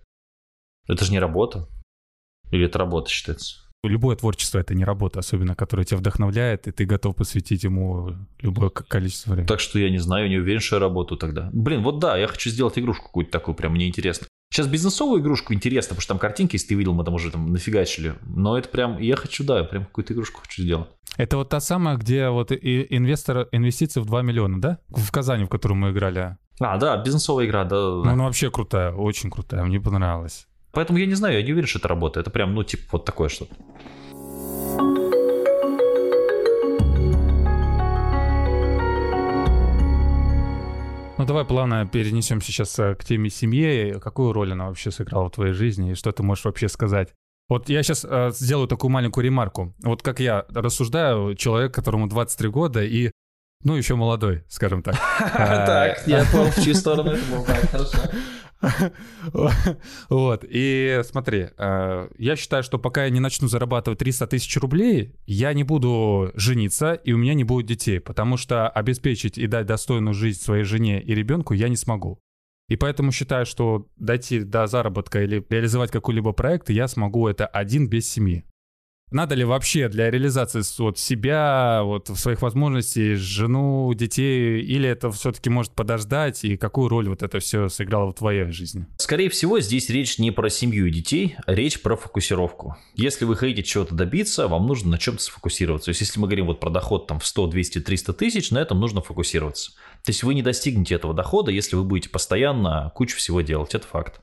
Это 0.88 1.04
же 1.04 1.12
не 1.12 1.20
работа. 1.20 1.68
Или 2.50 2.66
это 2.66 2.78
работа 2.78 3.10
считается? 3.10 3.61
Любое 3.84 4.14
творчество— 4.14 4.58
это 4.60 4.76
не 4.76 4.84
работа, 4.84 5.18
особенно 5.18 5.56
которое 5.56 5.84
тебя 5.84 5.98
вдохновляет, 5.98 6.68
и 6.68 6.70
ты 6.70 6.84
готов 6.84 7.16
посвятить 7.16 7.64
ему 7.64 8.14
любое 8.40 8.70
количество 8.70 9.32
времени. 9.32 9.48
Так 9.48 9.58
что 9.58 9.80
я 9.80 9.90
не 9.90 9.98
знаю, 9.98 10.28
не 10.28 10.36
уверен, 10.36 10.60
что 10.60 10.76
я 10.76 10.80
работаю 10.80 11.18
тогда. 11.18 11.50
Блин, 11.52 11.82
вот 11.82 11.98
да, 11.98 12.16
я 12.16 12.28
хочу 12.28 12.48
сделать 12.48 12.78
игрушку 12.78 13.06
какую-то 13.06 13.32
такую, 13.32 13.56
прям 13.56 13.72
мне 13.72 13.88
интересно. 13.88 14.28
Сейчас 14.52 14.68
бизнесовую 14.68 15.20
игрушку 15.20 15.52
интересно, 15.52 15.96
потому 15.96 16.00
что 16.02 16.14
там 16.14 16.20
картинки, 16.20 16.54
если 16.54 16.68
ты 16.68 16.74
видел, 16.76 16.92
мы 16.92 17.04
там 17.04 17.14
уже 17.14 17.32
там 17.32 17.52
нафигачили. 17.52 18.14
Но 18.24 18.56
это 18.56 18.68
прям, 18.68 18.98
я 18.98 19.16
хочу, 19.16 19.42
да, 19.42 19.64
прям 19.64 19.86
какую-то 19.86 20.14
игрушку 20.14 20.42
хочу 20.42 20.62
сделать. 20.62 20.86
Это 21.16 21.36
вот 21.38 21.48
та 21.48 21.58
самая, 21.58 21.96
где 21.96 22.28
вот 22.28 22.52
инвестор 22.52 23.48
инвестиции 23.50 24.00
в 24.00 24.06
2 24.06 24.22
миллиона, 24.22 24.60
да? 24.60 24.78
В 24.90 25.10
Казани, 25.10 25.44
в 25.44 25.48
которую 25.48 25.78
мы 25.78 25.90
играли. 25.90 26.36
А, 26.60 26.76
да, 26.76 26.96
бизнесовая 27.02 27.46
игра, 27.46 27.64
да. 27.64 27.76
Ну, 27.76 28.08
она 28.08 28.24
вообще 28.24 28.48
крутая, 28.48 28.92
очень 28.92 29.28
крутая, 29.28 29.64
мне 29.64 29.80
понравилась. 29.80 30.46
Поэтому 30.72 30.98
я 30.98 31.06
не 31.06 31.14
знаю, 31.14 31.36
я 31.36 31.42
не 31.42 31.52
уверен, 31.52 31.68
что 31.68 31.78
это 31.78 31.88
работает. 31.88 32.26
Это 32.26 32.30
прям, 32.30 32.54
ну, 32.54 32.64
типа, 32.64 32.84
вот 32.92 33.04
такое 33.04 33.28
что-то. 33.28 33.54
Ну, 41.18 41.26
давай 41.26 41.44
плавно 41.44 41.86
перенесем 41.86 42.40
сейчас 42.40 42.78
э, 42.78 42.94
к 42.94 43.04
теме 43.04 43.28
семьи. 43.28 43.98
Какую 44.02 44.32
роль 44.32 44.52
она 44.52 44.68
вообще 44.68 44.90
сыграла 44.90 45.28
в 45.28 45.32
твоей 45.32 45.52
жизни, 45.52 45.92
и 45.92 45.94
что 45.94 46.10
ты 46.10 46.22
можешь 46.22 46.46
вообще 46.46 46.68
сказать? 46.68 47.10
Вот 47.48 47.68
я 47.68 47.82
сейчас 47.82 48.06
э, 48.08 48.30
сделаю 48.32 48.66
такую 48.66 48.90
маленькую 48.90 49.24
ремарку. 49.24 49.74
Вот 49.82 50.02
как 50.02 50.20
я 50.20 50.46
рассуждаю, 50.48 51.34
человек, 51.34 51.74
которому 51.74 52.08
23 52.08 52.48
года 52.48 52.82
и, 52.82 53.10
ну, 53.62 53.76
еще 53.76 53.94
молодой, 53.94 54.42
скажем 54.48 54.82
так. 54.82 54.94
Так, 55.36 56.06
я 56.06 56.24
понял, 56.32 56.50
в 56.50 56.64
чью 56.64 56.74
сторону 56.74 57.10
это 57.10 57.24
было. 57.30 57.44
Хорошо. 57.70 57.98
Вот, 60.08 60.44
и 60.48 61.00
смотри, 61.04 61.48
э, 61.56 62.08
я 62.18 62.36
считаю, 62.36 62.62
что 62.62 62.78
пока 62.78 63.04
я 63.04 63.10
не 63.10 63.20
начну 63.20 63.48
зарабатывать 63.48 63.98
300 63.98 64.26
тысяч 64.28 64.56
рублей, 64.56 65.14
я 65.26 65.52
не 65.52 65.64
буду 65.64 66.30
жениться, 66.34 66.94
и 66.94 67.12
у 67.12 67.18
меня 67.18 67.34
не 67.34 67.44
будет 67.44 67.66
детей, 67.66 68.00
потому 68.00 68.36
что 68.36 68.68
обеспечить 68.68 69.38
и 69.38 69.46
дать 69.46 69.66
достойную 69.66 70.14
жизнь 70.14 70.40
своей 70.40 70.64
жене 70.64 71.02
и 71.02 71.14
ребенку 71.14 71.54
я 71.54 71.68
не 71.68 71.76
смогу. 71.76 72.18
И 72.68 72.76
поэтому 72.76 73.12
считаю, 73.12 73.44
что 73.44 73.88
дойти 73.96 74.40
до 74.40 74.66
заработка 74.66 75.22
или 75.22 75.44
реализовать 75.48 75.90
какой-либо 75.90 76.32
проект 76.32 76.70
я 76.70 76.88
смогу 76.88 77.28
это 77.28 77.46
один 77.46 77.88
без 77.88 78.08
семьи. 78.08 78.44
Надо 79.12 79.34
ли 79.34 79.44
вообще 79.44 79.88
для 79.88 80.10
реализации 80.10 80.62
вот 80.82 80.98
себя, 80.98 81.82
вот 81.84 82.08
своих 82.08 82.40
возможностей, 82.42 83.14
жену, 83.14 83.92
детей, 83.94 84.62
или 84.62 84.88
это 84.88 85.10
все-таки 85.10 85.50
может 85.50 85.72
подождать, 85.72 86.44
и 86.44 86.56
какую 86.56 86.88
роль 86.88 87.08
вот 87.08 87.22
это 87.22 87.38
все 87.38 87.68
сыграло 87.68 88.12
в 88.12 88.14
твоей 88.14 88.50
жизни? 88.50 88.86
Скорее 88.96 89.28
всего, 89.28 89.60
здесь 89.60 89.90
речь 89.90 90.18
не 90.18 90.30
про 90.30 90.48
семью 90.48 90.86
и 90.86 90.90
детей, 90.90 91.36
а 91.46 91.54
речь 91.54 91.82
про 91.82 91.96
фокусировку. 91.96 92.76
Если 92.94 93.24
вы 93.24 93.36
хотите 93.36 93.62
чего-то 93.62 93.94
добиться, 93.94 94.48
вам 94.48 94.66
нужно 94.66 94.92
на 94.92 94.98
чем-то 94.98 95.22
сфокусироваться. 95.22 95.86
То 95.86 95.90
есть, 95.90 96.00
если 96.00 96.18
мы 96.18 96.26
говорим 96.26 96.46
вот 96.46 96.60
про 96.60 96.70
доход 96.70 97.06
там 97.06 97.20
в 97.20 97.26
100, 97.26 97.48
200, 97.48 97.80
300 97.80 98.12
тысяч, 98.14 98.50
на 98.50 98.58
этом 98.58 98.80
нужно 98.80 99.02
фокусироваться. 99.02 99.72
То 100.04 100.10
есть, 100.10 100.22
вы 100.22 100.34
не 100.34 100.42
достигнете 100.42 100.94
этого 100.94 101.14
дохода, 101.14 101.50
если 101.50 101.76
вы 101.76 101.84
будете 101.84 102.08
постоянно 102.08 102.90
кучу 102.94 103.16
всего 103.16 103.40
делать. 103.42 103.74
Это 103.74 103.86
факт. 103.86 104.20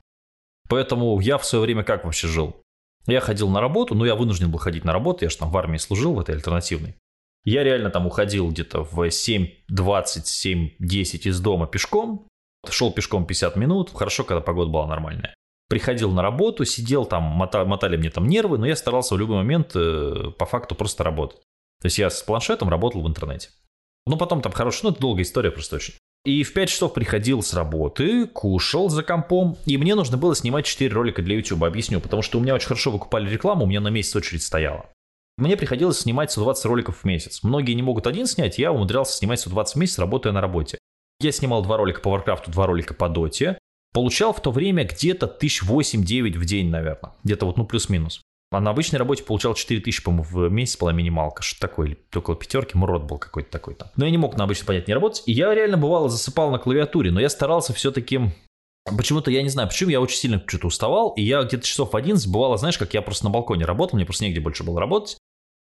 Поэтому 0.68 1.18
я 1.20 1.36
в 1.36 1.44
свое 1.44 1.64
время 1.64 1.82
как 1.82 2.04
вообще 2.04 2.28
жил? 2.28 2.62
Я 3.06 3.20
ходил 3.20 3.48
на 3.48 3.60
работу, 3.60 3.94
но 3.94 4.06
я 4.06 4.14
вынужден 4.14 4.50
был 4.50 4.58
ходить 4.58 4.84
на 4.84 4.92
работу, 4.92 5.24
я 5.24 5.30
же 5.30 5.36
там 5.36 5.50
в 5.50 5.56
армии 5.56 5.78
служил, 5.78 6.14
в 6.14 6.20
этой 6.20 6.34
альтернативной. 6.34 6.96
Я 7.44 7.64
реально 7.64 7.90
там 7.90 8.06
уходил 8.06 8.50
где-то 8.50 8.84
в 8.84 9.00
7.20, 9.00 9.48
7.10 9.70 11.28
из 11.28 11.40
дома 11.40 11.66
пешком, 11.66 12.28
шел 12.68 12.92
пешком 12.92 13.26
50 13.26 13.56
минут, 13.56 13.90
хорошо, 13.94 14.24
когда 14.24 14.40
погода 14.40 14.70
была 14.70 14.86
нормальная. 14.86 15.34
Приходил 15.68 16.10
на 16.10 16.20
работу, 16.20 16.64
сидел 16.64 17.06
там, 17.06 17.22
мота- 17.22 17.64
мотали 17.64 17.96
мне 17.96 18.10
там 18.10 18.26
нервы, 18.26 18.58
но 18.58 18.66
я 18.66 18.76
старался 18.76 19.14
в 19.14 19.18
любой 19.18 19.36
момент 19.36 19.70
э, 19.74 20.32
по 20.36 20.44
факту 20.44 20.74
просто 20.74 21.04
работать. 21.04 21.40
То 21.80 21.86
есть 21.86 21.98
я 21.98 22.10
с 22.10 22.22
планшетом 22.22 22.68
работал 22.68 23.02
в 23.02 23.08
интернете. 23.08 23.50
Ну, 24.06 24.16
потом 24.16 24.42
там 24.42 24.52
хорошо, 24.52 24.80
ну, 24.82 24.90
это 24.90 25.00
долгая 25.00 25.22
история 25.22 25.50
просто 25.50 25.76
очень. 25.76 25.94
И 26.24 26.42
в 26.42 26.52
5 26.52 26.68
часов 26.68 26.92
приходил 26.92 27.42
с 27.42 27.54
работы, 27.54 28.26
кушал 28.26 28.90
за 28.90 29.02
компом, 29.02 29.56
и 29.64 29.78
мне 29.78 29.94
нужно 29.94 30.18
было 30.18 30.36
снимать 30.36 30.66
4 30.66 30.92
ролика 30.92 31.22
для 31.22 31.36
YouTube. 31.36 31.64
Объясню, 31.64 31.98
потому 32.00 32.20
что 32.20 32.38
у 32.38 32.42
меня 32.42 32.54
очень 32.54 32.68
хорошо 32.68 32.90
выкупали 32.90 33.30
рекламу, 33.30 33.64
у 33.64 33.66
меня 33.66 33.80
на 33.80 33.88
месяц 33.88 34.14
очередь 34.16 34.42
стояла. 34.42 34.86
Мне 35.38 35.56
приходилось 35.56 36.00
снимать 36.00 36.30
120 36.30 36.64
роликов 36.66 36.98
в 36.98 37.04
месяц. 37.04 37.42
Многие 37.42 37.72
не 37.72 37.82
могут 37.82 38.06
один 38.06 38.26
снять, 38.26 38.58
я 38.58 38.70
умудрялся 38.70 39.16
снимать 39.16 39.40
120 39.40 39.74
в 39.74 39.78
месяц, 39.78 39.98
работая 39.98 40.34
на 40.34 40.42
работе. 40.42 40.76
Я 41.20 41.32
снимал 41.32 41.62
два 41.62 41.78
ролика 41.78 42.02
по 42.02 42.14
Warcraft, 42.14 42.50
два 42.50 42.66
ролика 42.66 42.92
по 42.92 43.08
Доте. 43.08 43.58
Получал 43.94 44.34
в 44.34 44.42
то 44.42 44.50
время 44.50 44.84
где-то 44.84 45.34
1008-9 45.40 46.38
в 46.38 46.44
день, 46.44 46.68
наверное. 46.68 47.12
Где-то 47.24 47.46
вот, 47.46 47.56
ну, 47.56 47.64
плюс-минус. 47.64 48.20
А 48.52 48.60
на 48.60 48.70
обычной 48.70 48.98
работе 48.98 49.22
получал 49.22 49.54
4000, 49.54 50.02
по-моему, 50.02 50.24
в 50.24 50.48
месяц 50.50 50.76
была 50.76 50.92
минималка. 50.92 51.42
Что 51.42 51.60
такое? 51.60 51.88
Или 51.88 51.98
около 52.14 52.34
пятерки. 52.34 52.76
Мурод 52.76 53.04
был 53.04 53.18
какой-то 53.18 53.50
такой 53.50 53.74
там. 53.74 53.88
Но 53.96 54.04
я 54.04 54.10
не 54.10 54.18
мог 54.18 54.36
на 54.36 54.44
обычной 54.44 54.66
понять 54.66 54.88
не 54.88 54.94
работать. 54.94 55.22
И 55.26 55.32
я 55.32 55.54
реально 55.54 55.76
бывало 55.76 56.08
засыпал 56.08 56.50
на 56.50 56.58
клавиатуре, 56.58 57.12
но 57.12 57.20
я 57.20 57.28
старался 57.28 57.72
все-таки 57.72 58.32
Почему-то 58.96 59.30
я 59.30 59.42
не 59.42 59.50
знаю, 59.50 59.68
почему 59.68 59.90
я 59.90 60.00
очень 60.00 60.16
сильно 60.16 60.42
что-то 60.46 60.66
уставал, 60.66 61.10
и 61.10 61.22
я 61.22 61.42
где-то 61.42 61.66
часов 61.66 61.92
в 61.92 61.96
11 61.96 62.26
бывало, 62.32 62.56
знаешь, 62.56 62.78
как 62.78 62.94
я 62.94 63.02
просто 63.02 63.24
на 63.24 63.30
балконе 63.30 63.64
работал, 63.64 63.96
мне 63.96 64.06
просто 64.06 64.24
негде 64.24 64.40
больше 64.40 64.64
было 64.64 64.80
работать, 64.80 65.18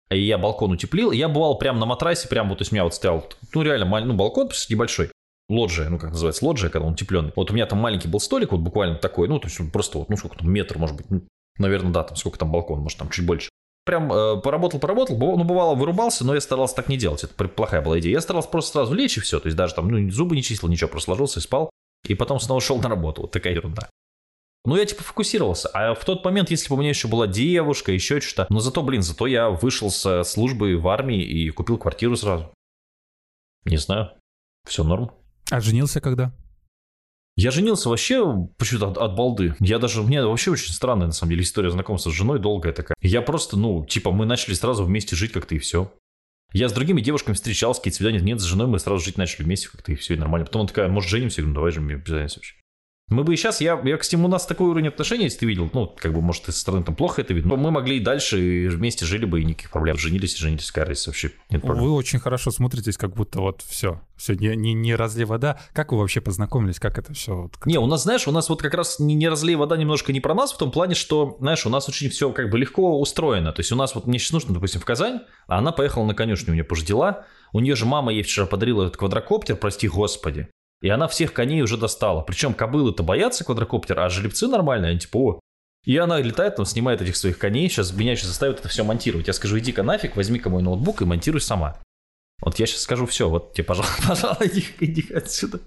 и 0.09 0.19
я 0.19 0.37
балкон 0.37 0.71
утеплил, 0.71 1.11
и 1.11 1.17
я 1.17 1.27
бывал 1.27 1.57
прям 1.57 1.79
на 1.79 1.85
матрасе, 1.85 2.29
прям 2.29 2.47
вот, 2.49 2.59
то 2.59 2.61
есть 2.61 2.71
у 2.71 2.75
меня 2.75 2.85
вот 2.85 2.93
стоял, 2.93 3.27
ну 3.53 3.61
реально, 3.61 4.05
ну 4.05 4.13
балкон 4.13 4.49
небольшой, 4.69 5.11
лоджия, 5.49 5.89
ну 5.89 5.99
как 5.99 6.11
называется, 6.11 6.45
лоджия, 6.45 6.69
когда 6.69 6.87
он 6.87 6.93
утепленный. 6.93 7.33
Вот 7.35 7.51
у 7.51 7.53
меня 7.53 7.65
там 7.65 7.79
маленький 7.79 8.07
был 8.07 8.21
столик, 8.21 8.53
вот 8.53 8.61
буквально 8.61 8.95
такой, 8.95 9.27
ну 9.27 9.37
то 9.37 9.47
есть 9.47 9.59
просто 9.71 9.99
вот, 9.99 10.09
ну 10.09 10.15
сколько 10.15 10.37
там, 10.37 10.49
метр, 10.51 10.77
может 10.77 10.95
быть, 10.95 11.09
ну, 11.09 11.21
наверное, 11.59 11.91
да, 11.91 12.03
там 12.03 12.15
сколько 12.15 12.39
там 12.39 12.51
балкон, 12.51 12.79
может 12.79 12.97
там 12.97 13.09
чуть 13.09 13.25
больше. 13.25 13.49
Прям 13.85 14.11
э, 14.11 14.41
поработал, 14.41 14.79
поработал, 14.79 15.17
ну 15.17 15.43
бывало 15.43 15.75
вырубался, 15.75 16.25
но 16.25 16.35
я 16.35 16.41
старался 16.41 16.75
так 16.75 16.89
не 16.89 16.97
делать, 16.97 17.23
это 17.23 17.33
плохая 17.47 17.81
была 17.81 17.99
идея. 17.99 18.13
Я 18.13 18.21
старался 18.21 18.49
просто 18.49 18.73
сразу 18.73 18.93
лечь 18.93 19.17
и 19.17 19.21
все, 19.21 19.39
то 19.39 19.47
есть 19.47 19.57
даже 19.57 19.73
там, 19.73 19.87
ну 19.87 20.09
зубы 20.11 20.35
не 20.35 20.43
чистил, 20.43 20.67
ничего, 20.67 20.89
просто 20.89 21.11
ложился 21.11 21.39
и 21.39 21.43
спал, 21.43 21.69
и 22.07 22.15
потом 22.15 22.39
снова 22.39 22.61
шел 22.61 22.79
на 22.79 22.89
работу, 22.89 23.23
вот 23.23 23.31
такая 23.31 23.53
ерунда. 23.53 23.89
Ну, 24.65 24.75
я 24.75 24.85
типа 24.85 25.03
фокусировался. 25.03 25.69
А 25.69 25.95
в 25.95 26.03
тот 26.03 26.23
момент, 26.25 26.51
если 26.51 26.69
бы 26.69 26.75
у 26.75 26.79
меня 26.79 26.89
еще 26.89 27.07
была 27.07 27.27
девушка, 27.27 27.91
еще 27.91 28.19
что-то. 28.19 28.45
Но 28.53 28.59
зато, 28.59 28.83
блин, 28.83 29.01
зато 29.01 29.25
я 29.25 29.49
вышел 29.49 29.89
с 29.89 30.23
службы 30.25 30.77
в 30.77 30.87
армии 30.89 31.23
и 31.23 31.49
купил 31.49 31.77
квартиру 31.77 32.15
сразу. 32.17 32.51
Не 33.65 33.77
знаю. 33.77 34.11
Все 34.67 34.83
норм. 34.83 35.11
А 35.49 35.61
женился 35.61 36.01
когда? 36.01 36.33
Я 37.41 37.51
женился 37.51 37.87
вообще 37.87 38.21
почему-то 38.57 38.89
от, 38.89 38.97
от 38.97 39.15
балды. 39.15 39.55
Я 39.61 39.79
даже, 39.79 40.01
мне 40.03 40.21
вообще 40.25 40.51
очень 40.51 40.73
странная, 40.73 41.07
на 41.07 41.13
самом 41.13 41.29
деле, 41.29 41.43
история 41.43 41.71
знакомства 41.71 42.09
с 42.09 42.13
женой 42.13 42.37
долгая 42.37 42.73
такая. 42.73 42.97
Я 43.01 43.21
просто, 43.21 43.55
ну, 43.55 43.85
типа, 43.85 44.11
мы 44.11 44.25
начали 44.25 44.53
сразу 44.53 44.83
вместе 44.83 45.15
жить 45.15 45.31
как-то 45.31 45.55
и 45.55 45.59
все. 45.59 45.89
Я 46.51 46.67
с 46.67 46.73
другими 46.73 46.99
девушками 46.99 47.35
встречался, 47.35 47.79
какие-то 47.79 47.95
свидания, 47.95 48.19
нет, 48.19 48.41
с 48.41 48.43
женой 48.43 48.67
мы 48.67 48.77
сразу 48.77 49.01
жить 49.05 49.17
начали 49.17 49.43
вместе 49.43 49.69
как-то 49.69 49.93
и 49.93 49.95
все, 49.95 50.15
и 50.15 50.17
нормально. 50.17 50.47
Потом 50.47 50.63
она 50.63 50.67
такая, 50.67 50.89
может, 50.89 51.09
женимся? 51.09 51.39
Я 51.39 51.47
говорю, 51.47 51.69
«Ну, 51.69 51.71
давай 51.77 51.97
без 51.97 52.11
разницы 52.11 52.39
вообще. 52.39 52.55
Мы 53.09 53.23
бы 53.23 53.33
и 53.33 53.37
сейчас, 53.37 53.59
я, 53.61 53.79
я, 53.83 53.97
кстати, 53.97 54.21
у 54.21 54.27
нас 54.27 54.45
такой 54.45 54.67
уровень 54.69 54.87
отношений, 54.89 55.23
если 55.25 55.39
ты 55.39 55.45
видел, 55.47 55.69
ну, 55.73 55.87
как 55.97 56.13
бы, 56.13 56.21
может, 56.21 56.43
ты 56.43 56.51
со 56.51 56.59
стороны 56.59 56.83
там 56.83 56.95
плохо 56.95 57.21
это 57.21 57.33
видно, 57.33 57.55
но 57.55 57.57
мы 57.57 57.71
могли 57.71 57.97
и 57.97 57.99
дальше 57.99 58.39
и 58.39 58.67
вместе 58.67 59.05
жили 59.05 59.25
бы, 59.25 59.41
и 59.41 59.45
никаких 59.45 59.71
проблем. 59.71 59.97
Женились 59.97 60.35
и 60.35 60.37
женились, 60.37 60.71
разница 60.75 61.09
вообще, 61.09 61.31
нет 61.49 61.61
проблем. 61.61 61.85
Вы 61.85 61.91
очень 61.93 62.19
хорошо 62.19 62.51
смотритесь, 62.51 62.97
как 62.97 63.15
будто 63.15 63.39
вот 63.41 63.63
все, 63.63 63.99
все 64.15 64.35
не, 64.35 64.55
не, 64.55 64.73
не 64.73 64.95
разлей 64.95 65.25
вода. 65.25 65.59
Как 65.73 65.91
вы 65.91 65.97
вообще 65.99 66.21
познакомились? 66.21 66.79
Как 66.79 66.97
это 66.99 67.13
все? 67.13 67.35
Вот, 67.35 67.57
как- 67.57 67.65
Не, 67.65 67.79
у 67.79 67.87
нас, 67.87 68.03
знаешь, 68.03 68.27
у 68.27 68.31
нас 68.31 68.47
вот 68.49 68.61
как 68.61 68.73
раз 68.75 68.99
не, 68.99 69.15
не 69.15 69.27
разлей 69.27 69.55
вода 69.55 69.75
немножко 69.75 70.13
не 70.13 70.19
про 70.19 70.35
нас, 70.35 70.53
в 70.53 70.57
том 70.57 70.69
плане, 70.71 70.93
что, 70.95 71.37
знаешь, 71.39 71.65
у 71.65 71.69
нас 71.69 71.89
очень 71.89 72.09
все 72.09 72.31
как 72.31 72.49
бы 72.49 72.57
легко 72.59 72.99
устроено. 72.99 73.51
То 73.53 73.61
есть 73.61 73.71
у 73.71 73.75
нас 73.75 73.95
вот 73.95 74.05
мне 74.05 74.19
сейчас 74.19 74.33
нужно, 74.33 74.53
допустим, 74.53 74.81
в 74.81 74.85
Казань, 74.85 75.21
а 75.47 75.57
она 75.57 75.71
поехала 75.71 76.05
на 76.05 76.13
конюшню, 76.13 76.51
у 76.51 76.53
нее 76.53 76.63
позже 76.63 76.85
дела. 76.85 77.25
У 77.53 77.59
нее 77.59 77.75
же 77.75 77.85
мама 77.85 78.13
ей 78.13 78.21
вчера 78.21 78.45
подарила 78.45 78.83
этот 78.83 78.97
квадрокоптер, 78.97 79.55
прости 79.55 79.87
господи. 79.87 80.47
И 80.81 80.89
она 80.89 81.07
всех 81.07 81.33
коней 81.33 81.61
уже 81.61 81.77
достала. 81.77 82.21
Причем 82.21 82.53
кобылы-то 82.53 83.03
боятся 83.03 83.43
квадрокоптера, 83.43 84.05
а 84.05 84.09
жеребцы 84.09 84.47
нормальные, 84.47 84.91
они 84.91 84.99
типа, 84.99 85.17
о. 85.17 85.39
И 85.85 85.97
она 85.97 86.19
летает, 86.19 86.55
там, 86.55 86.65
снимает 86.65 87.01
этих 87.01 87.15
своих 87.15 87.37
коней, 87.37 87.69
сейчас 87.69 87.93
меня 87.93 88.15
сейчас 88.15 88.27
заставит 88.27 88.59
это 88.59 88.69
все 88.69 88.83
монтировать. 88.83 89.27
Я 89.27 89.33
скажу, 89.33 89.57
иди-ка 89.59 89.83
нафиг, 89.83 90.15
возьми-ка 90.15 90.49
мой 90.49 90.61
ноутбук 90.61 91.01
и 91.01 91.05
монтируй 91.05 91.41
сама. 91.41 91.81
Вот 92.41 92.57
я 92.57 92.65
сейчас 92.65 92.81
скажу 92.81 93.05
все, 93.05 93.29
вот 93.29 93.53
тебе, 93.53 93.65
пожалуйста, 93.65 94.01
пожалуйста, 94.07 94.47
иди, 94.47 94.65
иди 94.79 95.13
отсюда. 95.13 95.59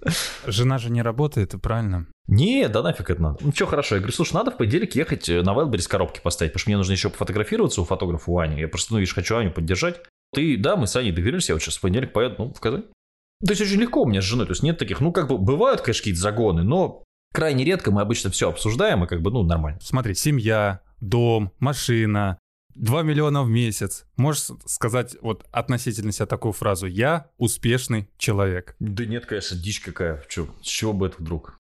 Жена 0.46 0.78
же 0.78 0.90
не 0.90 1.02
работает, 1.02 1.54
правильно? 1.60 2.06
Не, 2.28 2.68
да 2.68 2.82
нафиг 2.82 3.10
это 3.10 3.20
надо. 3.20 3.38
Ну 3.40 3.52
что, 3.52 3.66
хорошо. 3.66 3.96
Я 3.96 4.00
говорю, 4.00 4.14
слушай, 4.14 4.34
надо 4.34 4.50
в 4.50 4.56
понедельник 4.56 4.94
ехать 4.94 5.28
э, 5.28 5.42
на 5.42 5.50
Wildberries 5.50 5.88
коробки 5.88 6.20
поставить, 6.22 6.52
потому 6.52 6.60
что 6.60 6.70
мне 6.70 6.76
нужно 6.78 6.92
еще 6.92 7.10
пофотографироваться 7.10 7.82
у 7.82 7.84
фотографа 7.84 8.30
у 8.30 8.38
Ани. 8.38 8.60
Я 8.60 8.68
просто, 8.68 8.94
ну, 8.94 9.00
видишь, 9.00 9.14
хочу 9.14 9.36
Аню 9.36 9.50
поддержать. 9.50 10.00
Ты, 10.32 10.56
да, 10.56 10.76
мы 10.76 10.86
с 10.86 10.96
Аней 10.96 11.12
договорились, 11.12 11.50
я 11.50 11.54
вот 11.54 11.62
сейчас 11.62 11.76
в 11.76 11.80
понедельник 11.82 12.12
поеду, 12.12 12.36
ну, 12.38 12.52
в 12.54 12.60
Казань. 12.60 12.84
То 13.44 13.50
есть 13.50 13.60
очень 13.60 13.80
легко 13.80 14.02
у 14.02 14.06
меня 14.06 14.20
с 14.20 14.24
женой, 14.24 14.46
то 14.46 14.52
есть 14.52 14.62
нет 14.62 14.78
таких, 14.78 15.00
ну, 15.00 15.12
как 15.12 15.28
бы, 15.28 15.36
бывают, 15.36 15.80
конечно, 15.80 16.00
какие-то 16.00 16.20
загоны, 16.20 16.62
но 16.62 17.02
крайне 17.32 17.64
редко 17.64 17.90
мы 17.90 18.00
обычно 18.00 18.30
все 18.30 18.48
обсуждаем, 18.48 19.04
и 19.04 19.08
как 19.08 19.20
бы, 19.20 19.30
ну, 19.30 19.42
нормально. 19.42 19.80
Смотри, 19.82 20.14
семья, 20.14 20.80
дом, 21.00 21.52
машина, 21.58 22.38
2 22.74 23.02
миллиона 23.02 23.42
в 23.42 23.48
месяц. 23.48 24.06
Можешь 24.16 24.46
сказать 24.66 25.16
вот 25.20 25.44
относительно 25.50 26.12
себя 26.12 26.26
такую 26.26 26.52
фразу 26.52 26.86
«Я 26.86 27.30
успешный 27.36 28.08
человек». 28.16 28.76
Да 28.78 29.04
нет, 29.04 29.26
конечно, 29.26 29.56
дичь 29.56 29.80
какая. 29.80 30.22
Чё, 30.28 30.48
с 30.62 30.66
чего 30.66 30.92
бы 30.92 31.08
это 31.08 31.16
вдруг? 31.18 31.58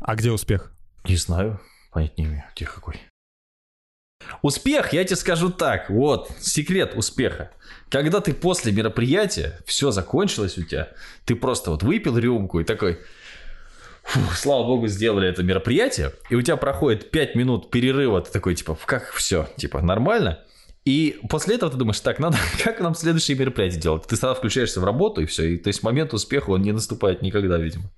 А 0.00 0.14
где 0.14 0.30
успех? 0.30 0.72
Не 1.04 1.16
знаю, 1.16 1.60
понять 1.90 2.16
не 2.18 2.24
имею, 2.24 2.44
где 2.54 2.64
какой. 2.66 3.00
Успех, 4.42 4.92
я 4.92 5.04
тебе 5.04 5.16
скажу 5.16 5.50
так, 5.50 5.90
вот, 5.90 6.30
секрет 6.38 6.92
успеха. 6.94 7.50
Когда 7.90 8.20
ты 8.20 8.34
после 8.34 8.72
мероприятия, 8.72 9.58
все 9.64 9.90
закончилось 9.90 10.58
у 10.58 10.62
тебя, 10.62 10.90
ты 11.24 11.34
просто 11.34 11.70
вот 11.70 11.82
выпил 11.82 12.18
рюмку 12.18 12.60
и 12.60 12.64
такой, 12.64 12.98
фух, 14.02 14.36
слава 14.36 14.64
богу, 14.64 14.86
сделали 14.88 15.28
это 15.28 15.42
мероприятие, 15.42 16.12
и 16.30 16.34
у 16.34 16.42
тебя 16.42 16.56
проходит 16.56 17.10
5 17.10 17.34
минут 17.34 17.70
перерыва, 17.70 18.20
ты 18.20 18.30
такой, 18.30 18.54
типа, 18.54 18.78
как 18.84 19.12
все, 19.12 19.48
типа, 19.56 19.80
нормально? 19.80 20.44
И 20.84 21.20
после 21.28 21.56
этого 21.56 21.70
ты 21.70 21.76
думаешь, 21.76 22.00
так, 22.00 22.18
надо, 22.18 22.38
как 22.64 22.80
нам 22.80 22.94
следующее 22.94 23.36
мероприятие 23.36 23.80
делать? 23.80 24.06
Ты 24.06 24.16
сразу 24.16 24.36
включаешься 24.36 24.80
в 24.80 24.84
работу, 24.84 25.20
и 25.20 25.26
все. 25.26 25.54
И, 25.54 25.56
то 25.58 25.68
есть 25.68 25.82
момент 25.82 26.14
успеха, 26.14 26.50
он 26.50 26.62
не 26.62 26.72
наступает 26.72 27.20
никогда, 27.22 27.58
видимо. 27.58 27.90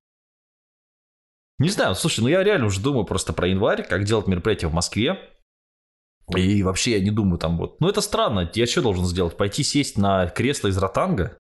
Не 1.58 1.68
знаю, 1.68 1.94
слушай, 1.94 2.20
ну 2.20 2.28
я 2.28 2.42
реально 2.42 2.66
уже 2.66 2.80
думаю 2.80 3.04
просто 3.04 3.32
про 3.32 3.46
январь, 3.46 3.86
как 3.86 4.04
делать 4.04 4.26
мероприятие 4.26 4.70
в 4.70 4.74
Москве. 4.74 5.18
И 6.36 6.62
вообще 6.62 6.92
я 6.92 7.00
не 7.00 7.10
думаю 7.10 7.38
там 7.38 7.56
вот... 7.56 7.80
Ну 7.80 7.88
это 7.88 8.00
странно, 8.00 8.50
я 8.54 8.66
что 8.66 8.82
должен 8.82 9.04
сделать? 9.06 9.36
Пойти 9.36 9.62
сесть 9.62 9.98
на 9.98 10.26
кресло 10.26 10.68
из 10.68 10.78
ротанга 10.78 11.38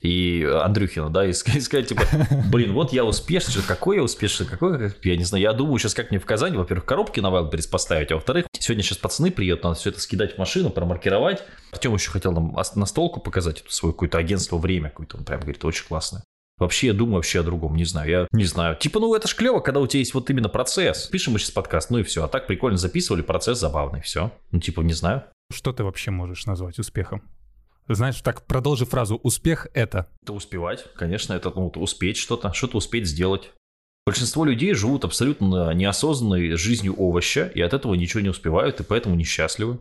и 0.00 0.48
Андрюхина, 0.62 1.10
да, 1.10 1.26
и 1.26 1.32
сказать, 1.32 1.88
типа, 1.88 2.02
блин, 2.52 2.72
вот 2.72 2.92
я 2.92 3.04
успешный, 3.04 3.62
какой 3.66 3.96
я 3.96 4.02
успешный, 4.02 4.46
какой, 4.46 4.92
я 5.02 5.16
не 5.16 5.24
знаю, 5.24 5.42
я 5.42 5.52
думаю 5.52 5.78
сейчас 5.78 5.94
как 5.94 6.10
мне 6.10 6.20
в 6.20 6.24
Казани, 6.24 6.56
во-первых, 6.56 6.84
коробки 6.84 7.18
на 7.18 7.28
Wildberries 7.28 7.68
поставить, 7.68 8.12
а 8.12 8.14
во-вторых, 8.14 8.46
сегодня 8.58 8.84
сейчас 8.84 8.98
пацаны 8.98 9.32
приедут, 9.32 9.64
надо 9.64 9.76
все 9.76 9.90
это 9.90 10.00
скидать 10.00 10.36
в 10.36 10.38
машину, 10.38 10.70
промаркировать. 10.70 11.42
Артем 11.72 11.94
еще 11.94 12.10
хотел 12.10 12.32
нам 12.32 12.56
на 12.74 12.86
столку 12.86 13.20
показать 13.20 13.60
это 13.62 13.72
свое 13.72 13.92
какое-то 13.92 14.18
агентство 14.18 14.56
«Время», 14.56 14.90
какое-то, 14.90 15.16
он 15.16 15.24
прям 15.24 15.40
говорит, 15.40 15.64
очень 15.64 15.86
классное. 15.86 16.22
Вообще, 16.58 16.88
я 16.88 16.92
думаю 16.92 17.16
вообще 17.16 17.40
о 17.40 17.42
другом, 17.44 17.76
не 17.76 17.84
знаю, 17.84 18.10
я 18.10 18.28
не 18.32 18.44
знаю. 18.44 18.76
Типа, 18.76 18.98
ну 18.98 19.14
это 19.14 19.28
ж 19.28 19.34
клево, 19.34 19.60
когда 19.60 19.80
у 19.80 19.86
тебя 19.86 20.00
есть 20.00 20.14
вот 20.14 20.28
именно 20.30 20.48
процесс. 20.48 21.06
Пишем 21.06 21.34
мы 21.34 21.38
сейчас 21.38 21.52
подкаст, 21.52 21.90
ну 21.90 21.98
и 21.98 22.02
все. 22.02 22.24
А 22.24 22.28
так 22.28 22.46
прикольно 22.46 22.78
записывали, 22.78 23.22
процесс 23.22 23.58
забавный, 23.58 24.00
все. 24.00 24.32
Ну 24.50 24.58
типа, 24.58 24.80
не 24.80 24.92
знаю. 24.92 25.24
Что 25.52 25.72
ты 25.72 25.84
вообще 25.84 26.10
можешь 26.10 26.46
назвать 26.46 26.78
успехом? 26.78 27.22
Знаешь, 27.88 28.20
так 28.20 28.44
продолжи 28.44 28.84
фразу 28.84 29.16
«успех— 29.22 29.66
это». 29.72 30.08
Это 30.22 30.34
успевать, 30.34 30.84
конечно, 30.94 31.32
это 31.32 31.50
ну, 31.54 31.68
успеть 31.68 32.18
что-то, 32.18 32.52
что-то 32.52 32.76
успеть 32.76 33.06
сделать. 33.06 33.50
Большинство 34.04 34.44
людей 34.44 34.74
живут 34.74 35.04
абсолютно 35.04 35.72
неосознанной 35.72 36.56
жизнью 36.56 36.94
овоща, 36.98 37.50
и 37.54 37.62
от 37.62 37.72
этого 37.72 37.94
ничего 37.94 38.20
не 38.20 38.28
успевают, 38.28 38.80
и 38.80 38.84
поэтому 38.84 39.14
несчастливы. 39.14 39.80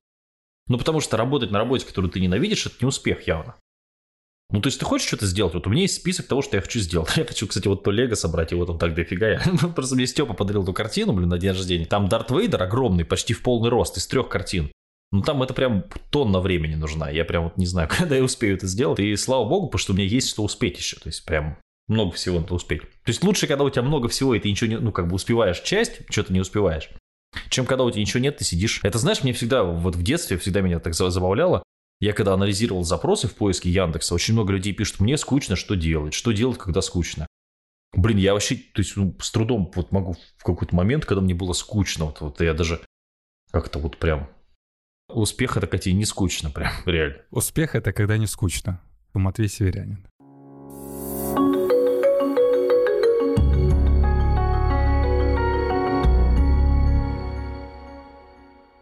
Ну, 0.69 0.77
потому 0.77 1.01
что 1.01 1.17
работать 1.17 1.51
на 1.51 1.59
работе, 1.59 1.85
которую 1.85 2.11
ты 2.11 2.21
ненавидишь, 2.21 2.65
это 2.65 2.75
не 2.79 2.87
успех 2.87 3.27
явно. 3.27 3.55
Ну, 4.49 4.61
то 4.61 4.67
есть 4.67 4.79
ты 4.79 4.85
хочешь 4.85 5.07
что-то 5.07 5.25
сделать? 5.25 5.53
Вот 5.53 5.67
у 5.67 5.69
меня 5.69 5.81
есть 5.81 5.95
список 5.95 6.27
того, 6.27 6.41
что 6.41 6.55
я 6.55 6.61
хочу 6.61 6.79
сделать. 6.79 7.09
Я 7.17 7.25
хочу, 7.25 7.47
кстати, 7.47 7.67
вот 7.67 7.83
то 7.83 7.91
Лего 7.91 8.15
собрать, 8.15 8.53
и 8.53 8.55
вот 8.55 8.69
он 8.69 8.79
так 8.79 8.93
дофига. 8.93 9.27
Я... 9.27 9.39
Просто 9.75 9.95
мне 9.95 10.07
Степа 10.07 10.33
подарил 10.33 10.63
эту 10.63 10.73
картину, 10.73 11.13
блин, 11.13 11.29
на 11.29 11.37
день 11.37 11.51
рождения. 11.51 11.85
Там 11.85 12.07
Дарт 12.07 12.31
Вейдер 12.31 12.63
огромный, 12.63 13.03
почти 13.03 13.33
в 13.33 13.41
полный 13.41 13.69
рост, 13.69 13.97
из 13.97 14.07
трех 14.07 14.29
картин. 14.29 14.71
Ну, 15.11 15.21
там 15.21 15.41
это 15.43 15.53
прям 15.53 15.85
тонна 16.11 16.39
времени 16.39 16.75
нужна. 16.75 17.09
Я 17.09 17.25
прям 17.25 17.45
вот 17.45 17.57
не 17.57 17.65
знаю, 17.65 17.89
когда 17.97 18.15
я 18.15 18.23
успею 18.23 18.55
это 18.55 18.67
сделать. 18.67 18.99
И 18.99 19.15
слава 19.17 19.47
богу, 19.47 19.67
потому 19.67 19.79
что 19.79 19.93
у 19.93 19.95
меня 19.95 20.07
есть 20.07 20.29
что 20.29 20.43
успеть 20.43 20.77
еще. 20.77 20.95
То 20.97 21.07
есть 21.07 21.25
прям 21.25 21.57
много 21.89 22.11
всего 22.13 22.39
надо 22.39 22.53
успеть. 22.53 22.81
То 22.81 23.07
есть 23.07 23.23
лучше, 23.23 23.47
когда 23.47 23.63
у 23.63 23.69
тебя 23.69 23.81
много 23.81 24.07
всего, 24.07 24.33
и 24.33 24.39
ты 24.39 24.49
ничего 24.49 24.69
не, 24.69 24.77
ну, 24.77 24.91
как 24.91 25.07
бы 25.07 25.15
успеваешь 25.15 25.59
часть, 25.61 26.01
что-то 26.09 26.31
не 26.33 26.39
успеваешь, 26.39 26.89
чем 27.49 27.65
когда 27.65 27.83
у 27.83 27.91
тебя 27.91 28.01
ничего 28.01 28.21
нет, 28.21 28.37
ты 28.37 28.43
сидишь. 28.43 28.79
Это, 28.83 28.97
знаешь, 28.97 29.23
мне 29.23 29.33
всегда, 29.33 29.63
вот 29.63 29.95
в 29.95 30.03
детстве 30.03 30.37
всегда 30.37 30.61
меня 30.61 30.79
так 30.79 30.93
забавляло. 30.93 31.63
Я 31.99 32.13
когда 32.13 32.33
анализировал 32.33 32.83
запросы 32.83 33.27
в 33.27 33.35
поиске 33.35 33.69
Яндекса, 33.71 34.13
очень 34.13 34.33
много 34.33 34.53
людей 34.53 34.73
пишут, 34.73 34.99
мне 34.99 35.17
скучно, 35.17 35.55
что 35.55 35.75
делать, 35.75 36.13
что 36.13 36.31
делать, 36.31 36.57
когда 36.57 36.81
скучно. 36.81 37.27
Блин, 37.93 38.17
я 38.17 38.33
вообще, 38.33 38.55
то 38.55 38.81
есть, 38.81 38.95
ну, 38.95 39.15
с 39.19 39.31
трудом 39.31 39.71
вот 39.73 39.91
могу 39.91 40.15
в 40.37 40.43
какой-то 40.43 40.75
момент, 40.75 41.05
когда 41.05 41.21
мне 41.21 41.33
было 41.33 41.53
скучно, 41.53 42.05
вот, 42.05 42.21
вот 42.21 42.41
я 42.41 42.53
даже 42.53 42.81
как-то 43.51 43.79
вот 43.79 43.97
прям 43.97 44.29
Успех 45.09 45.55
это, 45.55 45.67
Катя, 45.67 45.91
не 45.93 46.05
скучно 46.05 46.49
прям, 46.51 46.71
реально. 46.85 47.17
Успех 47.31 47.75
это 47.75 47.93
когда 47.93 48.17
не 48.17 48.27
скучно. 48.27 48.81
Матвей 49.13 49.47
Северянин. 49.47 50.05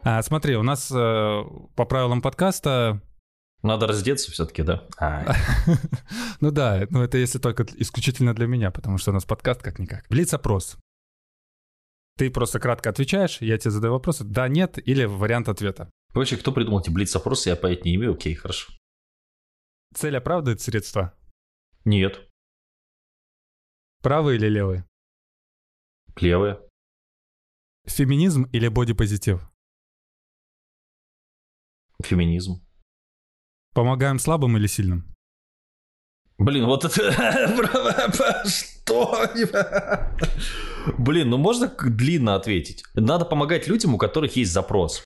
А, 0.08 0.22
смотри, 0.22 0.56
у 0.56 0.62
нас 0.62 0.92
э, 0.92 1.44
по 1.76 1.86
правилам 1.86 2.22
подкаста... 2.22 3.02
Надо 3.64 3.88
раздеться 3.88 4.32
все-таки, 4.32 4.62
да? 4.62 4.88
А. 5.00 5.34
ну 6.42 6.52
да, 6.52 6.86
ну 6.92 7.02
это 7.02 7.18
если 7.18 7.40
только 7.40 7.66
исключительно 7.78 8.36
для 8.36 8.46
меня, 8.46 8.70
потому 8.70 9.00
что 9.00 9.10
у 9.10 9.16
нас 9.16 9.26
подкаст 9.26 9.64
как-никак. 9.64 10.06
Блиц-опрос. 10.08 10.78
Ты 12.18 12.30
просто 12.30 12.60
кратко 12.60 12.92
отвечаешь, 12.92 13.42
я 13.42 13.58
тебе 13.58 13.72
задаю 13.72 13.94
вопросы, 13.94 14.24
да, 14.24 14.48
нет, 14.48 14.78
или 14.88 15.06
вариант 15.06 15.50
ответа. 15.50 15.90
Короче, 16.14 16.38
кто 16.38 16.52
придумал 16.52 16.82
эти 16.82 16.92
блиц-опросы, 16.92 17.50
я 17.50 17.56
понять 17.56 17.84
не 17.84 17.96
имею, 17.96 18.14
окей, 18.14 18.36
хорошо. 18.36 18.72
Цель 19.96 20.16
оправдывает 20.18 20.62
средства? 20.62 21.16
Нет. 21.84 22.30
Правый 24.04 24.36
или 24.36 24.50
левый? 24.50 24.84
Левые. 26.18 26.62
Феминизм 27.88 28.44
или 28.52 28.68
бодипозитив? 28.68 29.42
Феминизм. 32.04 32.62
Помогаем 33.74 34.20
слабым 34.20 34.58
или 34.58 34.68
сильным? 34.68 35.16
Блин, 36.38 36.66
вот 36.66 36.86
это... 36.86 37.12
Что? 38.46 39.30
Блин, 40.98 41.30
ну 41.30 41.38
можно 41.38 41.68
длинно 41.68 42.36
ответить. 42.36 42.84
Надо 42.94 43.26
помогать 43.26 43.68
людям, 43.68 43.96
у 43.96 43.98
которых 43.98 44.36
есть 44.36 44.52
запрос. 44.52 45.04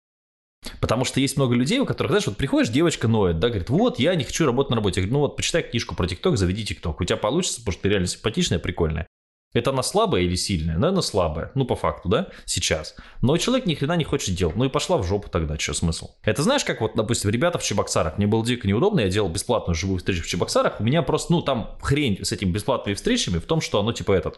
Потому 0.81 1.05
что 1.05 1.19
есть 1.19 1.37
много 1.37 1.55
людей, 1.55 1.79
у 1.79 1.85
которых, 1.85 2.11
знаешь, 2.11 2.27
вот 2.27 2.37
приходишь, 2.37 2.69
девочка 2.69 3.07
ноет, 3.07 3.39
да, 3.39 3.47
говорит, 3.47 3.69
вот, 3.69 3.99
я 3.99 4.15
не 4.15 4.23
хочу 4.23 4.45
работать 4.45 4.71
на 4.71 4.75
работе. 4.75 4.99
Я 4.99 5.07
говорю, 5.07 5.13
ну 5.13 5.19
вот, 5.21 5.37
почитай 5.37 5.63
книжку 5.63 5.95
про 5.95 6.07
ТикТок, 6.07 6.37
заведи 6.37 6.65
ТикТок. 6.65 6.99
У 6.99 7.05
тебя 7.05 7.17
получится, 7.17 7.61
потому 7.61 7.73
что 7.73 7.83
ты 7.83 7.89
реально 7.89 8.07
симпатичная, 8.07 8.59
прикольная. 8.59 9.07
Это 9.53 9.71
она 9.71 9.81
слабая 9.81 10.21
или 10.21 10.35
сильная? 10.35 10.77
Наверное, 10.77 11.01
слабая. 11.01 11.51
Ну, 11.55 11.65
по 11.65 11.75
факту, 11.75 12.07
да? 12.07 12.27
Сейчас. 12.45 12.95
Но 13.21 13.35
человек 13.37 13.65
ни 13.65 13.73
хрена 13.73 13.95
не 13.95 14.03
хочет 14.03 14.35
делать. 14.35 14.55
Ну 14.55 14.65
и 14.65 14.69
пошла 14.69 14.97
в 14.97 15.03
жопу 15.03 15.29
тогда, 15.29 15.57
что 15.57 15.73
смысл? 15.73 16.11
Это 16.23 16.43
знаешь, 16.43 16.63
как 16.63 16.81
вот, 16.81 16.95
допустим, 16.95 17.31
ребята 17.31 17.57
в 17.57 17.63
Чебоксарах. 17.63 18.17
Мне 18.17 18.27
было 18.27 18.45
дико 18.45 18.67
неудобно, 18.67 18.99
я 18.99 19.09
делал 19.09 19.29
бесплатную 19.29 19.75
живую 19.75 19.97
встречу 19.97 20.23
в 20.23 20.27
Чебоксарах. 20.27 20.79
У 20.79 20.83
меня 20.83 21.01
просто, 21.01 21.31
ну, 21.31 21.41
там 21.41 21.77
хрень 21.81 22.23
с 22.23 22.31
этими 22.31 22.51
бесплатными 22.51 22.95
встречами 22.95 23.39
в 23.39 23.45
том, 23.45 23.59
что 23.61 23.79
оно 23.79 23.91
типа 23.91 24.11
этот 24.11 24.37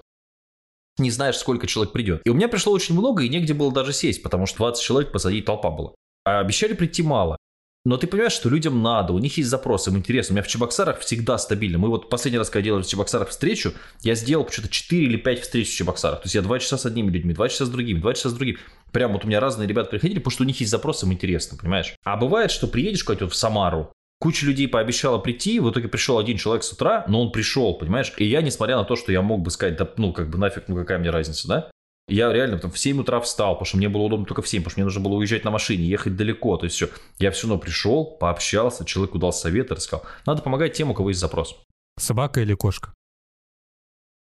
не 0.98 1.10
знаешь, 1.10 1.38
сколько 1.38 1.68
человек 1.68 1.94
придет. 1.94 2.22
И 2.26 2.30
у 2.30 2.34
меня 2.34 2.48
пришло 2.48 2.74
очень 2.74 2.96
много, 2.96 3.24
и 3.24 3.30
негде 3.30 3.54
было 3.54 3.72
даже 3.72 3.94
сесть, 3.94 4.22
потому 4.24 4.46
что 4.46 4.58
20 4.58 4.84
человек 4.84 5.12
посадить 5.12 5.46
толпа 5.46 5.72
была. 5.72 5.94
А 6.26 6.40
обещали 6.40 6.74
прийти 6.74 7.02
мало. 7.02 7.38
Но 7.84 7.98
ты 7.98 8.06
понимаешь, 8.06 8.34
что 8.34 8.50
людям 8.50 8.84
надо, 8.84 9.14
у 9.14 9.18
них 9.18 9.38
есть 9.38 9.50
запросы, 9.50 9.90
им 9.90 9.98
интересно. 9.98 10.34
У 10.34 10.36
меня 10.36 10.44
в 10.44 10.48
Чебоксарах 10.48 11.00
всегда 11.00 11.40
стабильно. 11.40 11.80
Мы 11.80 11.90
вот 11.90 12.10
последний 12.10 12.38
раз, 12.38 12.52
когда 12.52 12.66
делали 12.66 12.84
в 12.84 12.88
Чебоксарах 12.88 13.30
встречу, 13.30 13.74
я 14.02 14.14
сделал 14.14 14.48
что-то 14.50 14.70
4 14.70 15.04
или 15.04 15.18
5 15.18 15.40
встреч 15.42 15.72
в 15.72 15.76
Чебоксарах. 15.76 16.20
То 16.20 16.26
есть 16.26 16.36
я 16.36 16.44
2 16.44 16.60
часа 16.60 16.78
с 16.78 16.86
одними 16.86 17.10
людьми, 17.10 17.34
2 17.34 17.50
часа 17.50 17.66
с 17.66 17.70
другими, 17.70 18.00
2 18.00 18.14
часа 18.14 18.30
с 18.30 18.34
другими. 18.34 18.60
Прям 18.92 19.14
вот 19.14 19.26
у 19.26 19.28
меня 19.28 19.40
разные 19.40 19.68
ребята 19.68 19.90
приходили, 19.90 20.20
потому 20.20 20.32
что 20.32 20.44
у 20.44 20.48
них 20.48 20.60
есть 20.60 20.72
запросы, 20.72 21.08
им 21.08 21.14
интересно, 21.14 21.58
понимаешь? 21.58 21.96
А 22.04 22.18
бывает, 22.18 22.52
что 22.52 22.68
приедешь 22.68 23.04
куда-то 23.04 23.28
в 23.28 23.36
Самару, 23.36 23.92
Куча 24.22 24.46
людей 24.46 24.68
пообещала 24.68 25.18
прийти, 25.18 25.60
в 25.60 25.72
итоге 25.72 25.88
пришел 25.88 26.20
один 26.20 26.38
человек 26.38 26.64
с 26.64 26.72
утра, 26.72 27.04
но 27.08 27.24
он 27.24 27.32
пришел, 27.32 27.74
понимаешь? 27.74 28.14
И 28.18 28.26
я, 28.26 28.44
несмотря 28.44 28.78
на 28.78 28.84
то, 28.84 28.96
что 28.96 29.12
я 29.12 29.24
мог 29.24 29.42
бы 29.42 29.50
сказать, 29.50 29.78
да, 29.78 29.90
ну, 29.98 30.14
как 30.14 30.30
бы 30.30 30.38
нафиг, 30.38 30.66
ну, 30.68 30.76
какая 30.76 31.00
мне 31.00 31.10
разница, 31.10 31.48
да? 31.48 31.72
Я 32.08 32.34
реально 32.34 32.58
там 32.58 32.72
в 32.72 32.80
7 32.80 33.00
утра 33.00 33.20
встал, 33.22 33.54
потому 33.54 33.66
что 33.66 33.78
мне 33.78 33.88
было 33.88 34.02
удобно 34.04 34.26
только 34.26 34.42
в 34.42 34.48
7, 34.48 34.62
потому 34.62 34.72
что 34.72 34.80
мне 34.80 34.86
нужно 34.86 35.02
было 35.02 35.14
уезжать 35.14 35.44
на 35.46 35.52
машине, 35.52 35.86
ехать 35.86 36.16
далеко. 36.16 36.58
То 36.58 36.66
есть 36.66 36.76
все. 36.76 36.90
Я 37.20 37.32
все 37.32 37.48
равно 37.48 37.60
пришел, 37.60 38.06
пообщался, 38.06 38.86
человеку 38.86 39.18
дал 39.18 39.32
совет 39.32 39.72
и 39.72 39.76
рассказал. 39.76 40.06
Надо 40.26 40.42
помогать 40.42 40.74
тем, 40.74 40.92
у 40.92 40.94
кого 40.94 41.10
есть 41.10 41.22
запрос. 41.22 41.56
Собака 41.98 42.42
или 42.42 42.54
кошка? 42.54 42.94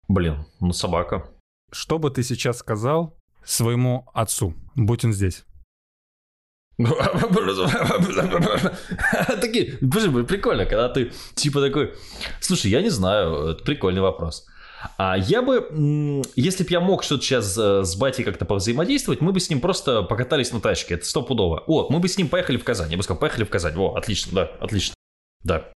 Блин, 0.09 0.47
ну 0.61 0.73
собака. 0.73 1.29
Что 1.71 1.99
бы 1.99 2.11
ты 2.11 2.23
сейчас 2.23 2.59
сказал 2.59 3.17
своему 3.45 4.09
отцу, 4.15 4.55
будь 4.75 5.05
он 5.05 5.13
здесь? 5.13 5.45
Такие, 9.41 9.79
прикольно, 9.79 10.67
когда 10.67 10.89
ты 10.91 11.13
типа 11.35 11.61
такой, 11.61 11.95
слушай, 12.41 12.71
я 12.71 12.83
не 12.83 12.91
знаю, 12.91 13.49
это 13.49 13.65
прикольный 13.65 14.03
вопрос. 14.03 14.47
А 14.99 15.17
я 15.17 15.43
бы, 15.43 16.23
если 16.37 16.65
бы 16.65 16.71
я 16.71 16.81
мог 16.81 17.03
что-то 17.03 17.23
сейчас 17.23 17.57
э, 17.59 17.85
с 17.85 17.97
батей 17.97 18.25
как-то 18.25 18.45
повзаимодействовать, 18.45 19.21
мы 19.21 19.33
бы 19.33 19.41
с 19.41 19.51
ним 19.51 19.61
просто 19.61 20.03
покатались 20.03 20.53
на 20.53 20.61
тачке, 20.61 20.95
это 20.95 21.07
стопудово. 21.07 21.65
О, 21.67 21.89
мы 21.91 21.99
бы 21.99 22.09
с 22.09 22.19
ним 22.19 22.29
поехали 22.29 22.57
в 22.57 22.65
Казань. 22.65 22.91
Я 22.91 22.97
бы 22.97 23.03
сказал, 23.03 23.21
поехали 23.21 23.45
в 23.45 23.51
Казань. 23.51 23.77
О, 23.77 23.95
отлично, 23.95 24.33
да, 24.35 24.51
отлично. 24.61 24.95
Да. 25.43 25.71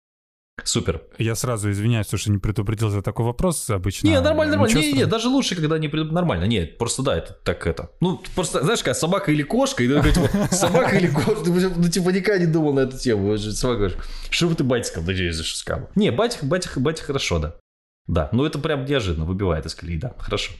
Супер. 0.65 1.01
Я 1.17 1.35
сразу 1.35 1.71
извиняюсь, 1.71 2.07
что 2.07 2.31
не 2.31 2.37
предупредил 2.37 2.89
за 2.89 3.01
такой 3.01 3.25
вопрос 3.25 3.69
обычно. 3.69 4.07
Не, 4.07 4.19
нормально, 4.19 4.57
нормально. 4.57 4.79
Не, 4.79 4.93
не, 4.93 5.05
даже 5.05 5.27
лучше, 5.27 5.55
когда 5.55 5.77
не 5.77 5.87
предупредил. 5.87 6.15
Нормально. 6.15 6.45
Нет, 6.45 6.77
просто 6.77 7.01
да, 7.01 7.17
это 7.17 7.33
так 7.33 7.65
это. 7.65 7.91
Ну, 8.01 8.21
просто, 8.35 8.63
знаешь, 8.63 8.83
как 8.83 8.95
собака 8.95 9.31
или 9.31 9.43
кошка, 9.43 9.83
и 9.83 9.87
ты 9.87 9.95
такой, 9.95 10.13
типа, 10.13 10.47
собака 10.51 10.97
или 10.97 11.07
кошка, 11.07 11.43
ты, 11.43 11.51
ну, 11.51 11.89
типа, 11.89 12.09
никогда 12.09 12.39
не 12.45 12.51
думал 12.51 12.73
на 12.73 12.81
эту 12.81 12.97
тему. 12.97 13.37
Собака 13.37 13.79
говоришь, 13.79 13.97
что 14.29 14.47
бы 14.47 14.55
ты 14.55 14.63
батя 14.63 14.87
сказал? 14.87 15.07
Да, 15.07 15.13
за 15.13 15.43
что 15.43 15.57
сказал? 15.57 15.89
Не, 15.95 16.11
батя, 16.11 16.39
батя, 16.41 16.69
батя 16.75 17.03
хорошо, 17.03 17.39
да. 17.39 17.55
Да, 18.09 18.27
ну 18.31 18.43
это 18.43 18.57
прям 18.57 18.85
неожиданно 18.85 19.25
выбивает 19.25 19.67
из 19.67 19.75
колеи, 19.75 19.99
да, 19.99 20.15
хорошо. 20.17 20.51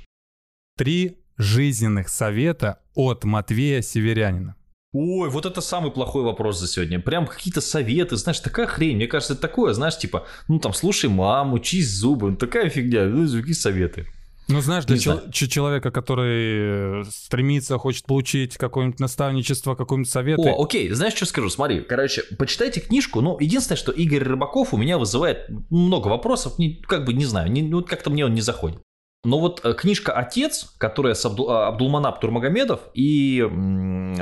Три 0.77 1.17
жизненных 1.35 2.07
совета 2.07 2.79
от 2.93 3.23
Матвея 3.23 3.81
Северянина. 3.81 4.55
Ой, 4.93 5.29
вот 5.29 5.47
это 5.47 5.59
самый 5.59 5.91
плохой 5.91 6.23
вопрос 6.23 6.59
за 6.59 6.67
сегодня. 6.67 6.99
Прям 6.99 7.25
какие-то 7.25 7.59
советы, 7.61 8.17
знаешь, 8.17 8.39
такая 8.39 8.67
хрень. 8.67 8.97
Мне 8.97 9.07
кажется, 9.07 9.33
это 9.33 9.41
такое, 9.41 9.73
знаешь, 9.73 9.97
типа, 9.97 10.27
ну 10.47 10.59
там, 10.59 10.73
слушай 10.73 11.09
маму, 11.09 11.57
чисть 11.57 11.95
зубы, 11.95 12.31
ну 12.31 12.37
такая 12.37 12.69
фигня, 12.69 13.05
ну 13.05 13.27
какие 13.27 13.53
советы. 13.53 14.05
Ну, 14.49 14.61
знаешь, 14.61 14.85
для 14.85 14.97
чел- 14.97 15.31
человека, 15.31 15.91
который 15.91 17.05
стремится, 17.05 17.77
хочет 17.77 18.05
получить 18.05 18.57
какое-нибудь 18.57 18.99
наставничество, 18.99 19.75
какой-нибудь 19.75 20.09
совет. 20.09 20.39
О, 20.39 20.63
окей, 20.63 20.89
знаешь, 20.89 21.13
что 21.13 21.25
скажу? 21.25 21.49
Смотри, 21.49 21.81
короче, 21.81 22.23
почитайте 22.37 22.81
книжку. 22.81 23.21
Ну, 23.21 23.37
единственное, 23.39 23.77
что 23.77 23.91
Игорь 23.91 24.23
Рыбаков 24.23 24.73
у 24.73 24.77
меня 24.77 24.97
вызывает 24.97 25.47
много 25.69 26.07
вопросов, 26.07 26.57
не, 26.57 26.73
как 26.75 27.05
бы, 27.05 27.13
не 27.13 27.25
знаю, 27.25 27.51
не, 27.51 27.61
ну, 27.61 27.83
как-то 27.83 28.09
мне 28.09 28.25
он 28.25 28.33
не 28.33 28.41
заходит. 28.41 28.81
Но 29.23 29.39
вот 29.39 29.61
э, 29.63 29.73
книжка 29.73 30.13
«Отец», 30.13 30.73
которая 30.77 31.13
с 31.13 31.25
Абду, 31.25 31.49
а, 31.49 31.67
Абдулманап 31.67 32.21
Турмагомедов 32.21 32.79
и, 32.93 33.45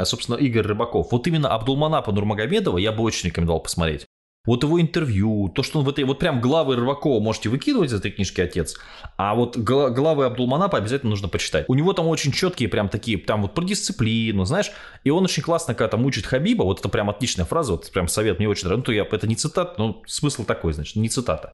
собственно, 0.03 0.35
Игорь 0.37 0.65
Рыбаков, 0.65 1.11
вот 1.11 1.27
именно 1.27 1.49
Абдулманапа 1.49 2.11
Нурмагомедова 2.11 2.79
я 2.79 2.91
бы 2.91 3.03
очень 3.03 3.29
рекомендовал 3.29 3.61
посмотреть. 3.61 4.07
Вот 4.47 4.63
его 4.63 4.81
интервью, 4.81 5.51
то, 5.53 5.61
что 5.61 5.79
он 5.79 5.85
в 5.85 5.89
этой... 5.89 6.03
Вот 6.05 6.17
прям 6.17 6.41
главы 6.41 6.75
Рыбакова 6.75 7.19
можете 7.19 7.49
выкидывать 7.49 7.91
из 7.91 7.93
этой 7.93 8.09
книжки 8.09 8.41
«Отец», 8.41 8.75
а 9.17 9.35
вот 9.35 9.55
главы 9.57 10.25
Абдулманапа 10.25 10.79
обязательно 10.79 11.11
нужно 11.11 11.27
почитать. 11.27 11.65
У 11.67 11.75
него 11.75 11.93
там 11.93 12.07
очень 12.07 12.31
четкие 12.31 12.69
прям 12.69 12.89
такие, 12.89 13.19
там 13.19 13.43
вот 13.43 13.53
про 13.53 13.63
дисциплину, 13.63 14.45
знаешь, 14.45 14.71
и 15.03 15.11
он 15.11 15.23
очень 15.23 15.43
классно, 15.43 15.75
когда 15.75 15.89
там 15.89 16.05
учит 16.05 16.25
Хабиба, 16.25 16.63
вот 16.63 16.79
это 16.79 16.89
прям 16.89 17.09
отличная 17.09 17.45
фраза, 17.45 17.73
вот 17.73 17.91
прям 17.91 18.07
совет 18.07 18.39
мне 18.39 18.49
очень 18.49 18.65
нравится, 18.67 18.79
ну, 18.79 18.83
то 18.83 18.91
я, 18.91 19.03
это 19.03 19.27
не 19.27 19.35
цитата, 19.35 19.75
но 19.77 20.01
смысл 20.07 20.43
такой, 20.45 20.73
значит, 20.73 20.95
не 20.95 21.09
цитата 21.09 21.51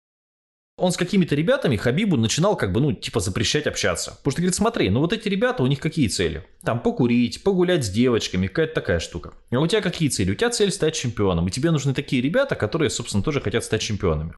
он 0.77 0.91
с 0.91 0.97
какими-то 0.97 1.35
ребятами 1.35 1.75
Хабибу 1.75 2.17
начинал 2.17 2.55
как 2.55 2.71
бы, 2.71 2.81
ну, 2.81 2.93
типа 2.93 3.19
запрещать 3.19 3.67
общаться. 3.67 4.11
Потому 4.17 4.31
что 4.31 4.41
говорит, 4.41 4.55
смотри, 4.55 4.89
ну 4.89 5.01
вот 5.01 5.13
эти 5.13 5.27
ребята, 5.27 5.61
у 5.61 5.67
них 5.67 5.79
какие 5.79 6.07
цели? 6.07 6.45
Там 6.63 6.79
покурить, 6.79 7.43
погулять 7.43 7.85
с 7.85 7.89
девочками, 7.89 8.47
какая-то 8.47 8.73
такая 8.73 8.99
штука. 8.99 9.33
А 9.51 9.59
у 9.59 9.67
тебя 9.67 9.81
какие 9.81 10.09
цели? 10.09 10.31
У 10.31 10.35
тебя 10.35 10.49
цель 10.49 10.71
стать 10.71 10.95
чемпионом. 10.95 11.47
И 11.47 11.51
тебе 11.51 11.69
нужны 11.69 11.93
такие 11.93 12.21
ребята, 12.21 12.55
которые, 12.55 12.89
собственно, 12.89 13.23
тоже 13.23 13.39
хотят 13.39 13.63
стать 13.63 13.81
чемпионами. 13.81 14.33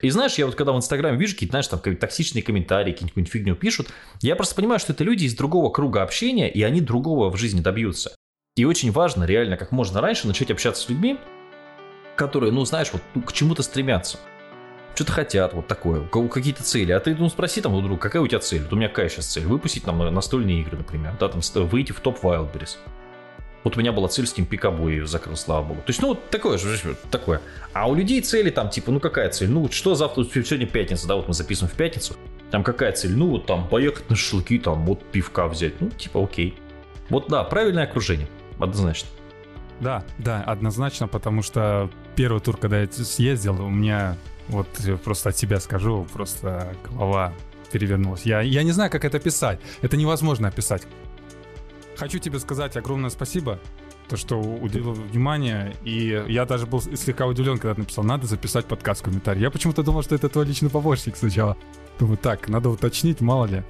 И 0.00 0.08
знаешь, 0.10 0.34
я 0.34 0.46
вот 0.46 0.54
когда 0.54 0.72
в 0.72 0.76
Инстаграме 0.76 1.18
вижу 1.18 1.34
какие-то, 1.34 1.52
знаешь, 1.52 1.66
там 1.66 1.80
какие-то 1.80 2.00
токсичные 2.00 2.42
комментарии, 2.42 2.92
какие-нибудь 2.92 3.28
фигню 3.28 3.54
пишут, 3.56 3.88
я 4.22 4.36
просто 4.36 4.54
понимаю, 4.54 4.78
что 4.78 4.92
это 4.92 5.04
люди 5.04 5.24
из 5.24 5.34
другого 5.34 5.70
круга 5.70 6.02
общения, 6.02 6.50
и 6.50 6.62
они 6.62 6.80
другого 6.80 7.30
в 7.30 7.36
жизни 7.36 7.60
добьются. 7.60 8.14
И 8.56 8.64
очень 8.64 8.92
важно 8.92 9.24
реально 9.24 9.56
как 9.56 9.72
можно 9.72 10.00
раньше 10.00 10.26
начать 10.26 10.50
общаться 10.50 10.84
с 10.84 10.88
людьми, 10.88 11.18
которые, 12.16 12.52
ну, 12.52 12.64
знаешь, 12.64 12.90
вот 12.92 13.02
к 13.26 13.32
чему-то 13.32 13.62
стремятся 13.62 14.18
что-то 14.94 15.12
хотят, 15.12 15.54
вот 15.54 15.66
такое, 15.66 16.02
какие-то 16.06 16.62
цели. 16.62 16.92
А 16.92 17.00
ты, 17.00 17.14
ну, 17.14 17.28
спроси 17.28 17.60
там 17.60 17.74
у 17.74 17.80
друга, 17.80 18.00
какая 18.00 18.22
у 18.22 18.26
тебя 18.26 18.40
цель? 18.40 18.62
Вот 18.62 18.72
у 18.72 18.76
меня 18.76 18.88
какая 18.88 19.08
сейчас 19.08 19.26
цель? 19.26 19.44
Выпустить 19.44 19.84
там 19.84 19.98
настольные 20.12 20.60
игры, 20.60 20.76
например, 20.76 21.14
да, 21.18 21.28
там 21.28 21.40
выйти 21.68 21.92
в 21.92 22.00
топ 22.00 22.22
Wildberries. 22.22 22.76
Вот 23.62 23.76
у 23.76 23.80
меня 23.80 23.92
была 23.92 24.08
цель 24.08 24.26
с 24.26 24.36
ним 24.36 24.46
пикабу, 24.46 24.88
и 24.88 25.00
закрыл, 25.02 25.36
слава 25.36 25.62
богу. 25.62 25.80
То 25.82 25.90
есть, 25.90 26.00
ну, 26.00 26.08
вот 26.08 26.30
такое 26.30 26.56
же, 26.56 26.96
такое. 27.10 27.42
А 27.74 27.90
у 27.90 27.94
людей 27.94 28.22
цели 28.22 28.48
там, 28.50 28.70
типа, 28.70 28.90
ну, 28.90 29.00
какая 29.00 29.28
цель? 29.28 29.50
Ну, 29.50 29.70
что 29.70 29.94
завтра, 29.94 30.24
сегодня 30.24 30.66
пятница, 30.66 31.06
да, 31.06 31.16
вот 31.16 31.28
мы 31.28 31.34
записываем 31.34 31.72
в 31.72 31.76
пятницу. 31.76 32.16
Там 32.50 32.64
какая 32.64 32.92
цель? 32.92 33.14
Ну, 33.14 33.28
вот 33.28 33.46
там 33.46 33.68
поехать 33.68 34.08
на 34.08 34.16
шашлыки, 34.16 34.58
там, 34.58 34.86
вот 34.86 35.04
пивка 35.12 35.46
взять. 35.46 35.78
Ну, 35.80 35.90
типа, 35.90 36.24
окей. 36.24 36.58
Вот, 37.10 37.28
да, 37.28 37.44
правильное 37.44 37.84
окружение, 37.84 38.28
однозначно. 38.58 39.08
Да, 39.78 40.04
да, 40.18 40.42
однозначно, 40.42 41.06
потому 41.06 41.42
что 41.42 41.90
первый 42.16 42.40
тур, 42.40 42.56
когда 42.56 42.80
я 42.80 42.88
съездил, 42.90 43.62
у 43.62 43.68
меня 43.68 44.16
вот 44.50 44.68
просто 45.04 45.30
от 45.30 45.36
себя 45.36 45.60
скажу, 45.60 46.06
просто 46.12 46.74
голова 46.88 47.32
перевернулась. 47.72 48.22
Я, 48.22 48.40
я 48.40 48.62
не 48.62 48.72
знаю, 48.72 48.90
как 48.90 49.04
это 49.04 49.18
писать. 49.18 49.60
Это 49.80 49.96
невозможно 49.96 50.48
описать. 50.48 50.82
Хочу 51.96 52.18
тебе 52.18 52.38
сказать 52.38 52.76
огромное 52.76 53.10
спасибо, 53.10 53.60
то, 54.08 54.16
что 54.16 54.40
уделил 54.40 54.92
внимание. 54.92 55.76
И 55.84 56.22
я 56.28 56.44
даже 56.46 56.66
был 56.66 56.80
слегка 56.80 57.26
удивлен, 57.26 57.58
когда 57.58 57.74
ты 57.74 57.80
написал, 57.80 58.04
надо 58.04 58.26
записать 58.26 58.66
подкаст 58.66 59.02
в 59.02 59.04
комментарии. 59.04 59.40
Я 59.40 59.50
почему-то 59.50 59.82
думал, 59.82 60.02
что 60.02 60.14
это 60.14 60.28
твой 60.28 60.46
личный 60.46 60.70
помощник 60.70 61.16
сначала. 61.16 61.56
Думаю, 61.98 62.18
так, 62.18 62.48
надо 62.48 62.70
уточнить, 62.70 63.20
мало 63.20 63.46
ли. 63.46 63.62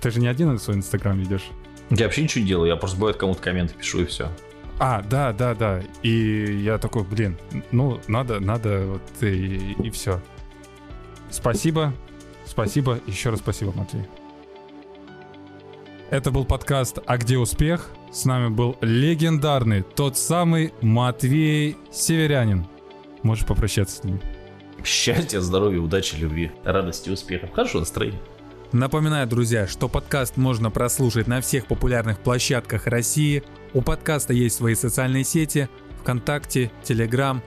Ты 0.00 0.10
же 0.10 0.20
не 0.20 0.26
один 0.26 0.52
на 0.52 0.58
свой 0.58 0.76
инстаграм 0.76 1.18
ведешь. 1.18 1.48
Я 1.90 2.06
вообще 2.06 2.22
ничего 2.22 2.42
не 2.42 2.48
делаю, 2.48 2.68
я 2.68 2.76
просто 2.76 2.98
бывает 2.98 3.16
кому-то 3.16 3.40
комменты 3.40 3.74
пишу 3.74 4.00
и 4.00 4.04
все. 4.04 4.30
А, 4.78 5.02
да, 5.02 5.32
да, 5.32 5.54
да. 5.54 5.82
И 6.02 6.60
я 6.62 6.78
такой, 6.78 7.04
блин, 7.04 7.38
ну, 7.72 8.00
надо, 8.08 8.40
надо, 8.40 8.86
вот 8.86 9.22
и, 9.22 9.72
и 9.72 9.90
все. 9.90 10.20
Спасибо, 11.30 11.94
спасибо, 12.44 13.00
еще 13.06 13.30
раз 13.30 13.40
спасибо, 13.40 13.72
Матвей. 13.74 14.06
Это 16.10 16.30
был 16.30 16.44
подкаст 16.44 16.98
«А 17.06 17.16
где 17.16 17.36
успех?». 17.36 17.90
С 18.12 18.24
нами 18.24 18.48
был 18.48 18.78
легендарный, 18.80 19.82
тот 19.82 20.16
самый 20.16 20.72
Матвей 20.80 21.76
Северянин. 21.90 22.66
Можешь 23.22 23.44
попрощаться 23.44 23.96
с 23.96 24.04
ним. 24.04 24.20
Счастья, 24.84 25.40
здоровья, 25.40 25.80
удачи, 25.80 26.14
любви, 26.14 26.52
радости, 26.64 27.10
успехов. 27.10 27.52
Хорошего 27.52 27.80
настроения. 27.80 28.20
Напоминаю, 28.78 29.26
друзья, 29.26 29.66
что 29.66 29.88
подкаст 29.88 30.36
можно 30.36 30.70
прослушать 30.70 31.26
на 31.26 31.40
всех 31.40 31.64
популярных 31.64 32.18
площадках 32.18 32.86
России. 32.86 33.42
У 33.72 33.80
подкаста 33.80 34.34
есть 34.34 34.56
свои 34.56 34.74
социальные 34.74 35.24
сети, 35.24 35.70
ВКонтакте, 36.02 36.70
Телеграм, 36.82 37.42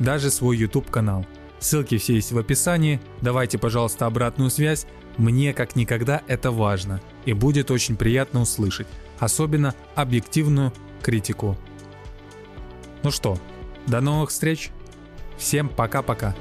даже 0.00 0.28
свой 0.28 0.56
YouTube 0.56 0.90
канал. 0.90 1.24
Ссылки 1.60 1.98
все 1.98 2.14
есть 2.16 2.32
в 2.32 2.38
описании. 2.38 3.00
Давайте, 3.20 3.58
пожалуйста, 3.58 4.06
обратную 4.06 4.50
связь. 4.50 4.86
Мне 5.18 5.54
как 5.54 5.76
никогда 5.76 6.22
это 6.26 6.50
важно 6.50 7.00
и 7.26 7.32
будет 7.32 7.70
очень 7.70 7.94
приятно 7.94 8.40
услышать, 8.40 8.88
особенно 9.20 9.76
объективную 9.94 10.72
критику. 11.00 11.56
Ну 13.04 13.12
что, 13.12 13.38
до 13.86 14.00
новых 14.00 14.30
встреч. 14.30 14.70
Всем 15.38 15.68
пока-пока. 15.68 16.34